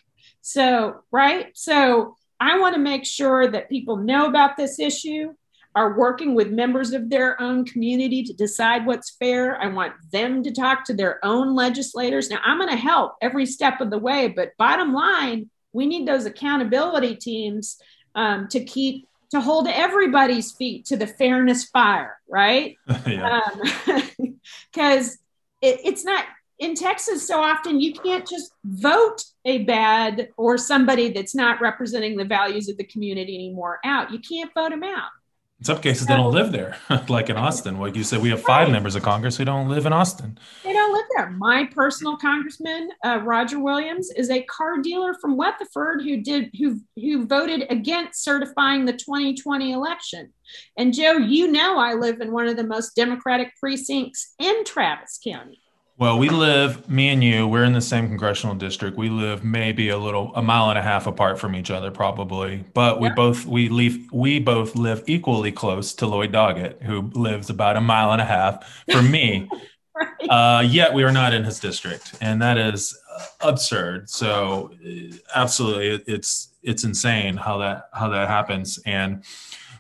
So, 0.42 1.04
right? 1.12 1.48
So, 1.56 2.16
I 2.40 2.60
want 2.60 2.76
to 2.76 2.80
make 2.80 3.04
sure 3.04 3.50
that 3.50 3.70
people 3.70 3.98
know 3.98 4.28
about 4.28 4.58
this 4.58 4.80
issue 4.80 5.34
are 5.78 5.96
working 5.96 6.34
with 6.34 6.50
members 6.50 6.92
of 6.92 7.08
their 7.08 7.40
own 7.40 7.64
community 7.64 8.24
to 8.24 8.34
decide 8.34 8.88
what's 8.88 9.12
fair. 9.12 9.62
I 9.62 9.68
want 9.68 9.94
them 10.12 10.42
to 10.42 10.52
talk 10.52 10.84
to 10.86 10.94
their 10.96 11.24
own 11.24 11.56
legislators. 11.56 12.32
Now, 12.32 12.40
I'm 12.44 12.58
going 12.58 12.72
to 12.72 12.76
help 12.76 13.14
every 13.22 13.46
step 13.46 13.80
of 13.80 13.92
the 13.92 14.00
way, 14.00 14.28
but 14.28 14.58
bottom 14.58 14.92
line, 14.92 15.52
we 15.74 15.86
need 15.86 16.08
those 16.08 16.26
accountability 16.26 17.16
teams 17.16 17.80
um, 18.16 18.48
to 18.48 18.64
keep 18.64 19.08
to 19.30 19.40
hold 19.40 19.68
everybody's 19.68 20.52
feet 20.54 20.86
to 20.86 20.98
the 20.98 21.06
fairness 21.06 21.66
fire, 21.66 22.18
right? 22.28 22.76
Because 24.72 25.10
um, 25.12 25.18
it, 25.62 25.82
it's 25.84 26.04
not 26.04 26.26
in 26.58 26.74
Texas 26.74 27.28
so 27.28 27.40
often 27.40 27.80
you 27.80 27.94
can't 27.94 28.28
just 28.28 28.52
vote 28.66 29.24
a 29.46 29.60
bad 29.66 30.30
or 30.38 30.58
somebody 30.58 31.12
that's 31.12 31.36
not 31.36 31.62
representing 31.62 32.18
the 32.18 32.26
values 32.26 32.68
of 32.68 32.78
the 32.78 32.84
community 32.84 33.36
anymore 33.36 33.80
out. 33.86 34.12
You 34.12 34.18
can't 34.18 34.52
vote 34.56 34.72
them 34.72 34.84
out. 34.84 35.10
In 35.60 35.66
some 35.66 35.80
cases, 35.82 36.06
they 36.06 36.16
don't 36.16 36.34
live 36.34 36.52
there, 36.52 36.78
like 37.10 37.32
in 37.32 37.36
Austin. 37.36 37.80
Like 37.80 37.96
you 37.96 38.04
said, 38.04 38.22
we 38.22 38.30
have 38.30 38.44
five 38.44 38.70
members 38.70 38.96
of 38.96 39.02
Congress 39.02 39.38
who 39.38 39.46
don't 39.46 39.68
live 39.68 39.88
in 39.88 39.94
Austin. 39.94 40.38
They 40.64 40.72
don't 40.72 40.94
live 40.94 41.06
there. 41.16 41.32
My 41.32 41.68
personal 41.74 42.16
congressman, 42.16 42.90
uh, 43.04 43.22
Roger 43.24 43.60
Williams, 43.60 44.12
is 44.16 44.30
a 44.30 44.44
car 44.44 44.78
dealer 44.84 45.16
from 45.16 45.36
Weatherford 45.36 46.04
who 46.04 46.22
did 46.22 46.52
who 46.60 46.80
who 46.96 47.26
voted 47.26 47.66
against 47.72 48.24
certifying 48.24 48.86
the 48.86 48.94
2020 48.94 49.72
election. 49.72 50.32
And 50.78 50.94
Joe, 50.94 51.14
you 51.14 51.52
know, 51.52 51.80
I 51.80 51.94
live 51.94 52.22
in 52.22 52.32
one 52.32 52.48
of 52.48 52.56
the 52.56 52.64
most 52.64 52.96
democratic 52.96 53.56
precincts 53.60 54.36
in 54.38 54.64
Travis 54.64 55.20
County. 55.24 55.60
Well, 56.00 56.20
we 56.20 56.30
live, 56.30 56.88
me 56.88 57.10
and 57.10 57.24
you, 57.24 57.48
we're 57.48 57.64
in 57.64 57.74
the 57.74 57.82
same 57.82 58.08
congressional 58.08 58.54
district. 58.54 59.00
We 59.00 59.10
live 59.10 59.44
maybe 59.44 59.90
a 59.90 59.98
little, 59.98 60.32
a 60.36 60.44
mile 60.44 60.70
and 60.70 60.78
a 60.78 60.82
half 60.84 61.08
apart 61.08 61.40
from 61.40 61.56
each 61.56 61.72
other, 61.72 61.90
probably. 61.90 62.64
But 62.76 63.02
we 63.02 63.10
both, 63.10 63.48
we 63.48 63.68
leave, 63.68 64.08
we 64.14 64.38
both 64.38 64.76
live 64.76 65.04
equally 65.08 65.52
close 65.52 65.96
to 65.96 66.06
Lloyd 66.06 66.32
Doggett, 66.32 66.84
who 66.84 67.10
lives 67.16 67.50
about 67.50 67.78
a 67.78 67.82
mile 67.82 68.12
and 68.12 68.22
a 68.22 68.26
half 68.26 68.84
from 68.92 69.10
me. 69.10 69.50
right. 69.96 70.30
uh, 70.30 70.62
yet 70.62 70.94
we 70.94 71.04
are 71.04 71.12
not 71.12 71.34
in 71.34 71.44
his 71.44 71.60
district, 71.60 72.14
and 72.22 72.40
that 72.44 72.60
is 72.60 72.96
absurd. 73.42 74.08
So, 74.08 74.74
uh, 74.86 75.16
absolutely, 75.34 75.90
it, 75.90 76.04
it's 76.06 76.50
it's 76.62 76.84
insane 76.84 77.38
how 77.38 77.58
that 77.58 77.90
how 77.92 78.10
that 78.10 78.28
happens, 78.28 78.78
and 78.86 79.24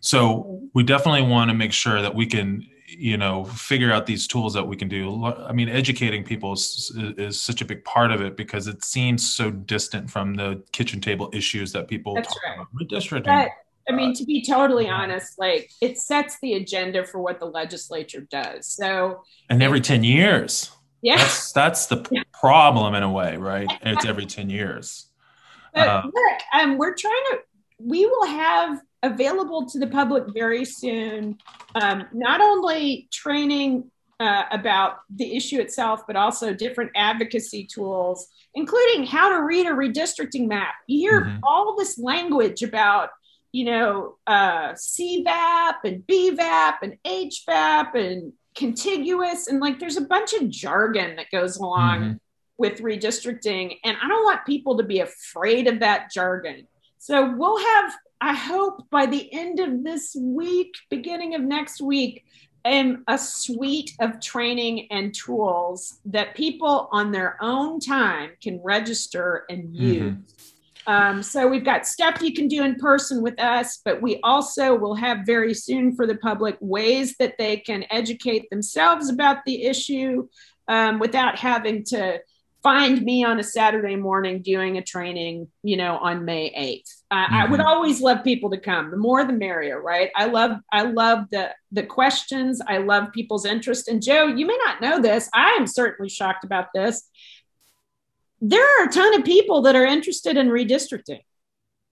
so 0.01 0.67
we 0.73 0.81
definitely 0.81 1.29
want 1.29 1.51
to 1.51 1.53
make 1.53 1.73
sure 1.73 2.01
that 2.01 2.15
we 2.15 2.25
can 2.25 2.67
you 2.87 3.17
know 3.17 3.43
figure 3.43 3.91
out 3.91 4.05
these 4.05 4.27
tools 4.27 4.53
that 4.53 4.65
we 4.65 4.75
can 4.75 4.87
do. 4.87 5.25
I 5.25 5.51
mean 5.51 5.67
educating 5.67 6.23
people 6.23 6.53
is, 6.53 6.91
is, 7.17 7.39
such 7.39 7.61
a 7.61 7.65
big 7.65 7.83
part 7.83 8.11
of 8.11 8.21
it 8.21 8.37
because 8.37 8.67
it 8.67 8.83
seems 8.83 9.29
so 9.29 9.51
distant 9.51 10.09
from 10.09 10.35
the 10.35 10.63
kitchen 10.71 11.01
table 11.01 11.29
issues 11.33 11.73
that 11.73 11.87
people 11.87 12.15
That's 12.15 12.29
talk 12.29 12.43
right. 12.45 12.55
about. 12.55 12.67
Redistricting 12.73 13.49
i 13.89 13.93
mean 13.93 14.13
to 14.13 14.25
be 14.25 14.43
totally 14.43 14.89
honest 14.89 15.39
like 15.39 15.71
it 15.79 15.97
sets 15.97 16.37
the 16.41 16.55
agenda 16.55 17.05
for 17.05 17.19
what 17.19 17.39
the 17.39 17.45
legislature 17.45 18.21
does. 18.29 18.67
So 18.67 19.23
and 19.49 19.61
every 19.61 19.81
10 19.81 20.03
years. 20.03 20.71
Yeah. 21.01 21.17
That's, 21.17 21.51
that's 21.51 21.85
the 21.87 22.05
yeah. 22.11 22.23
problem 22.33 22.95
in 22.95 23.03
a 23.03 23.11
way 23.11 23.37
right? 23.37 23.69
It's 23.81 24.05
every 24.05 24.25
10 24.25 24.49
years. 24.49 25.07
But 25.73 25.87
uh, 25.87 26.03
look 26.05 26.41
um, 26.53 26.77
we're 26.77 26.95
trying 26.95 27.23
to 27.31 27.39
we 27.79 28.05
will 28.05 28.25
have 28.25 28.81
available 29.03 29.65
to 29.67 29.79
the 29.79 29.87
public 29.87 30.25
very 30.33 30.65
soon. 30.65 31.37
Um, 31.75 32.05
not 32.13 32.41
only 32.41 33.07
training 33.11 33.91
uh, 34.19 34.43
about 34.51 34.99
the 35.13 35.35
issue 35.35 35.59
itself, 35.59 36.01
but 36.07 36.15
also 36.15 36.53
different 36.53 36.91
advocacy 36.95 37.65
tools, 37.65 38.27
including 38.55 39.05
how 39.05 39.29
to 39.29 39.43
read 39.43 39.67
a 39.67 39.71
redistricting 39.71 40.47
map. 40.47 40.73
You 40.87 41.09
hear 41.09 41.21
mm-hmm. 41.21 41.39
all 41.43 41.75
this 41.77 41.99
language 41.99 42.63
about, 42.63 43.09
you 43.51 43.65
know, 43.65 44.15
uh, 44.25 44.73
CVAP 44.73 45.75
and 45.83 46.01
BVAP 46.07 46.75
and 46.81 46.97
HVAP 47.05 47.95
and 47.95 48.33
contiguous, 48.55 49.47
and 49.47 49.59
like 49.59 49.79
there's 49.79 49.97
a 49.97 50.01
bunch 50.01 50.33
of 50.33 50.49
jargon 50.49 51.15
that 51.17 51.29
goes 51.31 51.57
along 51.57 51.99
mm-hmm. 51.99 52.13
with 52.57 52.81
redistricting, 52.81 53.77
and 53.83 53.97
I 54.01 54.07
don't 54.07 54.23
want 54.23 54.47
people 54.47 54.77
to 54.77 54.83
be 54.83 54.99
afraid 54.99 55.67
of 55.67 55.81
that 55.81 56.11
jargon. 56.11 56.67
So 56.97 57.35
we'll 57.37 57.59
have, 57.63 57.93
I 58.19 58.33
hope, 58.33 58.89
by 58.89 59.05
the 59.05 59.31
end 59.31 59.59
of 59.59 59.83
this 59.83 60.15
week, 60.19 60.73
beginning 60.89 61.35
of 61.35 61.41
next 61.41 61.81
week, 61.81 62.25
um, 62.65 63.03
a 63.07 63.17
suite 63.17 63.91
of 63.99 64.19
training 64.19 64.87
and 64.91 65.13
tools 65.13 65.99
that 66.05 66.35
people 66.35 66.89
on 66.91 67.11
their 67.11 67.37
own 67.41 67.79
time 67.79 68.31
can 68.41 68.59
register 68.63 69.45
and 69.49 69.65
mm-hmm. 69.65 69.83
use. 69.83 70.01
Mm-hmm. 70.01 70.91
Um, 70.91 71.21
so 71.21 71.47
we've 71.47 71.65
got 71.65 71.85
stuff 71.85 72.21
you 72.21 72.33
can 72.33 72.47
do 72.47 72.63
in 72.63 72.75
person 72.75 73.21
with 73.21 73.39
us, 73.41 73.81
but 73.83 74.01
we 74.01 74.21
also 74.23 74.73
will 74.73 74.95
have 74.95 75.25
very 75.25 75.53
soon 75.53 75.93
for 75.93 76.07
the 76.07 76.15
public 76.15 76.55
ways 76.61 77.15
that 77.19 77.37
they 77.37 77.57
can 77.57 77.85
educate 77.89 78.49
themselves 78.49 79.09
about 79.09 79.43
the 79.45 79.65
issue 79.65 80.27
um, 80.69 80.99
without 80.99 81.37
having 81.37 81.83
to 81.85 82.21
find 82.63 83.01
me 83.01 83.25
on 83.25 83.39
a 83.39 83.43
Saturday 83.43 83.97
morning 83.97 84.41
doing 84.41 84.77
a 84.77 84.81
training, 84.81 85.49
you 85.61 85.75
know, 85.75 85.97
on 85.97 86.23
May 86.23 86.53
8th. 86.53 86.96
Uh, 87.09 87.15
mm-hmm. 87.15 87.33
I 87.35 87.45
would 87.45 87.59
mm-hmm. 87.59 87.69
always 87.69 88.01
love 88.01 88.23
people 88.23 88.49
to 88.49 88.57
come. 88.57 88.91
The 88.91 88.97
more 88.97 89.23
the 89.23 89.33
merrier, 89.33 89.81
right? 89.81 90.11
I 90.15 90.25
love 90.25 90.57
I 90.71 90.83
love 90.83 91.29
the 91.31 91.51
the 91.71 91.83
questions. 91.83 92.61
I 92.65 92.77
love 92.79 93.13
people's 93.13 93.45
interest. 93.45 93.87
And 93.87 94.01
Joe, 94.01 94.27
you 94.27 94.45
may 94.45 94.57
not 94.65 94.81
know 94.81 95.01
this. 95.01 95.29
I 95.33 95.51
am 95.51 95.67
certainly 95.67 96.09
shocked 96.09 96.43
about 96.43 96.67
this. 96.73 97.09
There 98.41 98.61
are 98.61 98.87
a 98.87 98.91
ton 98.91 99.15
of 99.15 99.25
people 99.25 99.61
that 99.63 99.75
are 99.75 99.85
interested 99.85 100.37
in 100.37 100.49
redistricting. 100.49 101.21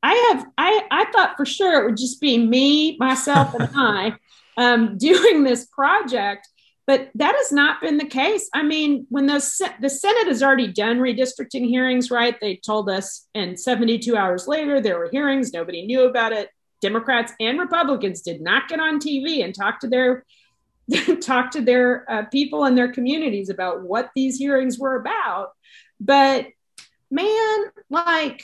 I 0.04 0.14
have 0.34 0.46
I 0.58 0.84
I 0.92 1.06
thought 1.12 1.38
for 1.38 1.46
sure 1.46 1.82
it 1.82 1.86
would 1.86 1.98
just 1.98 2.20
be 2.20 2.38
me, 2.38 2.98
myself, 2.98 3.54
and 3.54 3.70
I 3.76 4.16
um, 4.58 4.98
doing 4.98 5.44
this 5.44 5.66
project 5.66 6.48
but 6.88 7.10
that 7.16 7.36
has 7.36 7.52
not 7.52 7.82
been 7.82 7.98
the 7.98 8.06
case. 8.06 8.48
I 8.54 8.62
mean, 8.62 9.08
when 9.10 9.26
the, 9.26 9.74
the 9.82 9.90
Senate 9.90 10.28
has 10.28 10.44
already 10.44 10.68
done 10.68 11.00
redistricting 11.00 11.68
hearings, 11.68 12.12
right? 12.12 12.40
They 12.40 12.58
told 12.58 12.90
us, 12.90 13.28
and 13.34 13.60
72 13.60 14.16
hours 14.16 14.48
later, 14.48 14.80
there 14.80 15.00
were 15.00 15.10
hearings. 15.12 15.52
Nobody 15.52 15.86
knew 15.86 16.04
about 16.04 16.32
it. 16.32 16.50
Democrats 16.82 17.34
and 17.40 17.60
Republicans 17.60 18.22
did 18.22 18.42
not 18.42 18.68
get 18.68 18.80
on 18.80 19.00
TV 19.00 19.44
and 19.44 19.56
talk 19.56 19.80
to 19.80 19.88
their 19.88 20.26
talk 21.22 21.50
to 21.52 21.62
their 21.62 22.10
uh, 22.12 22.26
people 22.26 22.66
and 22.66 22.78
their 22.78 22.92
communities 22.92 23.50
about 23.50 23.82
what 23.82 24.12
these 24.16 24.38
hearings 24.38 24.78
were 24.78 24.96
about. 24.96 25.50
But 26.00 26.48
man, 27.10 27.66
like 27.90 28.44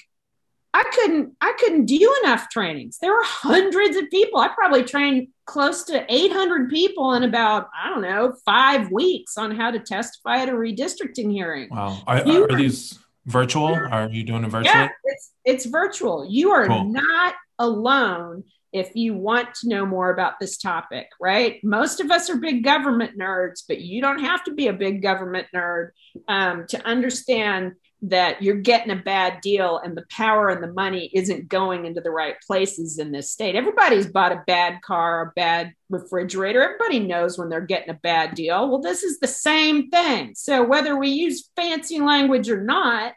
I 0.74 0.84
couldn't 0.84 1.36
I 1.42 1.54
couldn't 1.60 1.86
do 1.86 2.16
enough 2.24 2.50
trainings. 2.50 2.98
There 3.00 3.12
were 3.12 3.24
hundreds 3.24 3.98
of 3.98 4.10
people. 4.10 4.40
I 4.40 4.48
probably 4.48 4.84
trained 4.84 5.28
close 5.52 5.84
to 5.84 6.06
800 6.08 6.70
people 6.70 7.14
in 7.14 7.24
about 7.24 7.70
I 7.78 7.90
don't 7.90 8.02
know 8.02 8.34
five 8.46 8.90
weeks 8.90 9.38
on 9.38 9.52
how 9.52 9.70
to 9.70 9.80
testify 9.80 10.38
at 10.38 10.50
a 10.50 10.54
redistricting 10.54 11.30
hearing. 11.30 11.68
Wow, 11.70 12.02
are, 12.08 12.26
are, 12.26 12.52
are 12.52 12.56
these 12.56 12.98
virtual? 13.26 13.68
Are 13.68 14.10
you 14.10 14.24
doing 14.24 14.46
it 14.46 14.48
virtually? 14.48 14.74
Yeah, 14.74 14.90
it's 15.04 15.32
it's 15.44 15.66
virtual. 15.66 16.26
You 16.26 16.52
are 16.52 16.68
cool. 16.68 16.86
not 16.86 17.36
alone 17.60 18.46
if 18.74 18.96
you 18.96 19.14
want 19.14 19.54
to 19.56 19.70
know 19.70 19.86
more 19.86 20.12
about 20.12 20.40
this 20.40 20.58
topic, 20.58 21.08
right? 21.20 21.62
Most 21.64 22.00
of 22.00 22.10
us 22.10 22.30
are 22.30 22.38
big 22.38 22.64
government 22.64 23.18
nerds, 23.18 23.64
but 23.68 23.82
you 23.82 24.02
don't 24.02 24.24
have 24.24 24.44
to 24.46 24.54
be 24.54 24.68
a 24.68 24.74
big 24.74 25.02
government 25.02 25.48
nerd 25.54 25.90
um, 26.28 26.66
to 26.68 26.86
understand 26.86 27.74
that 28.04 28.42
you're 28.42 28.56
getting 28.56 28.92
a 28.92 28.96
bad 28.96 29.42
deal 29.42 29.78
and 29.78 29.96
the 29.96 30.06
power 30.10 30.50
and 30.50 30.64
the 30.64 30.74
money 30.74 31.12
isn't 31.14 31.48
going 31.48 31.86
into 31.86 32.02
the 32.02 32.10
right 32.10 32.36
places 32.48 32.98
in 32.98 33.12
this 33.12 33.30
state. 33.30 33.56
Everybody's 33.56 34.08
bought 34.08 34.32
a 34.32 34.44
bad 34.48 34.82
car, 34.82 35.22
a 35.22 35.32
bad 35.36 35.74
refrigerator. 35.90 36.64
Everybody 36.64 37.00
knows 37.00 37.38
when 37.38 37.50
they're 37.50 37.62
getting 37.62 37.92
a 37.92 38.00
bad 38.02 38.34
deal. 38.34 38.70
Well, 38.70 38.82
this 38.82 39.04
is 39.04 39.20
the 39.20 39.28
same 39.28 39.90
thing. 39.92 40.34
So 40.36 40.64
whether 40.64 40.98
we 40.98 41.10
use 41.10 41.50
fancy 41.56 42.00
language 42.00 42.50
or 42.50 42.64
not, 42.64 43.14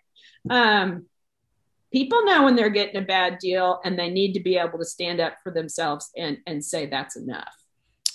um, 0.51 1.07
people 1.95 2.25
know 2.25 2.43
when 2.43 2.57
they're 2.57 2.71
getting 2.71 2.97
a 2.97 3.05
bad 3.05 3.39
deal 3.39 3.81
and 3.85 3.97
they 3.97 4.11
need 4.11 4.33
to 4.33 4.41
be 4.41 4.57
able 4.57 4.79
to 4.81 4.85
stand 4.85 5.21
up 5.21 5.35
for 5.45 5.53
themselves 5.53 6.11
and, 6.17 6.39
and 6.45 6.63
say 6.63 6.87
that's 6.87 7.15
enough. 7.15 7.55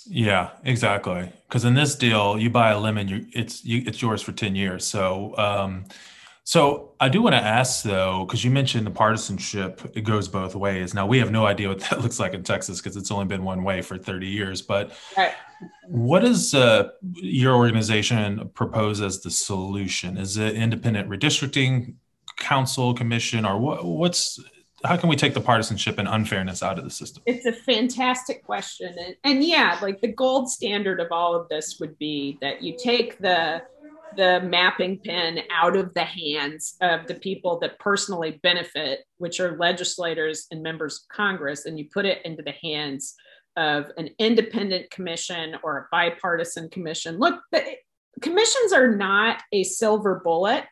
Yeah, 0.04 0.50
exactly. 0.64 1.32
Because 1.48 1.64
in 1.64 1.72
this 1.72 1.94
deal, 1.94 2.38
you 2.38 2.50
buy 2.50 2.72
a 2.72 2.78
lemon, 2.78 3.08
you, 3.08 3.24
it's 3.32 3.64
you, 3.64 3.82
it's 3.86 4.02
yours 4.02 4.20
for 4.20 4.32
ten 4.32 4.54
years. 4.54 4.86
So 4.86 5.34
um, 5.38 5.86
so 6.44 6.94
I 7.00 7.08
do 7.08 7.22
want 7.22 7.34
to 7.34 7.40
ask 7.40 7.82
though, 7.82 8.24
because 8.26 8.44
you 8.44 8.50
mentioned 8.50 8.86
the 8.86 8.90
partisanship, 8.90 9.80
it 9.94 10.02
goes 10.02 10.28
both 10.28 10.54
ways. 10.54 10.92
Now 10.94 11.06
we 11.06 11.18
have 11.18 11.30
no 11.30 11.46
idea 11.46 11.68
what 11.68 11.80
that 11.80 12.00
looks 12.02 12.20
like 12.20 12.34
in 12.34 12.42
Texas 12.42 12.80
because 12.80 12.96
it's 12.96 13.10
only 13.10 13.26
been 13.26 13.44
one 13.44 13.62
way 13.62 13.80
for 13.80 13.96
30 13.96 14.26
years. 14.26 14.60
But 14.60 14.92
right. 15.16 15.32
what 15.86 16.20
does 16.20 16.54
uh, 16.54 16.90
your 17.14 17.54
organization 17.54 18.50
propose 18.52 19.00
as 19.00 19.20
the 19.20 19.30
solution? 19.30 20.18
Is 20.18 20.36
it 20.36 20.54
independent 20.54 21.08
redistricting 21.08 21.94
council 22.40 22.92
commission, 22.94 23.46
or 23.46 23.58
what, 23.58 23.84
what's 23.84 24.40
how 24.84 24.96
can 24.96 25.10
we 25.10 25.16
take 25.16 25.34
the 25.34 25.40
partisanship 25.40 25.98
and 25.98 26.08
unfairness 26.08 26.62
out 26.62 26.78
of 26.78 26.84
the 26.84 26.90
system? 26.90 27.22
It's 27.26 27.44
a 27.44 27.52
fantastic 27.52 28.42
question, 28.42 28.96
and, 28.98 29.14
and 29.24 29.44
yeah, 29.44 29.78
like 29.80 30.00
the 30.00 30.12
gold 30.12 30.50
standard 30.50 31.00
of 31.00 31.08
all 31.12 31.36
of 31.36 31.48
this 31.48 31.78
would 31.78 31.98
be 31.98 32.38
that 32.40 32.62
you 32.62 32.76
take 32.76 33.18
the 33.18 33.62
the 34.16 34.40
mapping 34.40 34.98
pen 34.98 35.40
out 35.52 35.76
of 35.76 35.94
the 35.94 36.04
hands 36.04 36.76
of 36.80 37.06
the 37.06 37.14
people 37.14 37.60
that 37.60 37.78
personally 37.78 38.40
benefit, 38.42 39.04
which 39.18 39.38
are 39.38 39.56
legislators 39.56 40.46
and 40.50 40.62
members 40.62 41.04
of 41.04 41.16
Congress, 41.16 41.66
and 41.66 41.78
you 41.78 41.88
put 41.92 42.06
it 42.06 42.18
into 42.24 42.42
the 42.42 42.54
hands 42.62 43.14
of 43.56 43.86
an 43.96 44.10
independent 44.18 44.90
commission 44.90 45.56
or 45.62 45.78
a 45.78 45.86
bipartisan 45.92 46.68
commission. 46.70 47.18
Look, 47.18 47.40
the, 47.52 47.62
commissions 48.20 48.72
are 48.72 48.94
not 48.94 49.42
a 49.52 49.64
silver 49.64 50.20
bullet. 50.24 50.68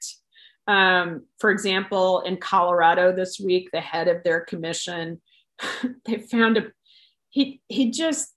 Um, 0.68 1.24
for 1.38 1.50
example, 1.50 2.20
in 2.20 2.36
Colorado 2.36 3.10
this 3.10 3.40
week, 3.40 3.70
the 3.72 3.80
head 3.80 4.06
of 4.06 4.22
their 4.22 4.42
commission, 4.42 5.20
they 6.04 6.18
found 6.18 6.58
a 6.58 6.66
he 7.30 7.60
he 7.68 7.90
just 7.90 8.34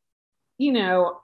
you 0.57 0.71
know 0.71 1.19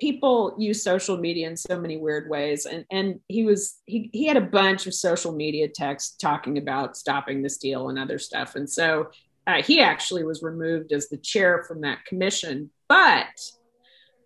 people 0.00 0.54
use 0.58 0.82
social 0.82 1.16
media 1.16 1.48
in 1.48 1.56
so 1.56 1.80
many 1.80 1.96
weird 1.96 2.28
ways. 2.28 2.66
And 2.66 2.84
and 2.90 3.20
he 3.28 3.44
was 3.44 3.80
he, 3.86 4.10
he 4.12 4.26
had 4.26 4.36
a 4.36 4.42
bunch 4.42 4.86
of 4.86 4.94
social 4.94 5.32
media 5.32 5.68
texts 5.68 6.16
talking 6.16 6.58
about 6.58 6.96
stopping 6.96 7.42
this 7.42 7.58
deal 7.58 7.88
and 7.88 7.98
other 7.98 8.18
stuff. 8.18 8.56
And 8.56 8.68
so 8.68 9.10
uh, 9.46 9.62
he 9.62 9.80
actually 9.80 10.24
was 10.24 10.42
removed 10.42 10.92
as 10.92 11.08
the 11.08 11.18
chair 11.18 11.64
from 11.66 11.82
that 11.82 12.04
commission. 12.06 12.70
But 12.88 13.40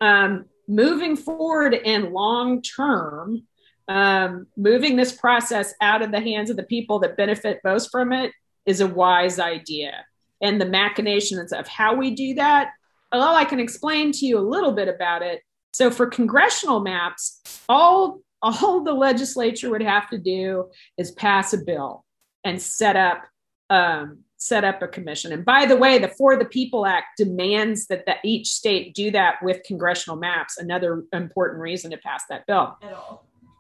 um, 0.01 0.47
moving 0.68 1.16
forward 1.16 1.74
and 1.74 2.12
long 2.12 2.62
term 2.62 3.43
um, 3.89 4.47
moving 4.57 4.97
this 4.97 5.12
process 5.12 5.74
out 5.80 6.03
of 6.03 6.12
the 6.12 6.20
hands 6.20 6.51
of 6.51 6.57
the 6.57 6.62
people 6.62 6.99
that 7.01 7.16
benefit 7.16 7.61
most 7.64 7.91
from 7.91 8.12
it 8.12 8.32
is 8.66 8.80
a 8.80 8.86
wise 8.86 9.39
idea 9.39 10.05
and 10.41 10.61
the 10.61 10.66
machinations 10.66 11.53
of 11.53 11.66
how 11.66 11.95
we 11.95 12.14
do 12.14 12.34
that 12.34 12.70
well 13.12 13.34
i 13.34 13.45
can 13.45 13.61
explain 13.61 14.12
to 14.12 14.26
you 14.26 14.39
a 14.39 14.41
little 14.41 14.72
bit 14.72 14.89
about 14.89 15.22
it 15.22 15.43
so 15.72 15.91
for 15.91 16.07
congressional 16.07 16.80
maps, 16.80 17.62
all 17.68 18.20
all 18.41 18.84
the 18.84 18.93
legislature 18.93 19.70
would 19.70 19.82
have 19.82 20.09
to 20.11 20.18
do 20.18 20.70
is 20.97 21.11
pass 21.12 21.53
a 21.53 21.59
bill 21.59 22.05
and 22.45 22.61
set 22.61 22.97
up 22.97 23.24
um, 23.70 24.18
set 24.36 24.64
up 24.64 24.82
a 24.82 24.89
commission. 24.89 25.32
And 25.32 25.45
by 25.45 25.66
the 25.66 25.76
way, 25.76 25.99
the 25.99 26.09
For 26.09 26.36
the 26.36 26.45
People 26.45 26.86
Act 26.86 27.16
demands 27.16 27.86
that, 27.89 28.07
that 28.07 28.18
each 28.24 28.49
state 28.49 28.95
do 28.95 29.11
that 29.11 29.36
with 29.43 29.64
congressional 29.64 30.16
maps. 30.16 30.59
Another 30.59 31.05
important 31.12 31.61
reason 31.61 31.91
to 31.91 31.97
pass 31.97 32.22
that 32.30 32.47
bill. 32.47 32.76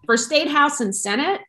For 0.08 0.16
state 0.16 0.48
house 0.48 0.80
and 0.80 0.96
senate, 0.96 1.42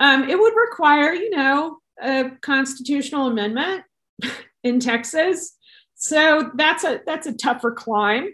um, 0.00 0.28
it 0.28 0.38
would 0.38 0.54
require, 0.56 1.12
you 1.12 1.30
know, 1.30 1.78
a 2.02 2.30
constitutional 2.40 3.28
amendment 3.28 3.84
in 4.64 4.80
Texas. 4.80 5.56
So 5.94 6.50
that's 6.54 6.82
a 6.82 7.00
that's 7.06 7.26
a 7.26 7.34
tougher 7.34 7.70
climb 7.70 8.30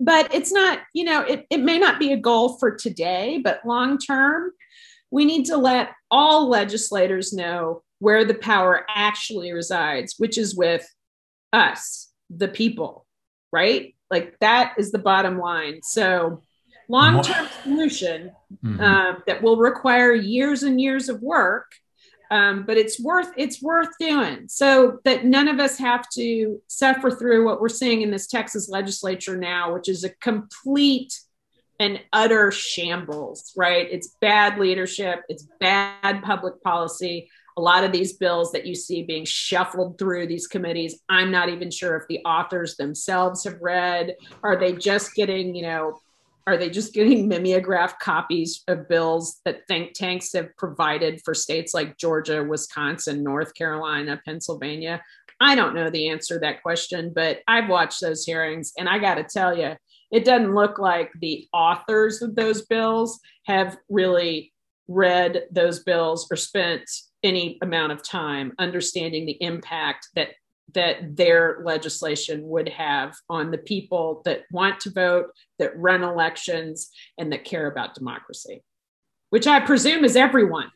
but 0.00 0.32
it's 0.32 0.52
not, 0.52 0.80
you 0.94 1.04
know, 1.04 1.22
it, 1.22 1.46
it 1.50 1.60
may 1.60 1.78
not 1.78 1.98
be 1.98 2.12
a 2.12 2.16
goal 2.16 2.56
for 2.58 2.70
today, 2.70 3.40
but 3.42 3.64
long 3.66 3.98
term, 3.98 4.52
we 5.10 5.24
need 5.24 5.46
to 5.46 5.56
let 5.56 5.90
all 6.10 6.48
legislators 6.48 7.32
know 7.32 7.82
where 7.98 8.24
the 8.24 8.34
power 8.34 8.86
actually 8.88 9.52
resides, 9.52 10.14
which 10.18 10.38
is 10.38 10.54
with 10.54 10.86
us, 11.52 12.12
the 12.30 12.46
people, 12.46 13.06
right? 13.52 13.94
Like 14.10 14.36
that 14.40 14.74
is 14.78 14.92
the 14.92 14.98
bottom 14.98 15.38
line. 15.38 15.80
So, 15.82 16.44
long 16.88 17.22
term 17.22 17.48
solution 17.62 18.32
mm-hmm. 18.64 18.80
um, 18.80 19.22
that 19.26 19.42
will 19.42 19.56
require 19.56 20.12
years 20.12 20.62
and 20.62 20.80
years 20.80 21.08
of 21.08 21.20
work 21.22 21.66
um, 22.30 22.64
but 22.66 22.76
it's 22.76 23.00
worth 23.00 23.30
it's 23.36 23.62
worth 23.62 23.88
doing 23.98 24.48
so 24.48 24.98
that 25.04 25.24
none 25.24 25.48
of 25.48 25.60
us 25.60 25.78
have 25.78 26.08
to 26.10 26.60
suffer 26.66 27.10
through 27.10 27.44
what 27.44 27.60
we're 27.60 27.68
seeing 27.68 28.02
in 28.02 28.10
this 28.10 28.26
Texas 28.26 28.68
legislature 28.68 29.36
now, 29.36 29.72
which 29.72 29.88
is 29.88 30.04
a 30.04 30.10
complete 30.10 31.18
and 31.80 32.00
utter 32.12 32.50
shambles, 32.50 33.52
right? 33.56 33.86
It's 33.90 34.16
bad 34.20 34.58
leadership, 34.58 35.22
it's 35.28 35.46
bad 35.60 36.22
public 36.22 36.62
policy. 36.62 37.30
A 37.56 37.62
lot 37.62 37.82
of 37.82 37.92
these 37.92 38.12
bills 38.12 38.52
that 38.52 38.66
you 38.66 38.74
see 38.74 39.02
being 39.02 39.24
shuffled 39.24 39.98
through 39.98 40.26
these 40.26 40.46
committees, 40.46 41.00
I'm 41.08 41.30
not 41.30 41.48
even 41.48 41.70
sure 41.70 41.96
if 41.96 42.06
the 42.08 42.20
authors 42.24 42.76
themselves 42.76 43.42
have 43.44 43.60
read. 43.60 44.16
Are 44.44 44.56
they 44.56 44.74
just 44.74 45.14
getting, 45.14 45.56
you 45.56 45.62
know, 45.62 46.00
are 46.48 46.56
they 46.56 46.70
just 46.70 46.94
getting 46.94 47.28
mimeograph 47.28 47.98
copies 47.98 48.64
of 48.68 48.88
bills 48.88 49.40
that 49.44 49.66
think 49.68 49.92
tanks 49.92 50.32
have 50.32 50.56
provided 50.56 51.20
for 51.24 51.34
states 51.34 51.74
like 51.74 51.98
Georgia, 51.98 52.42
Wisconsin, 52.42 53.22
North 53.22 53.54
Carolina, 53.54 54.20
Pennsylvania? 54.24 55.02
I 55.40 55.54
don't 55.54 55.74
know 55.74 55.90
the 55.90 56.08
answer 56.08 56.34
to 56.34 56.40
that 56.40 56.62
question, 56.62 57.12
but 57.14 57.40
I've 57.46 57.68
watched 57.68 58.00
those 58.00 58.24
hearings 58.24 58.72
and 58.78 58.88
I 58.88 58.98
got 58.98 59.16
to 59.16 59.24
tell 59.24 59.56
you, 59.56 59.74
it 60.10 60.24
doesn't 60.24 60.54
look 60.54 60.78
like 60.78 61.12
the 61.20 61.46
authors 61.52 62.22
of 62.22 62.34
those 62.34 62.62
bills 62.62 63.20
have 63.44 63.76
really 63.90 64.52
read 64.88 65.44
those 65.52 65.84
bills 65.84 66.26
or 66.30 66.36
spent 66.36 66.88
any 67.22 67.58
amount 67.62 67.92
of 67.92 68.02
time 68.02 68.52
understanding 68.58 69.26
the 69.26 69.36
impact 69.42 70.08
that 70.14 70.30
that 70.74 71.16
their 71.16 71.60
legislation 71.62 72.46
would 72.48 72.68
have 72.68 73.14
on 73.28 73.50
the 73.50 73.58
people 73.58 74.22
that 74.24 74.42
want 74.52 74.80
to 74.80 74.90
vote, 74.90 75.30
that 75.58 75.76
run 75.78 76.02
elections, 76.02 76.90
and 77.18 77.32
that 77.32 77.44
care 77.44 77.66
about 77.66 77.94
democracy, 77.94 78.62
which 79.30 79.46
I 79.46 79.60
presume 79.60 80.04
is 80.04 80.16
everyone. 80.16 80.70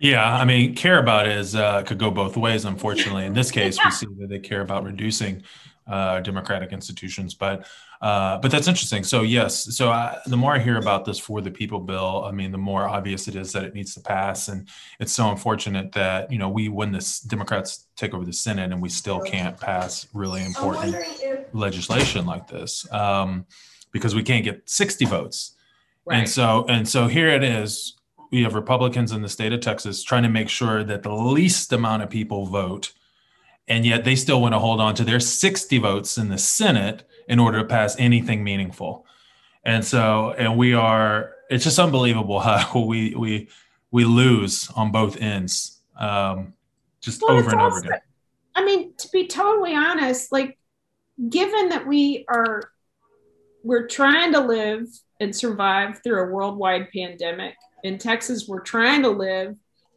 Yeah, 0.00 0.34
I 0.34 0.44
mean, 0.44 0.74
care 0.74 0.98
about 0.98 1.28
is 1.28 1.54
uh, 1.54 1.82
could 1.84 1.98
go 1.98 2.10
both 2.10 2.36
ways. 2.36 2.64
Unfortunately, 2.64 3.24
in 3.24 3.32
this 3.32 3.50
case, 3.50 3.78
we 3.82 3.90
see 3.90 4.06
that 4.18 4.28
they 4.28 4.40
care 4.40 4.60
about 4.60 4.84
reducing 4.84 5.42
uh, 5.86 6.20
democratic 6.20 6.72
institutions. 6.72 7.34
But 7.34 7.66
uh, 8.00 8.38
but 8.38 8.50
that's 8.50 8.68
interesting. 8.68 9.02
So 9.02 9.22
yes, 9.22 9.76
so 9.76 9.90
I, 9.90 10.18
the 10.26 10.36
more 10.36 10.54
I 10.54 10.58
hear 10.58 10.76
about 10.76 11.04
this 11.04 11.18
for 11.18 11.40
the 11.40 11.50
people 11.50 11.80
bill, 11.80 12.24
I 12.26 12.32
mean, 12.32 12.52
the 12.52 12.58
more 12.58 12.86
obvious 12.86 13.28
it 13.28 13.36
is 13.36 13.52
that 13.52 13.64
it 13.64 13.74
needs 13.74 13.94
to 13.94 14.00
pass, 14.00 14.48
and 14.48 14.68
it's 15.00 15.12
so 15.12 15.30
unfortunate 15.30 15.92
that 15.92 16.30
you 16.30 16.38
know 16.38 16.48
we 16.48 16.68
when 16.68 16.92
the 16.92 17.20
Democrats 17.26 17.86
take 17.96 18.14
over 18.14 18.24
the 18.24 18.32
Senate 18.32 18.72
and 18.72 18.82
we 18.82 18.88
still 18.88 19.20
can't 19.20 19.58
pass 19.58 20.06
really 20.12 20.44
important 20.44 20.96
legislation 21.54 22.26
like 22.26 22.48
this 22.48 22.90
um, 22.92 23.46
because 23.92 24.14
we 24.14 24.22
can't 24.22 24.44
get 24.44 24.68
60 24.68 25.04
votes. 25.06 25.54
Right. 26.04 26.18
And 26.18 26.28
so 26.28 26.66
and 26.68 26.86
so 26.86 27.06
here 27.06 27.28
it 27.28 27.42
is. 27.42 27.94
We 28.30 28.42
have 28.42 28.54
Republicans 28.54 29.12
in 29.12 29.22
the 29.22 29.28
state 29.28 29.52
of 29.52 29.60
Texas 29.60 30.02
trying 30.02 30.24
to 30.24 30.28
make 30.28 30.48
sure 30.48 30.82
that 30.82 31.04
the 31.04 31.14
least 31.14 31.72
amount 31.72 32.02
of 32.02 32.10
people 32.10 32.46
vote 32.46 32.92
and 33.68 33.86
yet 33.86 34.04
they 34.04 34.16
still 34.16 34.40
want 34.40 34.54
to 34.54 34.58
hold 34.58 34.80
on 34.80 34.94
to 34.96 35.04
their 35.04 35.20
60 35.20 35.78
votes 35.78 36.18
in 36.18 36.28
the 36.28 36.38
Senate 36.38 37.04
in 37.28 37.38
order 37.38 37.58
to 37.58 37.64
pass 37.64 37.96
anything 37.98 38.44
meaningful. 38.44 39.06
And 39.64 39.84
so, 39.84 40.34
and 40.36 40.58
we 40.58 40.74
are, 40.74 41.32
it's 41.48 41.64
just 41.64 41.78
unbelievable 41.78 42.40
how 42.40 42.80
we, 42.86 43.14
we, 43.14 43.48
we 43.90 44.04
lose 44.04 44.70
on 44.76 44.92
both 44.92 45.20
ends, 45.20 45.80
um, 45.98 46.52
just 47.00 47.22
well, 47.22 47.38
over 47.38 47.50
and 47.50 47.60
also, 47.60 47.76
over 47.78 47.86
again. 47.86 48.00
I 48.54 48.64
mean, 48.64 48.94
to 48.98 49.08
be 49.12 49.26
totally 49.26 49.74
honest, 49.74 50.30
like, 50.32 50.58
given 51.28 51.70
that 51.70 51.86
we 51.86 52.24
are, 52.28 52.70
we're 53.62 53.86
trying 53.86 54.32
to 54.32 54.40
live 54.40 54.86
and 55.20 55.34
survive 55.34 56.00
through 56.02 56.22
a 56.22 56.32
worldwide 56.32 56.88
pandemic. 56.92 57.54
In 57.82 57.98
Texas, 57.98 58.46
we're 58.48 58.60
trying 58.60 59.02
to 59.02 59.08
live 59.08 59.56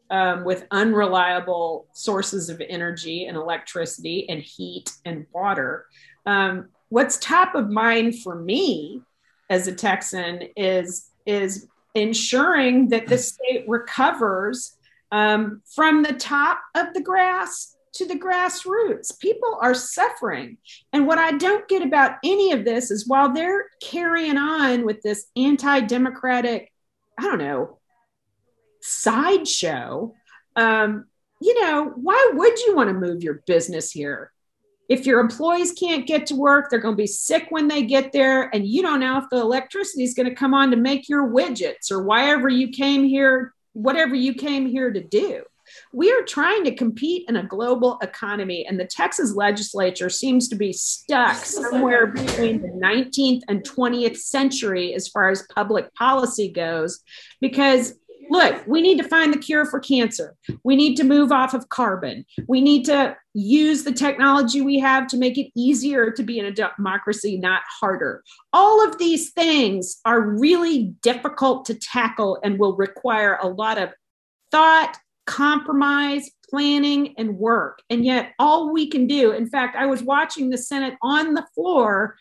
um, 0.09 0.43
with 0.43 0.65
unreliable 0.71 1.87
sources 1.93 2.49
of 2.49 2.61
energy 2.67 3.25
and 3.25 3.37
electricity 3.37 4.27
and 4.29 4.41
heat 4.41 4.91
and 5.05 5.25
water. 5.33 5.85
Um, 6.25 6.69
what's 6.89 7.17
top 7.17 7.55
of 7.55 7.69
mind 7.69 8.19
for 8.21 8.35
me 8.35 9.01
as 9.49 9.67
a 9.67 9.75
Texan 9.75 10.43
is 10.55 11.09
is 11.25 11.67
ensuring 11.95 12.89
that 12.89 13.07
the 13.07 13.17
state 13.17 13.65
recovers 13.67 14.77
um, 15.11 15.61
from 15.73 16.03
the 16.03 16.13
top 16.13 16.61
of 16.75 16.93
the 16.93 17.01
grass 17.01 17.75
to 17.93 18.05
the 18.05 18.17
grassroots. 18.17 19.17
People 19.19 19.57
are 19.61 19.73
suffering. 19.73 20.57
And 20.93 21.07
what 21.07 21.17
I 21.17 21.31
don't 21.31 21.67
get 21.67 21.81
about 21.81 22.17
any 22.23 22.51
of 22.51 22.63
this 22.63 22.91
is 22.91 23.07
while 23.07 23.33
they're 23.33 23.65
carrying 23.81 24.37
on 24.37 24.85
with 24.85 25.01
this 25.01 25.27
anti 25.35 25.81
democratic, 25.81 26.71
I 27.17 27.23
don't 27.23 27.39
know, 27.39 27.76
sideshow, 28.87 30.13
um, 30.55 31.05
you 31.41 31.61
know, 31.61 31.91
why 31.95 32.31
would 32.33 32.59
you 32.59 32.75
want 32.75 32.89
to 32.89 32.93
move 32.93 33.23
your 33.23 33.43
business 33.45 33.91
here? 33.91 34.31
If 34.89 35.05
your 35.05 35.19
employees 35.19 35.73
can't 35.73 36.07
get 36.07 36.27
to 36.27 36.35
work, 36.35 36.69
they're 36.69 36.79
going 36.79 36.95
to 36.95 37.01
be 37.01 37.07
sick 37.07 37.47
when 37.49 37.67
they 37.67 37.83
get 37.83 38.13
there, 38.13 38.43
and 38.55 38.65
you 38.65 38.81
don't 38.81 39.01
know 39.01 39.17
if 39.17 39.25
the 39.29 39.37
electricity 39.37 40.03
is 40.03 40.13
going 40.13 40.29
to 40.29 40.35
come 40.35 40.53
on 40.53 40.71
to 40.71 40.77
make 40.77 41.09
your 41.09 41.27
widgets 41.27 41.91
or 41.91 42.03
whatever 42.03 42.47
you 42.47 42.69
came 42.69 43.03
here, 43.03 43.53
whatever 43.73 44.15
you 44.15 44.33
came 44.33 44.65
here 44.65 44.91
to 44.91 45.03
do. 45.03 45.43
We 45.91 46.11
are 46.13 46.23
trying 46.23 46.63
to 46.63 46.75
compete 46.75 47.25
in 47.27 47.35
a 47.35 47.43
global 47.43 47.99
economy, 48.01 48.65
and 48.65 48.79
the 48.79 48.85
Texas 48.85 49.35
legislature 49.35 50.09
seems 50.09 50.47
to 50.47 50.55
be 50.55 50.71
stuck 50.71 51.35
somewhere 51.35 52.07
between 52.07 52.61
the 52.61 52.69
19th 52.69 53.41
and 53.49 53.63
20th 53.63 54.17
century 54.17 54.93
as 54.93 55.09
far 55.09 55.29
as 55.29 55.45
public 55.53 55.93
policy 55.95 56.47
goes, 56.47 57.01
because 57.41 57.95
look, 58.29 58.65
we 58.67 58.81
need 58.81 58.97
to 58.97 59.07
find 59.07 59.33
the 59.33 59.37
cure 59.37 59.65
for 59.65 59.79
cancer. 59.79 60.35
We 60.63 60.75
need 60.75 60.95
to 60.97 61.03
move 61.03 61.31
off 61.31 61.53
of 61.53 61.69
carbon. 61.69 62.25
We 62.47 62.61
need 62.61 62.85
to 62.85 63.15
use 63.33 63.83
the 63.83 63.91
technology 63.91 64.61
we 64.61 64.79
have 64.79 65.07
to 65.07 65.17
make 65.17 65.37
it 65.37 65.51
easier 65.55 66.11
to 66.11 66.23
be 66.23 66.39
in 66.39 66.45
a 66.45 66.51
democracy, 66.51 67.37
not 67.37 67.61
harder. 67.79 68.23
All 68.53 68.85
of 68.85 68.97
these 68.97 69.31
things 69.31 69.99
are 70.05 70.21
really 70.21 70.95
difficult 71.01 71.65
to 71.65 71.75
tackle 71.75 72.39
and 72.43 72.59
will 72.59 72.75
require 72.75 73.37
a 73.41 73.47
lot 73.47 73.77
of 73.77 73.89
thought, 74.51 74.97
compromise, 75.25 76.29
planning, 76.49 77.13
and 77.17 77.37
work. 77.37 77.81
And 77.89 78.05
yet, 78.05 78.33
all 78.39 78.71
we 78.71 78.89
can 78.89 79.07
do, 79.07 79.31
in 79.31 79.49
fact, 79.49 79.75
I 79.75 79.85
was 79.85 80.01
watching 80.01 80.49
the 80.49 80.57
Senate 80.57 80.95
on 81.01 81.33
the 81.33 81.45
floor 81.53 82.15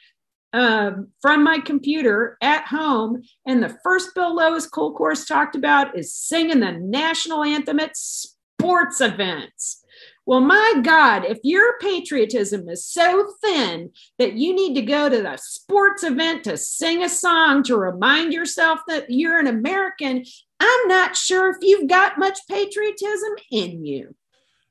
um, 0.56 1.08
from 1.20 1.44
my 1.44 1.58
computer 1.58 2.38
at 2.40 2.64
home. 2.66 3.22
And 3.46 3.62
the 3.62 3.76
first 3.84 4.14
bill 4.14 4.34
Lois 4.34 4.68
Kolkhorst 4.68 5.28
talked 5.28 5.54
about 5.54 5.96
is 5.98 6.14
singing 6.14 6.60
the 6.60 6.72
national 6.72 7.44
anthem 7.44 7.78
at 7.78 7.94
sports 7.94 9.02
events. 9.02 9.84
Well, 10.24 10.40
my 10.40 10.80
God, 10.82 11.24
if 11.26 11.38
your 11.44 11.78
patriotism 11.78 12.68
is 12.68 12.86
so 12.86 13.32
thin 13.44 13.90
that 14.18 14.32
you 14.32 14.54
need 14.54 14.74
to 14.74 14.82
go 14.82 15.08
to 15.08 15.22
the 15.22 15.36
sports 15.36 16.02
event 16.02 16.44
to 16.44 16.56
sing 16.56 17.04
a 17.04 17.08
song 17.08 17.62
to 17.64 17.76
remind 17.76 18.32
yourself 18.32 18.80
that 18.88 19.10
you're 19.10 19.38
an 19.38 19.46
American, 19.46 20.24
I'm 20.58 20.88
not 20.88 21.16
sure 21.16 21.50
if 21.50 21.58
you've 21.60 21.88
got 21.88 22.18
much 22.18 22.38
patriotism 22.48 23.34
in 23.52 23.84
you. 23.84 24.16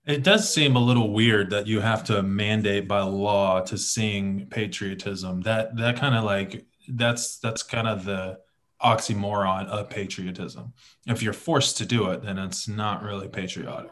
It 0.06 0.24
does 0.24 0.54
seem 0.54 0.76
a 0.76 0.80
little 0.80 1.12
weird 1.12 1.50
that 1.50 1.66
you 1.66 1.80
have 1.80 2.04
to 2.06 2.22
mandate 2.22 2.88
by 2.88 3.02
law 3.02 3.62
to 3.62 3.78
sing 3.78 4.48
patriotism. 4.52 5.42
That 5.42 5.76
that 5.78 5.98
kind 5.98 6.16
of 6.16 6.24
like 6.24 6.66
that's 6.88 7.38
that's 7.40 7.64
kind 7.64 7.88
of 7.88 8.06
the 8.06 8.40
oxymoron 8.84 9.68
of 9.68 9.90
patriotism. 9.90 10.74
If 11.08 11.24
you're 11.24 11.34
forced 11.34 11.78
to 11.78 11.86
do 11.86 12.12
it, 12.12 12.22
then 12.22 12.38
it's 12.38 12.68
not 12.68 13.02
really 13.02 13.28
patriotic. 13.28 13.92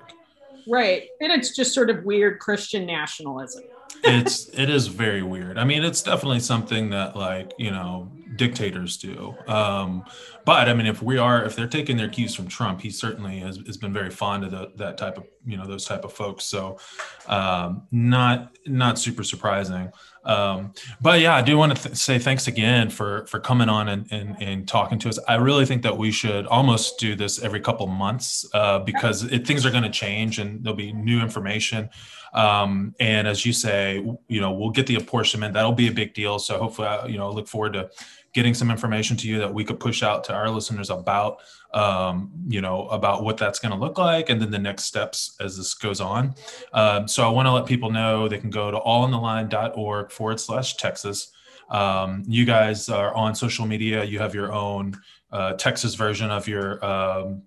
Right. 0.67 1.07
And 1.19 1.31
it's 1.31 1.55
just 1.55 1.73
sort 1.73 1.89
of 1.89 2.03
weird 2.03 2.39
Christian 2.39 2.85
nationalism. 2.85 3.63
It's 4.03 4.47
it 4.49 4.69
is 4.69 4.87
very 4.87 5.23
weird. 5.23 5.57
I 5.57 5.63
mean, 5.63 5.83
it's 5.83 6.01
definitely 6.01 6.39
something 6.39 6.89
that 6.91 7.15
like, 7.15 7.53
you 7.57 7.71
know, 7.71 8.11
dictators 8.35 8.97
do. 8.97 9.35
Um, 9.47 10.03
but 10.45 10.67
I 10.67 10.73
mean, 10.73 10.87
if 10.87 11.01
we 11.01 11.17
are, 11.17 11.45
if 11.45 11.55
they're 11.55 11.67
taking 11.67 11.95
their 11.95 12.09
cues 12.09 12.35
from 12.35 12.47
Trump, 12.47 12.81
he 12.81 12.89
certainly 12.89 13.39
has, 13.39 13.57
has 13.65 13.77
been 13.77 13.93
very 13.93 14.09
fond 14.09 14.43
of 14.43 14.51
the, 14.51 14.71
that 14.75 14.97
type 14.97 15.17
of, 15.17 15.25
you 15.45 15.55
know, 15.55 15.65
those 15.65 15.85
type 15.85 16.03
of 16.03 16.11
folks. 16.11 16.43
So 16.45 16.79
um, 17.27 17.83
not 17.91 18.57
not 18.65 18.99
super 18.99 19.23
surprising. 19.23 19.91
Um, 20.25 20.73
but 21.01 21.19
yeah, 21.19 21.35
I 21.35 21.41
do 21.41 21.57
want 21.57 21.75
to 21.75 21.83
th- 21.83 21.95
say 21.95 22.17
thanks 22.17 22.47
again 22.47 22.89
for 22.89 23.25
for 23.27 23.39
coming 23.39 23.69
on 23.69 23.89
and, 23.89 24.07
and, 24.11 24.35
and 24.41 24.67
talking 24.67 24.99
to 24.99 25.09
us. 25.09 25.19
I 25.27 25.35
really 25.35 25.65
think 25.65 25.81
that 25.83 25.97
we 25.97 26.11
should 26.11 26.45
almost 26.47 26.97
do 26.99 27.15
this 27.15 27.41
every 27.43 27.59
couple 27.59 27.87
months 27.87 28.45
uh, 28.53 28.79
because 28.79 29.23
it, 29.23 29.45
things 29.45 29.65
are 29.65 29.71
going 29.71 29.83
to 29.83 29.89
change 29.89 30.39
and 30.39 30.63
there'll 30.63 30.75
be 30.75 30.93
new 30.93 31.21
information. 31.21 31.89
Um, 32.33 32.95
and 32.99 33.27
as 33.27 33.45
you 33.45 33.53
say, 33.53 34.03
you 34.27 34.41
know, 34.41 34.51
we'll 34.51 34.71
get 34.71 34.87
the 34.87 34.95
apportionment. 34.95 35.53
That'll 35.53 35.71
be 35.71 35.87
a 35.87 35.91
big 35.91 36.13
deal. 36.13 36.39
So 36.39 36.57
hopefully, 36.57 36.87
I, 36.87 37.05
you 37.05 37.17
know, 37.17 37.31
look 37.31 37.47
forward 37.47 37.73
to 37.73 37.89
getting 38.33 38.53
some 38.53 38.71
information 38.71 39.15
to 39.17 39.27
you 39.27 39.37
that 39.37 39.53
we 39.53 39.63
could 39.63 39.79
push 39.79 40.03
out 40.03 40.23
to 40.25 40.33
our 40.33 40.49
listeners 40.49 40.89
about 40.89 41.39
um, 41.73 42.31
you 42.47 42.61
know 42.61 42.87
about 42.89 43.23
what 43.23 43.37
that's 43.37 43.59
going 43.59 43.71
to 43.71 43.77
look 43.77 43.97
like 43.97 44.29
and 44.29 44.41
then 44.41 44.51
the 44.51 44.59
next 44.59 44.83
steps 44.83 45.35
as 45.39 45.57
this 45.57 45.73
goes 45.73 46.01
on 46.01 46.35
um, 46.73 47.07
so 47.07 47.25
i 47.25 47.29
want 47.29 47.47
to 47.47 47.51
let 47.51 47.65
people 47.65 47.89
know 47.89 48.27
they 48.27 48.37
can 48.37 48.51
go 48.51 48.69
to 48.69 48.77
allontheline.org 48.77 50.11
forward 50.11 50.39
slash 50.39 50.75
texas 50.75 51.31
um, 51.69 52.23
you 52.27 52.45
guys 52.45 52.89
are 52.89 53.13
on 53.15 53.33
social 53.33 53.65
media 53.65 54.03
you 54.03 54.19
have 54.19 54.35
your 54.35 54.51
own 54.51 54.99
uh, 55.31 55.53
texas 55.53 55.95
version 55.95 56.29
of 56.29 56.47
your 56.47 56.83
um, 56.85 57.41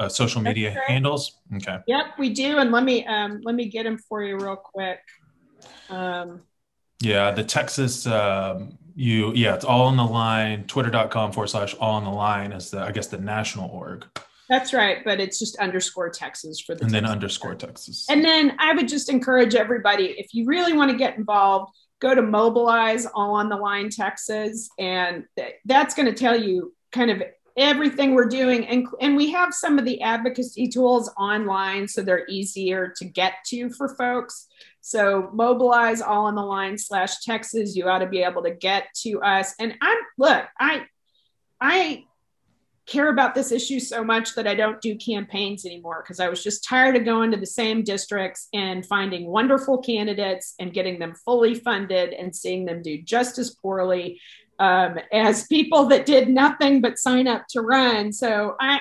uh, 0.00 0.08
social 0.08 0.40
media 0.40 0.82
handles? 0.88 1.38
Okay. 1.56 1.78
Yep 1.86 2.06
we 2.18 2.30
do 2.30 2.58
and 2.58 2.72
let 2.72 2.84
me 2.84 3.06
um, 3.06 3.40
let 3.44 3.54
me 3.54 3.68
get 3.68 3.84
them 3.84 3.98
for 3.98 4.22
you 4.22 4.36
real 4.38 4.56
quick. 4.56 5.00
Um, 5.88 6.42
yeah, 7.00 7.30
the 7.30 7.44
Texas 7.44 8.06
um, 8.06 8.78
you 8.94 9.32
yeah 9.34 9.54
it's 9.54 9.64
all 9.64 9.86
on 9.86 9.96
the 9.96 10.04
line. 10.04 10.64
Twitter.com 10.64 11.32
forward 11.32 11.48
slash 11.48 11.74
all 11.74 11.94
on 11.94 12.04
the 12.04 12.10
line 12.10 12.52
is 12.52 12.70
the 12.70 12.80
i 12.80 12.90
guess 12.90 13.06
the 13.06 13.18
national 13.18 13.70
org. 13.70 14.04
That's 14.48 14.72
right 14.72 15.04
but 15.04 15.20
it's 15.20 15.38
just 15.38 15.56
underscore 15.58 16.10
texas 16.10 16.60
for 16.60 16.74
the 16.74 16.84
and 16.84 16.90
then 16.90 17.04
underscore 17.04 17.54
texas. 17.54 18.06
And 18.08 18.24
then 18.24 18.56
i 18.58 18.74
would 18.74 18.88
just 18.88 19.08
encourage 19.08 19.54
everybody 19.54 20.06
if 20.18 20.34
you 20.34 20.44
really 20.46 20.72
want 20.72 20.90
to 20.90 20.96
get 20.96 21.16
involved 21.16 21.72
go 22.00 22.14
to 22.14 22.22
mobilize 22.22 23.06
all 23.06 23.34
on 23.34 23.48
the 23.48 23.56
line 23.56 23.90
texas 23.90 24.68
and 24.78 25.24
that's 25.66 25.94
going 25.94 26.06
to 26.06 26.14
tell 26.14 26.34
you 26.34 26.74
kind 26.90 27.12
of 27.12 27.22
everything 27.56 28.14
we're 28.14 28.28
doing 28.28 28.66
and, 28.66 28.86
and 29.00 29.16
we 29.16 29.30
have 29.30 29.52
some 29.52 29.78
of 29.78 29.84
the 29.84 30.00
advocacy 30.02 30.68
tools 30.68 31.10
online 31.18 31.88
so 31.88 32.02
they're 32.02 32.26
easier 32.28 32.92
to 32.96 33.04
get 33.04 33.34
to 33.46 33.70
for 33.70 33.88
folks. 33.96 34.46
So 34.80 35.30
mobilize 35.32 36.00
all 36.00 36.26
on 36.26 36.34
the 36.34 36.42
line 36.42 36.78
slash 36.78 37.20
texas 37.20 37.76
you 37.76 37.88
ought 37.88 37.98
to 37.98 38.08
be 38.08 38.22
able 38.22 38.42
to 38.42 38.50
get 38.50 38.88
to 39.02 39.20
us. 39.20 39.54
And 39.58 39.74
i'm 39.80 39.98
look 40.18 40.44
i 40.58 40.84
i 41.60 42.04
care 42.90 43.08
about 43.08 43.36
this 43.36 43.52
issue 43.52 43.78
so 43.78 44.02
much 44.02 44.34
that 44.34 44.48
i 44.48 44.54
don't 44.54 44.80
do 44.80 44.96
campaigns 44.96 45.64
anymore 45.64 46.02
because 46.02 46.18
i 46.18 46.28
was 46.28 46.42
just 46.42 46.64
tired 46.64 46.96
of 46.96 47.04
going 47.04 47.30
to 47.30 47.36
the 47.36 47.46
same 47.46 47.84
districts 47.84 48.48
and 48.52 48.84
finding 48.84 49.26
wonderful 49.26 49.78
candidates 49.78 50.54
and 50.58 50.72
getting 50.72 50.98
them 50.98 51.14
fully 51.24 51.54
funded 51.54 52.12
and 52.12 52.34
seeing 52.34 52.64
them 52.64 52.82
do 52.82 53.00
just 53.00 53.38
as 53.38 53.54
poorly 53.54 54.20
um, 54.60 54.98
as 55.10 55.46
people 55.46 55.86
that 55.86 56.06
did 56.06 56.28
nothing 56.28 56.82
but 56.82 56.98
sign 56.98 57.26
up 57.26 57.46
to 57.48 57.62
run. 57.62 58.12
So 58.12 58.56
I, 58.60 58.80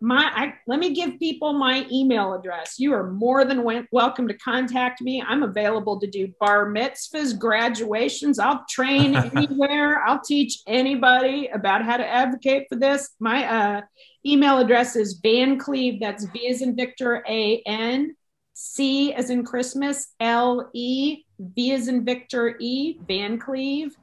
my, 0.00 0.30
I, 0.34 0.54
let 0.66 0.78
me 0.78 0.94
give 0.94 1.18
people 1.18 1.54
my 1.54 1.86
email 1.90 2.34
address. 2.34 2.78
You 2.78 2.92
are 2.92 3.10
more 3.10 3.46
than 3.46 3.64
welcome 3.90 4.28
to 4.28 4.34
contact 4.34 5.00
me. 5.00 5.24
I'm 5.26 5.42
available 5.42 5.98
to 5.98 6.06
do 6.06 6.28
bar 6.38 6.66
mitzvahs, 6.66 7.38
graduations. 7.38 8.38
I'll 8.38 8.66
train 8.68 9.16
anywhere. 9.34 10.02
I'll 10.02 10.20
teach 10.20 10.58
anybody 10.66 11.48
about 11.48 11.82
how 11.82 11.96
to 11.96 12.06
advocate 12.06 12.66
for 12.68 12.76
this. 12.76 13.14
My 13.18 13.46
uh, 13.46 13.80
email 14.26 14.58
address 14.58 14.94
is 14.94 15.20
Van 15.22 15.58
Cleve. 15.58 16.00
That's 16.00 16.26
V 16.26 16.48
as 16.48 16.60
in 16.60 16.76
Victor, 16.76 17.24
A 17.26 17.62
N, 17.64 18.14
C 18.52 19.14
as 19.14 19.30
in 19.30 19.42
Christmas, 19.42 20.12
L 20.20 20.68
E, 20.74 21.22
V 21.38 21.72
as 21.72 21.88
in 21.88 22.04
Victor, 22.04 22.56
E, 22.60 22.98
Van 23.08 23.38
Cleve 23.38 23.96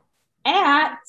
at, 0.46 1.00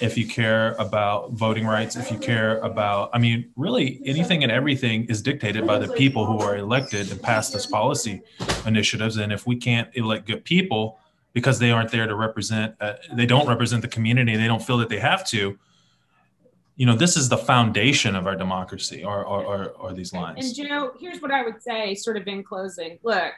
if 0.01 0.17
you 0.17 0.27
care 0.27 0.75
about 0.75 1.33
voting 1.33 1.67
rights, 1.67 1.97
if 1.97 2.11
you 2.11 2.19
care 2.19 2.59
about, 2.59 3.11
I 3.13 3.19
mean, 3.19 3.51
really 3.57 4.01
anything 4.05 4.43
and 4.43 4.53
everything 4.53 5.07
is 5.07 5.23
dictated 5.23 5.67
by 5.67 5.79
the 5.79 5.89
people 5.89 6.25
who 6.25 6.39
are 6.39 6.57
elected 6.57 7.11
and 7.11 7.21
pass 7.21 7.51
this 7.51 7.67
policy 7.67 8.23
initiatives. 8.65 9.17
And 9.17 9.33
if 9.33 9.47
we 9.47 9.57
can't 9.57 9.89
elect 9.95 10.27
good 10.27 10.45
people, 10.45 11.01
because 11.39 11.61
they 11.61 11.71
aren't 11.71 11.93
there 11.93 12.09
to 12.09 12.17
represent 12.17 12.75
uh, 12.81 12.95
they 13.13 13.27
don't 13.27 13.47
represent 13.47 13.81
the 13.81 13.93
community 13.97 14.37
they 14.37 14.49
don't 14.49 14.63
feel 14.63 14.77
that 14.77 14.89
they 14.89 14.99
have 14.99 15.25
to 15.25 15.57
you 16.75 16.85
know 16.85 16.97
this 16.97 17.17
is 17.17 17.29
the 17.29 17.39
foundation 17.39 18.17
of 18.17 18.27
our 18.27 18.35
democracy 18.35 19.05
or 19.05 19.25
or, 19.25 19.45
or, 19.45 19.65
or 19.83 19.93
these 19.93 20.13
lines. 20.13 20.45
and 20.45 20.69
joe 20.69 20.93
here's 20.99 21.21
what 21.23 21.31
i 21.31 21.43
would 21.45 21.63
say 21.63 21.95
sort 21.95 22.17
of 22.17 22.27
in 22.27 22.43
closing. 22.43 22.99
Look 23.03 23.33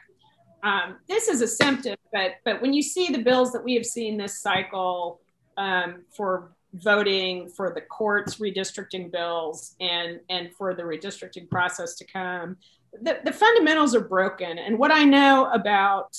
um, 0.62 0.96
this 1.08 1.28
is 1.28 1.42
a 1.42 1.48
symptom 1.48 1.96
but 2.12 2.32
but 2.44 2.62
when 2.62 2.72
you 2.72 2.82
see 2.82 3.08
the 3.08 3.22
bills 3.28 3.52
that 3.52 3.62
we 3.62 3.74
have 3.74 3.86
seen 3.86 4.16
this 4.16 4.40
cycle 4.40 5.20
um, 5.58 6.04
for 6.16 6.52
voting 6.74 7.48
for 7.48 7.72
the 7.74 7.80
courts 7.80 8.36
redistricting 8.36 9.10
bills 9.10 9.74
and 9.80 10.20
and 10.30 10.54
for 10.54 10.72
the 10.74 10.82
redistricting 10.82 11.48
process 11.50 11.96
to 11.96 12.04
come 12.04 12.56
the, 13.02 13.20
the 13.24 13.32
fundamentals 13.32 13.94
are 13.94 14.06
broken. 14.16 14.58
And 14.58 14.78
what 14.78 14.92
i 14.92 15.04
know 15.04 15.50
about 15.50 16.16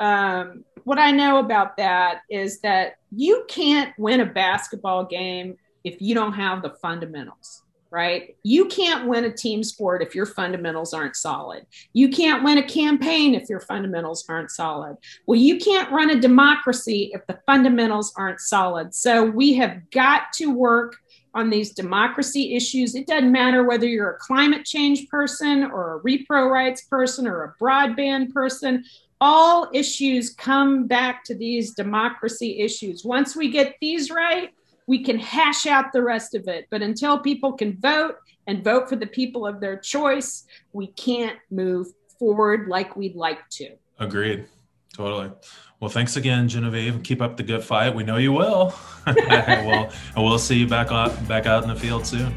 um, 0.00 0.64
what 0.84 0.98
I 0.98 1.10
know 1.10 1.38
about 1.38 1.76
that 1.76 2.22
is 2.30 2.60
that 2.60 2.96
you 3.14 3.44
can't 3.48 3.92
win 3.98 4.20
a 4.20 4.26
basketball 4.26 5.04
game 5.04 5.56
if 5.84 6.00
you 6.00 6.14
don't 6.14 6.32
have 6.32 6.62
the 6.62 6.70
fundamentals, 6.70 7.62
right? 7.90 8.34
You 8.42 8.66
can't 8.66 9.06
win 9.06 9.24
a 9.24 9.32
team 9.32 9.62
sport 9.62 10.02
if 10.02 10.14
your 10.14 10.26
fundamentals 10.26 10.94
aren't 10.94 11.16
solid. 11.16 11.66
You 11.92 12.08
can't 12.08 12.42
win 12.42 12.58
a 12.58 12.66
campaign 12.66 13.34
if 13.34 13.48
your 13.48 13.60
fundamentals 13.60 14.24
aren't 14.28 14.50
solid. 14.50 14.96
Well, 15.26 15.38
you 15.38 15.58
can't 15.58 15.92
run 15.92 16.10
a 16.10 16.20
democracy 16.20 17.10
if 17.12 17.26
the 17.26 17.38
fundamentals 17.46 18.12
aren't 18.16 18.40
solid. 18.40 18.94
So 18.94 19.24
we 19.24 19.54
have 19.54 19.90
got 19.90 20.32
to 20.34 20.46
work 20.46 20.96
on 21.34 21.50
these 21.50 21.72
democracy 21.72 22.56
issues. 22.56 22.94
It 22.94 23.06
doesn't 23.06 23.30
matter 23.30 23.64
whether 23.64 23.86
you're 23.86 24.10
a 24.10 24.18
climate 24.18 24.64
change 24.64 25.08
person 25.08 25.64
or 25.64 25.96
a 25.96 26.00
repro 26.00 26.50
rights 26.50 26.82
person 26.82 27.26
or 27.26 27.44
a 27.44 27.54
broadband 27.62 28.32
person 28.32 28.84
all 29.20 29.68
issues 29.72 30.30
come 30.30 30.86
back 30.86 31.24
to 31.24 31.34
these 31.34 31.74
democracy 31.74 32.60
issues. 32.60 33.04
Once 33.04 33.36
we 33.36 33.50
get 33.50 33.76
these 33.80 34.10
right, 34.10 34.50
we 34.86 35.02
can 35.02 35.18
hash 35.18 35.66
out 35.66 35.92
the 35.92 36.02
rest 36.02 36.34
of 36.34 36.48
it. 36.48 36.66
But 36.70 36.82
until 36.82 37.18
people 37.18 37.52
can 37.52 37.78
vote 37.78 38.16
and 38.46 38.64
vote 38.64 38.88
for 38.88 38.96
the 38.96 39.06
people 39.06 39.46
of 39.46 39.60
their 39.60 39.76
choice, 39.76 40.44
we 40.72 40.88
can't 40.88 41.38
move 41.50 41.88
forward 42.18 42.68
like 42.68 42.96
we'd 42.96 43.14
like 43.14 43.48
to. 43.50 43.70
Agreed. 43.98 44.46
Totally. 44.94 45.30
Well, 45.78 45.90
thanks 45.90 46.16
again, 46.16 46.48
Genevieve. 46.48 47.02
Keep 47.02 47.22
up 47.22 47.36
the 47.36 47.42
good 47.42 47.62
fight. 47.62 47.94
We 47.94 48.02
know 48.02 48.16
you 48.16 48.32
will. 48.32 48.74
we'll, 49.06 49.90
we'll 50.16 50.38
see 50.38 50.58
you 50.58 50.66
back 50.66 50.90
out, 50.90 51.28
back 51.28 51.46
out 51.46 51.62
in 51.62 51.68
the 51.68 51.76
field 51.76 52.06
soon. 52.06 52.34